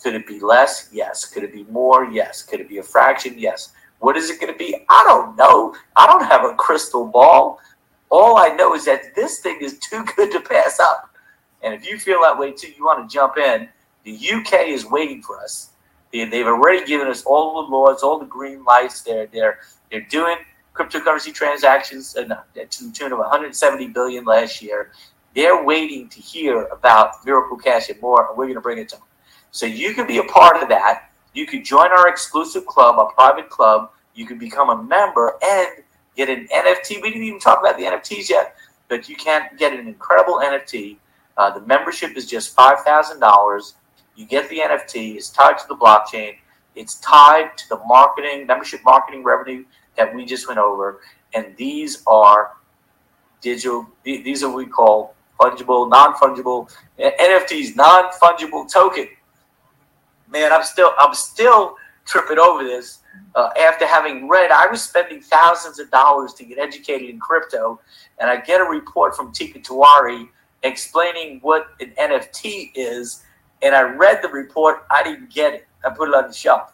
Could 0.00 0.14
it 0.14 0.28
be 0.28 0.38
less? 0.38 0.90
Yes. 0.92 1.24
Could 1.24 1.42
it 1.42 1.52
be 1.52 1.64
more? 1.64 2.04
Yes. 2.04 2.42
Could 2.42 2.60
it 2.60 2.68
be 2.68 2.78
a 2.78 2.84
fraction? 2.84 3.34
Yes. 3.36 3.72
What 3.98 4.16
is 4.16 4.30
it 4.30 4.40
going 4.40 4.52
to 4.52 4.58
be? 4.58 4.84
I 4.88 5.02
don't 5.08 5.34
know. 5.34 5.74
I 5.96 6.06
don't 6.06 6.24
have 6.24 6.44
a 6.44 6.54
crystal 6.54 7.04
ball. 7.04 7.58
All 8.10 8.38
I 8.38 8.48
know 8.48 8.74
is 8.74 8.84
that 8.86 9.14
this 9.14 9.40
thing 9.40 9.58
is 9.60 9.78
too 9.78 10.04
good 10.16 10.30
to 10.32 10.40
pass 10.40 10.80
up. 10.80 11.14
And 11.62 11.74
if 11.74 11.86
you 11.86 11.98
feel 11.98 12.22
that 12.22 12.38
way 12.38 12.52
too, 12.52 12.72
you 12.76 12.84
want 12.84 13.08
to 13.08 13.12
jump 13.12 13.36
in. 13.36 13.68
The 14.04 14.30
UK 14.32 14.68
is 14.68 14.86
waiting 14.86 15.22
for 15.22 15.40
us. 15.40 15.70
They, 16.12 16.20
have 16.20 16.46
already 16.46 16.86
given 16.86 17.08
us 17.08 17.22
all 17.24 17.62
the 17.62 17.70
laws, 17.70 18.02
all 18.02 18.18
the 18.18 18.24
green 18.24 18.64
lights. 18.64 19.02
They're 19.02 19.26
they're 19.26 19.58
they're 19.90 20.06
doing 20.08 20.36
cryptocurrency 20.74 21.34
transactions 21.34 22.16
uh, 22.16 22.24
to 22.24 22.84
the 22.84 22.92
tune 22.92 23.12
of 23.12 23.18
170 23.18 23.88
billion 23.88 24.24
last 24.24 24.62
year. 24.62 24.92
They're 25.34 25.62
waiting 25.62 26.08
to 26.08 26.20
hear 26.20 26.62
about 26.66 27.24
Miracle 27.26 27.56
Cash 27.56 27.90
and 27.90 28.00
more, 28.00 28.28
and 28.28 28.38
we're 28.38 28.46
going 28.46 28.54
to 28.54 28.60
bring 28.60 28.78
it 28.78 28.88
to 28.90 28.96
them. 28.96 29.04
So 29.50 29.66
you 29.66 29.94
can 29.94 30.06
be 30.06 30.18
a 30.18 30.24
part 30.24 30.62
of 30.62 30.68
that. 30.70 31.10
You 31.34 31.46
can 31.46 31.62
join 31.62 31.90
our 31.90 32.08
exclusive 32.08 32.64
club, 32.66 32.98
our 32.98 33.12
private 33.12 33.50
club. 33.50 33.90
You 34.14 34.26
can 34.26 34.38
become 34.38 34.70
a 34.70 34.82
member 34.82 35.36
and 35.44 35.68
get 36.18 36.28
an 36.28 36.48
NFT. 36.48 37.00
We 37.00 37.10
didn't 37.10 37.22
even 37.22 37.38
talk 37.38 37.60
about 37.60 37.78
the 37.78 37.84
NFTs 37.84 38.28
yet, 38.28 38.56
but 38.88 39.08
you 39.08 39.16
can 39.16 39.48
get 39.56 39.72
an 39.72 39.86
incredible 39.86 40.40
NFT. 40.42 40.96
Uh, 41.36 41.56
the 41.56 41.64
membership 41.64 42.16
is 42.16 42.26
just 42.26 42.54
five 42.54 42.80
thousand 42.80 43.20
dollars. 43.20 43.76
You 44.16 44.26
get 44.26 44.48
the 44.50 44.58
NFT. 44.58 45.14
It's 45.14 45.30
tied 45.30 45.58
to 45.58 45.68
the 45.68 45.76
blockchain. 45.76 46.34
It's 46.74 46.96
tied 46.96 47.56
to 47.56 47.68
the 47.68 47.78
marketing 47.86 48.46
membership 48.46 48.80
marketing 48.84 49.22
revenue 49.22 49.64
that 49.96 50.12
we 50.12 50.26
just 50.26 50.48
went 50.48 50.58
over, 50.58 51.00
and 51.34 51.56
these 51.56 52.02
are 52.06 52.56
digital. 53.40 53.86
These 54.02 54.42
are 54.42 54.48
what 54.48 54.56
we 54.58 54.66
call 54.66 55.14
fungible, 55.40 55.88
non-fungible 55.88 56.68
NFTs, 56.98 57.76
non-fungible 57.76 58.70
token. 58.70 59.06
Man, 60.28 60.52
I'm 60.52 60.64
still 60.64 60.92
I'm 60.98 61.14
still 61.14 61.76
tripping 62.04 62.38
over 62.38 62.64
this 62.64 62.98
uh, 63.34 63.50
after 63.60 63.86
having 63.86 64.28
read. 64.28 64.50
I 64.50 64.66
was 64.66 64.82
spending 64.82 65.20
thousands 65.20 65.78
of 65.78 65.90
dollars 65.90 66.34
to 66.34 66.44
get 66.44 66.58
educated 66.58 67.08
in 67.08 67.20
crypto, 67.20 67.80
and 68.18 68.30
I 68.30 68.36
get 68.36 68.60
a 68.60 68.64
report 68.64 69.16
from 69.16 69.32
Teeka 69.32 69.64
Tiwari 69.64 70.28
explaining 70.62 71.38
what 71.42 71.68
an 71.80 71.92
NFT 71.98 72.72
is, 72.74 73.24
and 73.62 73.74
I 73.74 73.82
read 73.82 74.20
the 74.22 74.28
report. 74.28 74.86
I 74.90 75.02
didn't 75.02 75.30
get 75.30 75.54
it. 75.54 75.68
I 75.84 75.90
put 75.90 76.08
it 76.08 76.14
on 76.14 76.26
the 76.26 76.34
shelf. 76.34 76.72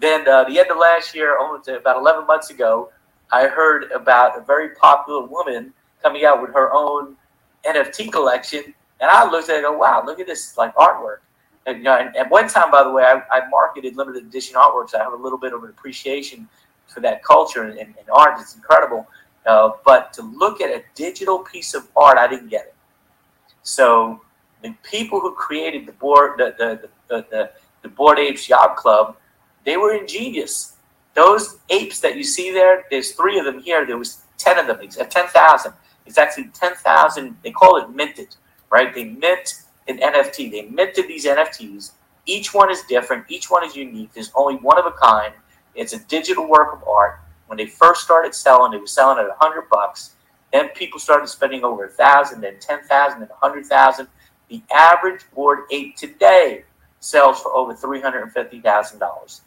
Then 0.00 0.26
uh, 0.26 0.44
the 0.44 0.58
end 0.58 0.70
of 0.70 0.78
last 0.78 1.14
year, 1.14 1.38
almost 1.38 1.68
about 1.68 1.98
11 1.98 2.26
months 2.26 2.50
ago, 2.50 2.90
I 3.32 3.46
heard 3.46 3.90
about 3.92 4.36
a 4.36 4.40
very 4.40 4.74
popular 4.74 5.24
woman 5.24 5.72
coming 6.02 6.24
out 6.24 6.42
with 6.42 6.52
her 6.54 6.72
own 6.72 7.16
NFT 7.64 8.10
collection, 8.10 8.74
and 9.00 9.10
I 9.10 9.30
looked 9.30 9.48
at 9.48 9.56
it 9.56 9.64
and 9.64 9.66
go, 9.66 9.78
wow, 9.78 10.02
look 10.04 10.18
at 10.18 10.26
this 10.26 10.56
like 10.56 10.74
artwork. 10.74 11.18
And, 11.66 11.78
you 11.78 11.84
know, 11.84 11.96
and 11.96 12.16
at 12.16 12.30
one 12.30 12.48
time, 12.48 12.70
by 12.70 12.82
the 12.82 12.90
way, 12.90 13.02
I, 13.02 13.22
I 13.30 13.48
marketed 13.48 13.96
limited 13.96 14.24
edition 14.24 14.56
artworks. 14.56 14.94
I 14.94 15.02
have 15.02 15.12
a 15.12 15.16
little 15.16 15.38
bit 15.38 15.52
of 15.52 15.62
an 15.62 15.70
appreciation 15.70 16.48
for 16.86 17.00
that 17.00 17.22
culture 17.22 17.64
and, 17.64 17.78
and, 17.78 17.94
art. 18.12 18.40
It's 18.40 18.56
incredible. 18.56 19.06
Uh, 19.46 19.70
but 19.84 20.12
to 20.14 20.22
look 20.22 20.60
at 20.60 20.70
a 20.70 20.82
digital 20.94 21.40
piece 21.40 21.74
of 21.74 21.88
art, 21.96 22.18
I 22.18 22.26
didn't 22.26 22.48
get 22.48 22.66
it. 22.66 22.74
So 23.62 24.22
the 24.62 24.74
people 24.82 25.20
who 25.20 25.34
created 25.34 25.86
the 25.86 25.92
Bored, 25.92 26.38
the 26.38 26.54
the 26.58 26.88
the, 27.08 27.26
the, 27.30 27.50
the 27.82 27.88
Bored 27.88 28.18
Apes 28.18 28.48
Yacht 28.48 28.76
Club, 28.76 29.16
they 29.64 29.76
were 29.76 29.94
ingenious. 29.94 30.76
Those 31.14 31.58
apes 31.68 32.00
that 32.00 32.16
you 32.16 32.24
see 32.24 32.52
there, 32.52 32.84
there's 32.90 33.12
three 33.12 33.38
of 33.38 33.44
them 33.44 33.60
here. 33.60 33.86
There 33.86 33.98
was 33.98 34.22
ten 34.38 34.58
of 34.58 34.66
them, 34.66 34.86
ten 34.88 35.28
thousand. 35.28 35.72
It's 36.10 36.18
actually 36.18 36.48
10,000. 36.48 37.36
They 37.44 37.52
call 37.52 37.76
it 37.76 37.88
minted, 37.90 38.34
right? 38.68 38.92
They 38.92 39.04
mint 39.04 39.62
an 39.88 39.98
NFT. 39.98 40.50
They 40.50 40.62
minted 40.62 41.08
these 41.08 41.26
NFTs. 41.26 41.92
Each 42.26 42.52
one 42.54 42.70
is 42.70 42.82
different. 42.82 43.24
Each 43.28 43.50
one 43.50 43.64
is 43.64 43.74
unique. 43.74 44.12
There's 44.12 44.30
only 44.34 44.56
one 44.56 44.78
of 44.78 44.86
a 44.86 44.92
kind. 44.92 45.32
It's 45.74 45.92
a 45.92 45.98
digital 46.06 46.48
work 46.48 46.72
of 46.72 46.86
art. 46.86 47.20
When 47.46 47.56
they 47.56 47.66
first 47.66 48.02
started 48.02 48.34
selling, 48.34 48.72
they 48.72 48.78
were 48.78 48.86
selling 48.86 49.18
at 49.18 49.26
a 49.26 49.34
hundred 49.38 49.68
bucks. 49.70 50.14
Then 50.52 50.68
people 50.70 50.98
started 50.98 51.28
spending 51.28 51.64
over 51.64 51.86
a 51.86 51.88
thousand, 51.88 52.40
then 52.40 52.58
ten 52.60 52.82
thousand, 52.84 53.20
then 53.20 53.28
a 53.30 53.44
hundred 53.44 53.66
thousand. 53.66 54.08
The 54.48 54.62
average 54.72 55.22
Bored 55.34 55.60
Ape 55.70 55.96
today 55.96 56.64
sells 57.00 57.40
for 57.40 57.52
over 57.52 57.74
three 57.74 58.00
hundred 58.00 58.22
and 58.22 58.32
fifty 58.32 58.60
thousand 58.60 58.98
dollars. 58.98 59.42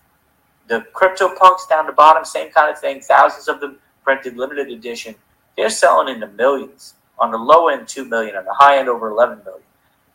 The 0.68 0.82
crypto 0.94 1.36
punks 1.36 1.68
down 1.68 1.86
the 1.86 1.92
bottom, 1.92 2.26
same 2.26 2.52
kind 2.52 2.72
of 2.72 2.80
thing. 2.80 3.02
Thousands 3.02 3.48
of 3.48 3.60
them 3.60 3.80
printed, 4.04 4.38
limited 4.38 4.70
edition. 4.70 5.16
They're 5.58 5.70
selling 5.70 6.14
in 6.14 6.20
the 6.20 6.28
millions. 6.28 6.96
On 7.20 7.32
the 7.32 7.38
low 7.38 7.68
end, 7.68 7.88
two 7.88 8.06
million. 8.06 8.36
On 8.36 8.46
the 8.46 8.54
high 8.54 8.80
end, 8.80 8.90
over 8.90 9.10
eleven 9.10 9.40
million. 9.44 9.64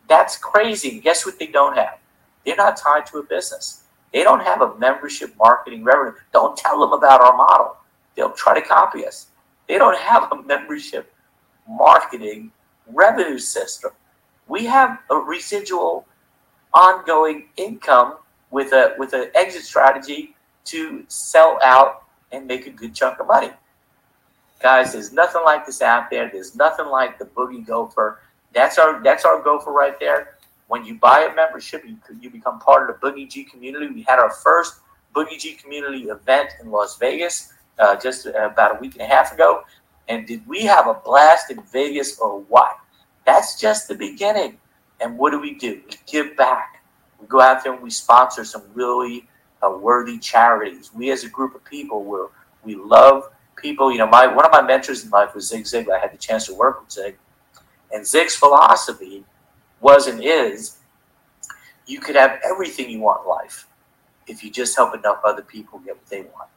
That's 0.09 0.37
crazy. 0.37 0.99
Guess 0.99 1.25
what 1.25 1.39
they 1.39 1.47
don't 1.47 1.77
have? 1.77 1.99
They're 2.45 2.55
not 2.55 2.75
tied 2.75 3.05
to 3.07 3.19
a 3.19 3.23
business. 3.23 3.83
They 4.11 4.23
don't 4.23 4.41
have 4.41 4.61
a 4.61 4.75
membership 4.77 5.35
marketing 5.37 5.83
revenue. 5.83 6.13
Don't 6.33 6.57
tell 6.57 6.79
them 6.79 6.91
about 6.91 7.21
our 7.21 7.37
model. 7.37 7.77
They'll 8.15 8.31
try 8.31 8.59
to 8.59 8.65
copy 8.65 9.05
us. 9.05 9.27
They 9.67 9.77
don't 9.77 9.97
have 10.11 10.31
a 10.31 10.41
membership 10.41 11.13
marketing 11.67 12.51
revenue 12.87 13.37
system. 13.37 13.91
We 14.47 14.65
have 14.65 14.97
a 15.11 15.15
residual 15.15 16.07
ongoing 16.73 17.49
income 17.57 18.15
with 18.51 18.73
a 18.73 18.95
with 18.97 19.13
an 19.13 19.29
exit 19.35 19.63
strategy 19.63 20.35
to 20.65 21.03
sell 21.07 21.59
out 21.63 22.03
and 22.31 22.47
make 22.47 22.65
a 22.65 22.71
good 22.71 22.95
chunk 22.95 23.19
of 23.19 23.27
money. 23.27 23.51
Guys, 24.59 24.93
there's 24.93 25.13
nothing 25.13 25.41
like 25.45 25.65
this 25.65 25.81
out 25.81 26.09
there. 26.09 26.29
There's 26.31 26.55
nothing 26.55 26.87
like 26.87 27.17
the 27.17 27.25
Boogie 27.25 27.65
Gopher. 27.65 28.19
That's 28.53 28.77
our 28.77 29.01
that's 29.03 29.25
our 29.25 29.41
gopher 29.41 29.71
right 29.71 29.99
there. 29.99 30.35
When 30.67 30.85
you 30.85 30.95
buy 30.95 31.27
a 31.31 31.35
membership, 31.35 31.83
you 31.85 31.97
you 32.19 32.29
become 32.29 32.59
part 32.59 32.89
of 32.89 32.99
the 32.99 33.07
Boogie 33.07 33.29
G 33.29 33.43
community. 33.43 33.87
We 33.87 34.03
had 34.03 34.19
our 34.19 34.31
first 34.31 34.81
Boogie 35.15 35.39
G 35.39 35.53
community 35.53 36.05
event 36.05 36.51
in 36.61 36.71
Las 36.71 36.97
Vegas 36.97 37.53
uh, 37.79 37.95
just 37.95 38.25
about 38.25 38.77
a 38.77 38.79
week 38.79 38.93
and 38.93 39.01
a 39.01 39.07
half 39.07 39.33
ago. 39.33 39.63
And 40.07 40.25
did 40.25 40.45
we 40.47 40.63
have 40.63 40.87
a 40.87 40.95
blast 40.95 41.51
in 41.51 41.61
Vegas 41.71 42.19
or 42.19 42.41
what? 42.41 42.77
That's 43.25 43.59
just 43.59 43.87
the 43.87 43.95
beginning. 43.95 44.57
And 45.01 45.17
what 45.17 45.31
do 45.31 45.39
we 45.39 45.53
do? 45.55 45.81
We 45.87 45.95
give 46.07 46.35
back. 46.35 46.83
We 47.21 47.27
go 47.27 47.39
out 47.41 47.63
there 47.63 47.73
and 47.73 47.81
we 47.81 47.89
sponsor 47.89 48.43
some 48.43 48.63
really 48.73 49.27
uh, 49.63 49.69
worthy 49.69 50.17
charities. 50.17 50.91
We, 50.93 51.11
as 51.11 51.23
a 51.23 51.29
group 51.29 51.55
of 51.55 51.63
people, 51.63 52.03
we 52.03 52.75
we 52.75 52.81
love 52.81 53.31
people. 53.55 53.91
You 53.91 53.99
know, 53.99 54.07
my 54.07 54.27
one 54.27 54.45
of 54.45 54.51
my 54.51 54.61
mentors 54.61 55.03
in 55.03 55.09
life 55.09 55.35
was 55.35 55.47
Zig 55.47 55.63
Ziglar. 55.63 55.97
I 55.97 55.99
had 55.99 56.13
the 56.13 56.17
chance 56.17 56.47
to 56.47 56.53
work 56.53 56.81
with 56.81 56.91
Zig, 56.91 57.17
and 57.93 58.05
Zig's 58.05 58.35
philosophy 58.35 59.23
was 59.81 60.07
and 60.07 60.23
is: 60.23 60.77
you 61.85 61.99
could 61.99 62.15
have 62.15 62.39
everything 62.43 62.89
you 62.89 62.99
want 62.99 63.23
in 63.23 63.29
life 63.29 63.67
if 64.27 64.43
you 64.43 64.51
just 64.51 64.75
help 64.75 64.95
enough 64.95 65.21
other 65.25 65.41
people 65.41 65.79
get 65.79 65.95
what 65.95 66.05
they 66.07 66.21
want. 66.21 66.49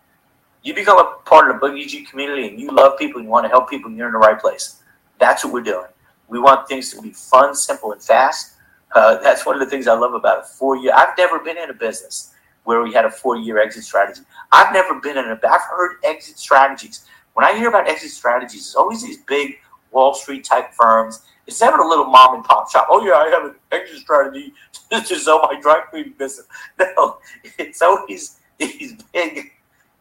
You 0.63 0.75
become 0.75 0.99
a 0.99 1.17
part 1.25 1.51
of 1.51 1.61
the 1.61 1.67
Boogie 1.67 1.89
G 1.89 2.05
community, 2.05 2.47
and 2.47 2.61
you 2.61 2.71
love 2.71 2.99
people, 2.99 3.19
and 3.19 3.27
you 3.27 3.31
want 3.31 3.45
to 3.45 3.49
help 3.49 3.69
people, 3.69 3.89
and 3.89 3.97
you're 3.99 4.07
in 4.07 4.13
the 4.13 4.19
right 4.19 4.39
place. 4.39 4.81
That's 5.19 5.45
what 5.45 5.53
we're 5.53 5.63
doing. 5.63 5.89
We 6.29 6.39
want 6.39 6.69
things 6.69 6.93
to 6.95 7.03
be 7.03 7.11
fun, 7.11 7.55
simple, 7.55 7.93
and 7.93 8.03
fast. 8.03 8.55
Uh, 8.95 9.19
that's 9.23 9.47
one 9.47 9.55
of 9.55 9.61
the 9.61 9.67
things 9.67 9.89
I 9.89 9.95
love 9.95 10.15
about 10.15 10.41
a 10.41 10.43
four 10.45 10.77
year. 10.77 10.93
I've 10.95 11.17
never 11.17 11.39
been 11.39 11.59
in 11.59 11.71
a 11.71 11.75
business 11.75 12.35
where 12.65 12.83
we 12.83 12.93
had 12.93 13.05
a 13.05 13.11
four 13.11 13.37
year 13.37 13.59
exit 13.59 13.85
strategy. 13.85 14.23
I've 14.53 14.73
never 14.73 15.01
been 15.01 15.19
in 15.19 15.25
a. 15.25 15.41
I've 15.49 15.63
heard 15.63 15.97
exit 16.05 16.39
strategies. 16.39 17.07
When 17.35 17.45
I 17.45 17.57
hear 17.57 17.69
about 17.69 17.89
exit 17.89 18.11
strategies, 18.11 18.61
it's 18.61 18.75
always 18.77 19.03
these 19.03 19.19
big 19.19 19.59
Wall 19.93 20.15
Street 20.15 20.45
type 20.45 20.73
firms. 20.75 21.23
It's 21.47 21.61
never 21.61 21.79
a 21.79 21.89
little 21.89 22.07
mom 22.07 22.37
and 22.37 22.45
pop 22.45 22.71
shop. 22.71 22.87
Oh 22.91 23.05
yeah, 23.05 23.15
I 23.15 23.29
have 23.29 23.45
an 23.45 23.55
exit 23.73 23.99
strategy 23.99 24.53
to 24.91 25.19
sell 25.19 25.41
my 25.41 25.61
dry 25.61 25.83
cleaning 25.91 26.15
business. 26.19 26.47
No, 26.79 27.19
it's 27.59 27.83
always 27.83 28.41
these 28.59 28.95
big 29.13 29.53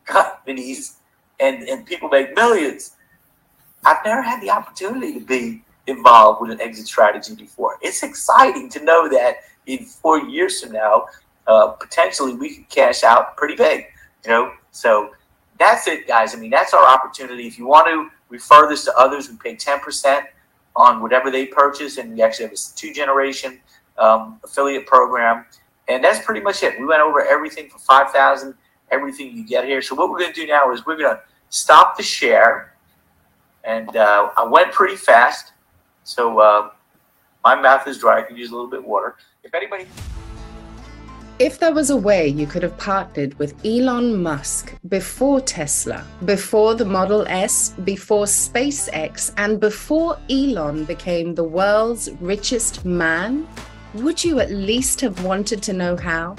companies 0.06 0.98
and, 1.39 1.64
and 1.64 1.86
people 1.86 2.10
make 2.10 2.36
millions. 2.36 2.96
I've 3.86 4.06
never 4.06 4.22
had 4.22 4.42
the 4.42 4.52
opportunity 4.52 5.20
to 5.20 5.26
be 5.26 5.64
involved 5.88 6.42
with 6.42 6.52
an 6.52 6.62
exit 6.62 6.86
strategy 6.86 7.36
before. 7.36 7.78
It's 7.82 8.04
exciting 8.04 8.70
to 8.70 8.84
know 8.84 9.10
that 9.10 9.38
in 9.66 9.86
four 9.86 10.20
years 10.22 10.62
from 10.62 10.74
now, 10.74 11.08
uh, 11.48 11.70
potentially 11.70 12.36
we 12.36 12.56
could 12.56 12.70
cash 12.70 13.04
out 13.04 13.36
pretty 13.38 13.56
big. 13.56 13.86
You 14.24 14.32
know, 14.32 14.52
so 14.72 15.12
that's 15.58 15.88
it, 15.88 16.08
guys. 16.08 16.36
I 16.36 16.38
mean, 16.38 16.52
that's 16.52 16.74
our 16.74 16.86
opportunity. 16.86 17.48
If 17.48 17.58
you 17.58 17.66
want 17.66 17.88
to 17.88 18.10
refer 18.32 18.67
this 18.67 18.86
to 18.86 18.97
others, 18.97 19.29
we 19.29 19.38
pay 19.38 19.55
ten 19.55 19.79
percent 19.79 20.25
on 20.75 21.01
whatever 21.01 21.29
they 21.29 21.45
purchase, 21.45 21.97
and 21.97 22.13
we 22.13 22.21
actually 22.23 22.45
have 22.45 22.53
a 22.53 22.57
two 22.75 22.93
generation 22.93 23.59
um, 23.97 24.39
affiliate 24.43 24.88
program, 24.88 25.45
and 25.88 26.03
that's 26.03 26.25
pretty 26.25 26.41
much 26.41 26.63
it. 26.63 26.79
We 26.79 26.86
went 26.86 27.01
over 27.01 27.23
everything 27.23 27.69
for 27.69 27.77
five 27.77 28.11
thousand, 28.11 28.55
everything 28.89 29.36
you 29.36 29.45
get 29.45 29.65
here. 29.65 29.82
So 29.82 29.95
what 29.95 30.09
we're 30.09 30.19
going 30.19 30.34
to 30.34 30.41
do 30.41 30.47
now 30.47 30.71
is 30.71 30.86
we're 30.86 30.97
going 30.97 31.15
to 31.15 31.21
stop 31.49 31.97
the 31.97 32.03
share, 32.03 32.73
and 33.63 33.95
uh, 33.95 34.32
I 34.38 34.45
went 34.45 34.71
pretty 34.71 34.95
fast. 34.95 35.53
So 36.03 36.39
uh, 36.39 36.71
my 37.43 37.59
mouth 37.59 37.86
is 37.88 37.97
dry. 37.99 38.19
I 38.19 38.23
can 38.23 38.38
use 38.38 38.49
a 38.49 38.53
little 38.53 38.69
bit 38.69 38.79
of 38.79 38.86
water. 38.86 39.17
If 39.43 39.53
anybody. 39.53 39.86
If 41.42 41.58
there 41.58 41.74
was 41.74 41.89
a 41.89 41.98
way 41.98 42.28
you 42.28 42.46
could 42.46 42.62
have 42.62 42.78
partnered 42.78 43.34
with 43.39 43.66
Elon 43.66 44.22
Musk 44.22 44.76
before 44.89 45.42
Tesla, 45.42 46.06
before 46.24 46.76
the 46.76 46.86
Model 46.86 47.26
S, 47.28 47.72
before 47.84 48.26
SpaceX, 48.26 49.34
and 49.38 49.60
before 49.60 50.20
Elon 50.30 50.86
became 50.86 51.34
the 51.34 51.44
world's 51.44 52.12
richest 52.20 52.86
man, 52.86 53.48
would 53.96 54.24
you 54.24 54.39
at 54.39 54.52
least 54.52 55.02
have 55.02 55.26
wanted 55.26 55.64
to 55.64 55.74
know 55.74 55.98
how? 55.98 56.36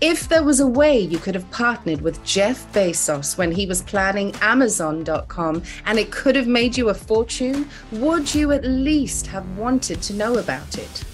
If 0.00 0.28
there 0.28 0.42
was 0.42 0.58
a 0.58 0.66
way 0.66 0.98
you 0.98 1.18
could 1.18 1.36
have 1.36 1.48
partnered 1.52 2.00
with 2.00 2.24
Jeff 2.24 2.72
Bezos 2.72 3.38
when 3.38 3.52
he 3.52 3.66
was 3.66 3.82
planning 3.82 4.34
Amazon.com 4.40 5.62
and 5.86 5.96
it 5.96 6.10
could 6.10 6.34
have 6.34 6.48
made 6.48 6.76
you 6.76 6.88
a 6.88 6.94
fortune, 6.94 7.68
would 7.92 8.34
you 8.34 8.50
at 8.50 8.64
least 8.64 9.28
have 9.28 9.46
wanted 9.56 10.02
to 10.02 10.12
know 10.14 10.38
about 10.38 10.76
it? 10.76 11.04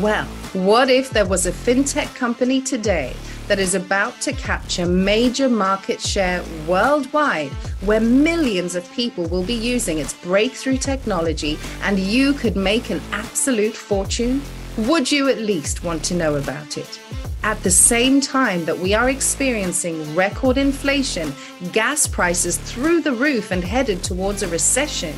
Well, 0.00 0.26
what 0.52 0.90
if 0.90 1.10
there 1.10 1.26
was 1.26 1.46
a 1.46 1.50
fintech 1.50 2.14
company 2.14 2.60
today 2.60 3.16
that 3.48 3.58
is 3.58 3.74
about 3.74 4.20
to 4.20 4.32
capture 4.32 4.86
major 4.86 5.48
market 5.48 6.00
share 6.00 6.44
worldwide, 6.68 7.50
where 7.80 7.98
millions 7.98 8.76
of 8.76 8.88
people 8.92 9.26
will 9.26 9.42
be 9.42 9.54
using 9.54 9.98
its 9.98 10.14
breakthrough 10.14 10.76
technology 10.76 11.58
and 11.82 11.98
you 11.98 12.32
could 12.32 12.54
make 12.54 12.90
an 12.90 13.00
absolute 13.10 13.74
fortune? 13.74 14.40
Would 14.76 15.10
you 15.10 15.28
at 15.28 15.38
least 15.38 15.82
want 15.82 16.04
to 16.04 16.14
know 16.14 16.36
about 16.36 16.78
it? 16.78 17.00
At 17.42 17.60
the 17.64 17.70
same 17.70 18.20
time 18.20 18.66
that 18.66 18.78
we 18.78 18.94
are 18.94 19.10
experiencing 19.10 20.14
record 20.14 20.58
inflation, 20.58 21.32
gas 21.72 22.06
prices 22.06 22.56
through 22.56 23.00
the 23.00 23.12
roof, 23.12 23.50
and 23.50 23.64
headed 23.64 24.04
towards 24.04 24.44
a 24.44 24.48
recession, 24.48 25.14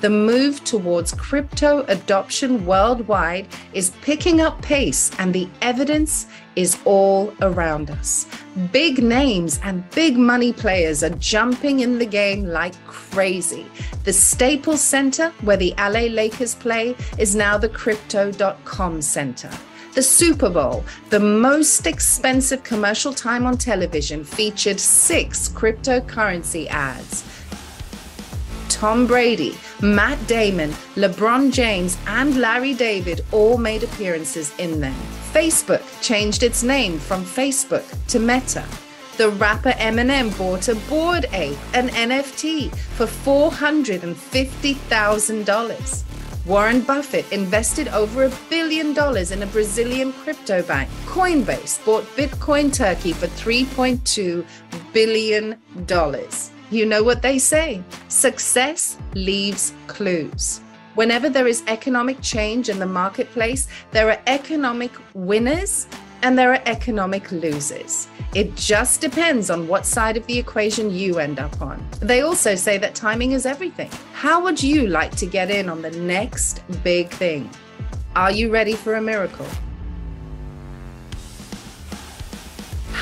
the 0.00 0.10
move 0.10 0.62
towards 0.64 1.12
crypto 1.14 1.84
adoption 1.88 2.66
worldwide 2.66 3.48
is 3.72 3.90
picking 4.02 4.40
up 4.40 4.60
pace, 4.62 5.10
and 5.18 5.32
the 5.32 5.48
evidence 5.62 6.26
is 6.54 6.78
all 6.84 7.32
around 7.42 7.90
us. 7.90 8.26
Big 8.72 9.02
names 9.02 9.60
and 9.62 9.88
big 9.90 10.16
money 10.16 10.52
players 10.52 11.02
are 11.02 11.10
jumping 11.10 11.80
in 11.80 11.98
the 11.98 12.06
game 12.06 12.46
like 12.46 12.74
crazy. 12.86 13.66
The 14.04 14.12
Staples 14.12 14.80
Center, 14.80 15.30
where 15.42 15.56
the 15.56 15.74
LA 15.78 16.06
Lakers 16.10 16.54
play, 16.54 16.96
is 17.18 17.36
now 17.36 17.58
the 17.58 17.68
Crypto.com 17.68 19.02
Center. 19.02 19.50
The 19.94 20.02
Super 20.02 20.50
Bowl, 20.50 20.84
the 21.08 21.20
most 21.20 21.86
expensive 21.86 22.62
commercial 22.62 23.14
time 23.14 23.46
on 23.46 23.56
television, 23.56 24.24
featured 24.24 24.78
six 24.78 25.48
cryptocurrency 25.48 26.66
ads. 26.66 27.24
Tom 28.68 29.06
Brady, 29.06 29.56
Matt 29.80 30.26
Damon, 30.26 30.72
LeBron 30.96 31.52
James, 31.52 31.96
and 32.06 32.36
Larry 32.36 32.74
David 32.74 33.24
all 33.32 33.56
made 33.58 33.82
appearances 33.82 34.52
in 34.58 34.80
them. 34.80 34.94
Facebook 35.32 35.82
changed 36.00 36.42
its 36.42 36.62
name 36.62 36.98
from 36.98 37.24
Facebook 37.24 37.84
to 38.08 38.18
Meta. 38.18 38.64
The 39.16 39.30
rapper 39.30 39.72
Eminem 39.72 40.36
bought 40.36 40.68
a 40.68 40.74
Bored 40.90 41.24
Ape, 41.32 41.56
an 41.74 41.88
NFT, 41.88 42.70
for 42.76 43.06
$450,000. 43.06 46.02
Warren 46.46 46.82
Buffett 46.82 47.30
invested 47.32 47.88
over 47.88 48.24
a 48.24 48.32
billion 48.48 48.94
dollars 48.94 49.32
in 49.32 49.42
a 49.42 49.46
Brazilian 49.46 50.12
crypto 50.12 50.62
bank. 50.62 50.88
Coinbase 51.06 51.84
bought 51.84 52.04
Bitcoin 52.16 52.72
Turkey 52.72 53.12
for 53.12 53.26
$3.2 53.26 54.46
billion. 54.92 55.56
You 56.70 56.84
know 56.84 57.04
what 57.04 57.22
they 57.22 57.38
say 57.38 57.82
success 58.08 58.98
leaves 59.14 59.72
clues. 59.86 60.60
Whenever 60.96 61.28
there 61.28 61.46
is 61.46 61.62
economic 61.68 62.20
change 62.22 62.68
in 62.68 62.80
the 62.80 62.86
marketplace, 62.86 63.68
there 63.92 64.10
are 64.10 64.18
economic 64.26 64.90
winners 65.14 65.86
and 66.22 66.36
there 66.36 66.50
are 66.52 66.62
economic 66.66 67.30
losers. 67.30 68.08
It 68.34 68.56
just 68.56 69.00
depends 69.00 69.48
on 69.48 69.68
what 69.68 69.86
side 69.86 70.16
of 70.16 70.26
the 70.26 70.38
equation 70.38 70.90
you 70.90 71.20
end 71.20 71.38
up 71.38 71.60
on. 71.62 71.86
They 72.00 72.22
also 72.22 72.56
say 72.56 72.78
that 72.78 72.96
timing 72.96 73.30
is 73.32 73.46
everything. 73.46 73.90
How 74.12 74.42
would 74.42 74.60
you 74.60 74.88
like 74.88 75.14
to 75.16 75.26
get 75.26 75.50
in 75.50 75.68
on 75.68 75.82
the 75.82 75.92
next 75.92 76.62
big 76.82 77.10
thing? 77.10 77.48
Are 78.16 78.32
you 78.32 78.50
ready 78.50 78.72
for 78.72 78.94
a 78.94 79.00
miracle? 79.00 79.46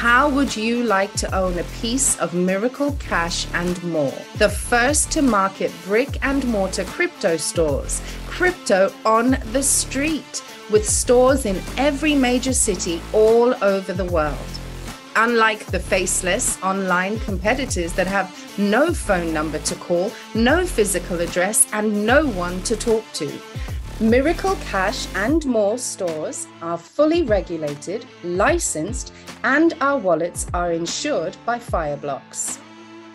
How 0.04 0.28
would 0.28 0.54
you 0.54 0.84
like 0.84 1.14
to 1.14 1.34
own 1.34 1.58
a 1.58 1.64
piece 1.80 2.18
of 2.18 2.34
Miracle 2.34 2.92
Cash 3.00 3.46
and 3.54 3.82
more? 3.84 4.12
The 4.36 4.50
first 4.50 5.10
to 5.12 5.22
market 5.22 5.72
brick 5.86 6.18
and 6.22 6.46
mortar 6.46 6.84
crypto 6.84 7.38
stores, 7.38 8.02
crypto 8.26 8.92
on 9.06 9.38
the 9.52 9.62
street, 9.62 10.44
with 10.70 10.86
stores 10.86 11.46
in 11.46 11.58
every 11.78 12.14
major 12.14 12.52
city 12.52 13.00
all 13.14 13.54
over 13.64 13.94
the 13.94 14.04
world. 14.04 14.36
Unlike 15.16 15.68
the 15.68 15.80
faceless 15.80 16.62
online 16.62 17.18
competitors 17.20 17.94
that 17.94 18.06
have 18.06 18.28
no 18.58 18.92
phone 18.92 19.32
number 19.32 19.58
to 19.60 19.74
call, 19.76 20.12
no 20.34 20.66
physical 20.66 21.22
address, 21.22 21.66
and 21.72 22.04
no 22.04 22.26
one 22.26 22.62
to 22.64 22.76
talk 22.76 23.10
to. 23.14 23.32
Miracle 24.00 24.56
Cash 24.56 25.06
and 25.14 25.46
more 25.46 25.78
stores 25.78 26.48
are 26.60 26.76
fully 26.76 27.22
regulated, 27.22 28.04
licensed, 28.24 29.12
and 29.44 29.72
our 29.80 29.98
wallets 29.98 30.48
are 30.52 30.72
insured 30.72 31.36
by 31.46 31.60
Fireblocks. 31.60 32.58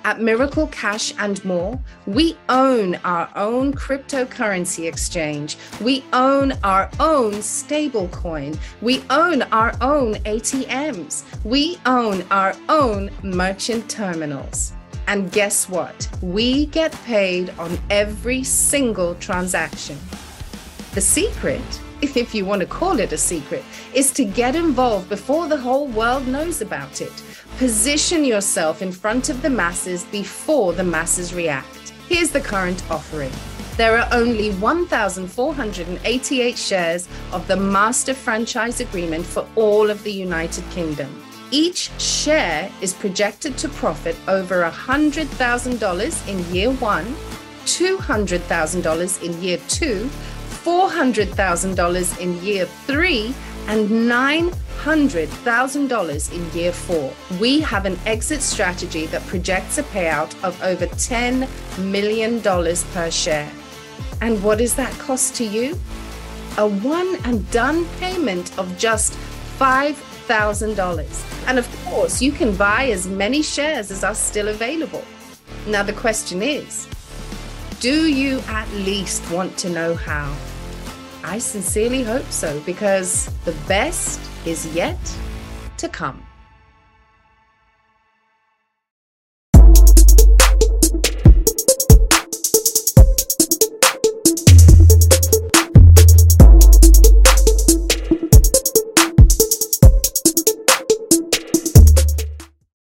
At 0.06 0.22
Miracle 0.22 0.68
Cash 0.68 1.14
and 1.20 1.44
more, 1.44 1.78
we 2.08 2.38
own 2.48 2.96
our 3.04 3.30
own 3.36 3.74
cryptocurrency 3.74 4.88
exchange. 4.88 5.58
We 5.82 6.06
own 6.14 6.54
our 6.64 6.90
own 7.02 7.34
stablecoin. 7.34 8.58
We 8.82 9.04
own 9.10 9.42
our 9.42 9.76
own 9.82 10.14
ATMs. 10.24 11.26
We 11.44 11.78
own 11.86 12.24
our 12.32 12.56
own 12.70 13.12
merchant 13.22 13.90
terminals. 13.90 14.72
And 15.08 15.30
guess 15.30 15.68
what? 15.68 16.08
We 16.22 16.68
get 16.68 16.94
paid 17.04 17.50
on 17.60 17.78
every 17.90 18.46
single 18.46 19.16
transaction. 19.16 19.98
The 20.94 21.02
secret, 21.02 21.82
if 22.02 22.34
you 22.34 22.46
want 22.46 22.62
to 22.62 22.68
call 22.68 23.00
it 23.00 23.14
a 23.14 23.18
secret, 23.18 23.64
is 23.94 24.12
to 24.14 24.26
get 24.26 24.56
involved 24.56 25.10
before 25.10 25.48
the 25.48 25.58
whole 25.58 25.88
world 25.88 26.28
knows 26.28 26.62
about 26.62 27.02
it. 27.02 27.12
Position 27.58 28.24
yourself 28.24 28.82
in 28.82 28.92
front 28.92 29.30
of 29.30 29.42
the 29.42 29.50
masses 29.50 30.04
before 30.06 30.74
the 30.74 30.84
masses 30.84 31.34
react. 31.34 31.94
Here's 32.08 32.32
the 32.32 32.42
current 32.42 32.84
offering. 32.90 33.32
There 33.78 33.98
are 33.98 34.08
only 34.12 34.52
1,488 34.54 36.58
shares 36.58 37.08
of 37.32 37.48
the 37.48 37.56
Master 37.56 38.14
Franchise 38.14 38.82
Agreement 38.82 39.26
for 39.26 39.48
all 39.56 39.90
of 39.90 40.04
the 40.04 40.12
United 40.12 40.70
Kingdom. 40.72 41.24
Each 41.52 41.90
share 42.00 42.70
is 42.82 42.94
projected 42.94 43.58
to 43.60 43.70
profit 43.70 44.18
over 44.28 44.70
$100,000 44.70 46.28
in 46.28 46.54
year 46.54 46.72
one, 46.72 47.16
$200,000 47.66 49.24
in 49.24 49.42
year 49.42 49.60
two, 49.68 50.10
$400,000 50.64 52.20
in 52.20 52.44
year 52.44 52.66
three, 52.66 53.34
and 53.68 53.90
$900,000 53.90 56.34
in 56.34 56.52
year 56.58 56.72
four. 56.72 57.14
We 57.40 57.60
have 57.62 57.86
an 57.86 58.00
exit 58.06 58.42
strategy 58.42 59.06
that 59.08 59.26
projects 59.28 59.78
a 59.78 59.84
payout 59.84 60.34
of 60.44 60.62
over 60.64 60.88
$10 60.88 61.48
million 61.78 62.42
per 62.42 63.12
share. 63.12 63.52
And 64.22 64.42
what 64.44 64.58
does 64.58 64.74
that 64.76 64.92
cost 64.94 65.36
to 65.36 65.44
you? 65.44 65.78
A 66.58 66.68
one 66.68 67.16
and 67.26 67.48
done 67.52 67.86
payment 68.00 68.58
of 68.58 68.76
just 68.78 69.14
$5,000. 69.60 71.48
And 71.48 71.60
of 71.60 71.86
course, 71.86 72.22
you 72.22 72.32
can 72.32 72.56
buy 72.56 72.88
as 72.88 73.08
many 73.08 73.44
shares 73.44 73.92
as 73.92 74.04
are 74.04 74.16
still 74.16 74.48
available. 74.48 75.04
Now, 75.68 75.84
the 75.84 75.94
question 75.94 76.42
is 76.42 76.88
do 77.80 78.08
you 78.08 78.40
at 78.48 78.68
least 78.74 79.30
want 79.32 79.58
to 79.60 79.70
know 79.70 79.96
how? 79.96 80.36
I 81.24 81.38
sincerely 81.40 82.04
hope 82.04 82.30
so 82.32 82.60
because 82.62 83.26
the 83.46 83.52
best 83.68 84.22
is 84.46 84.66
yet 84.74 84.98
to 85.78 85.90
come. 85.90 86.24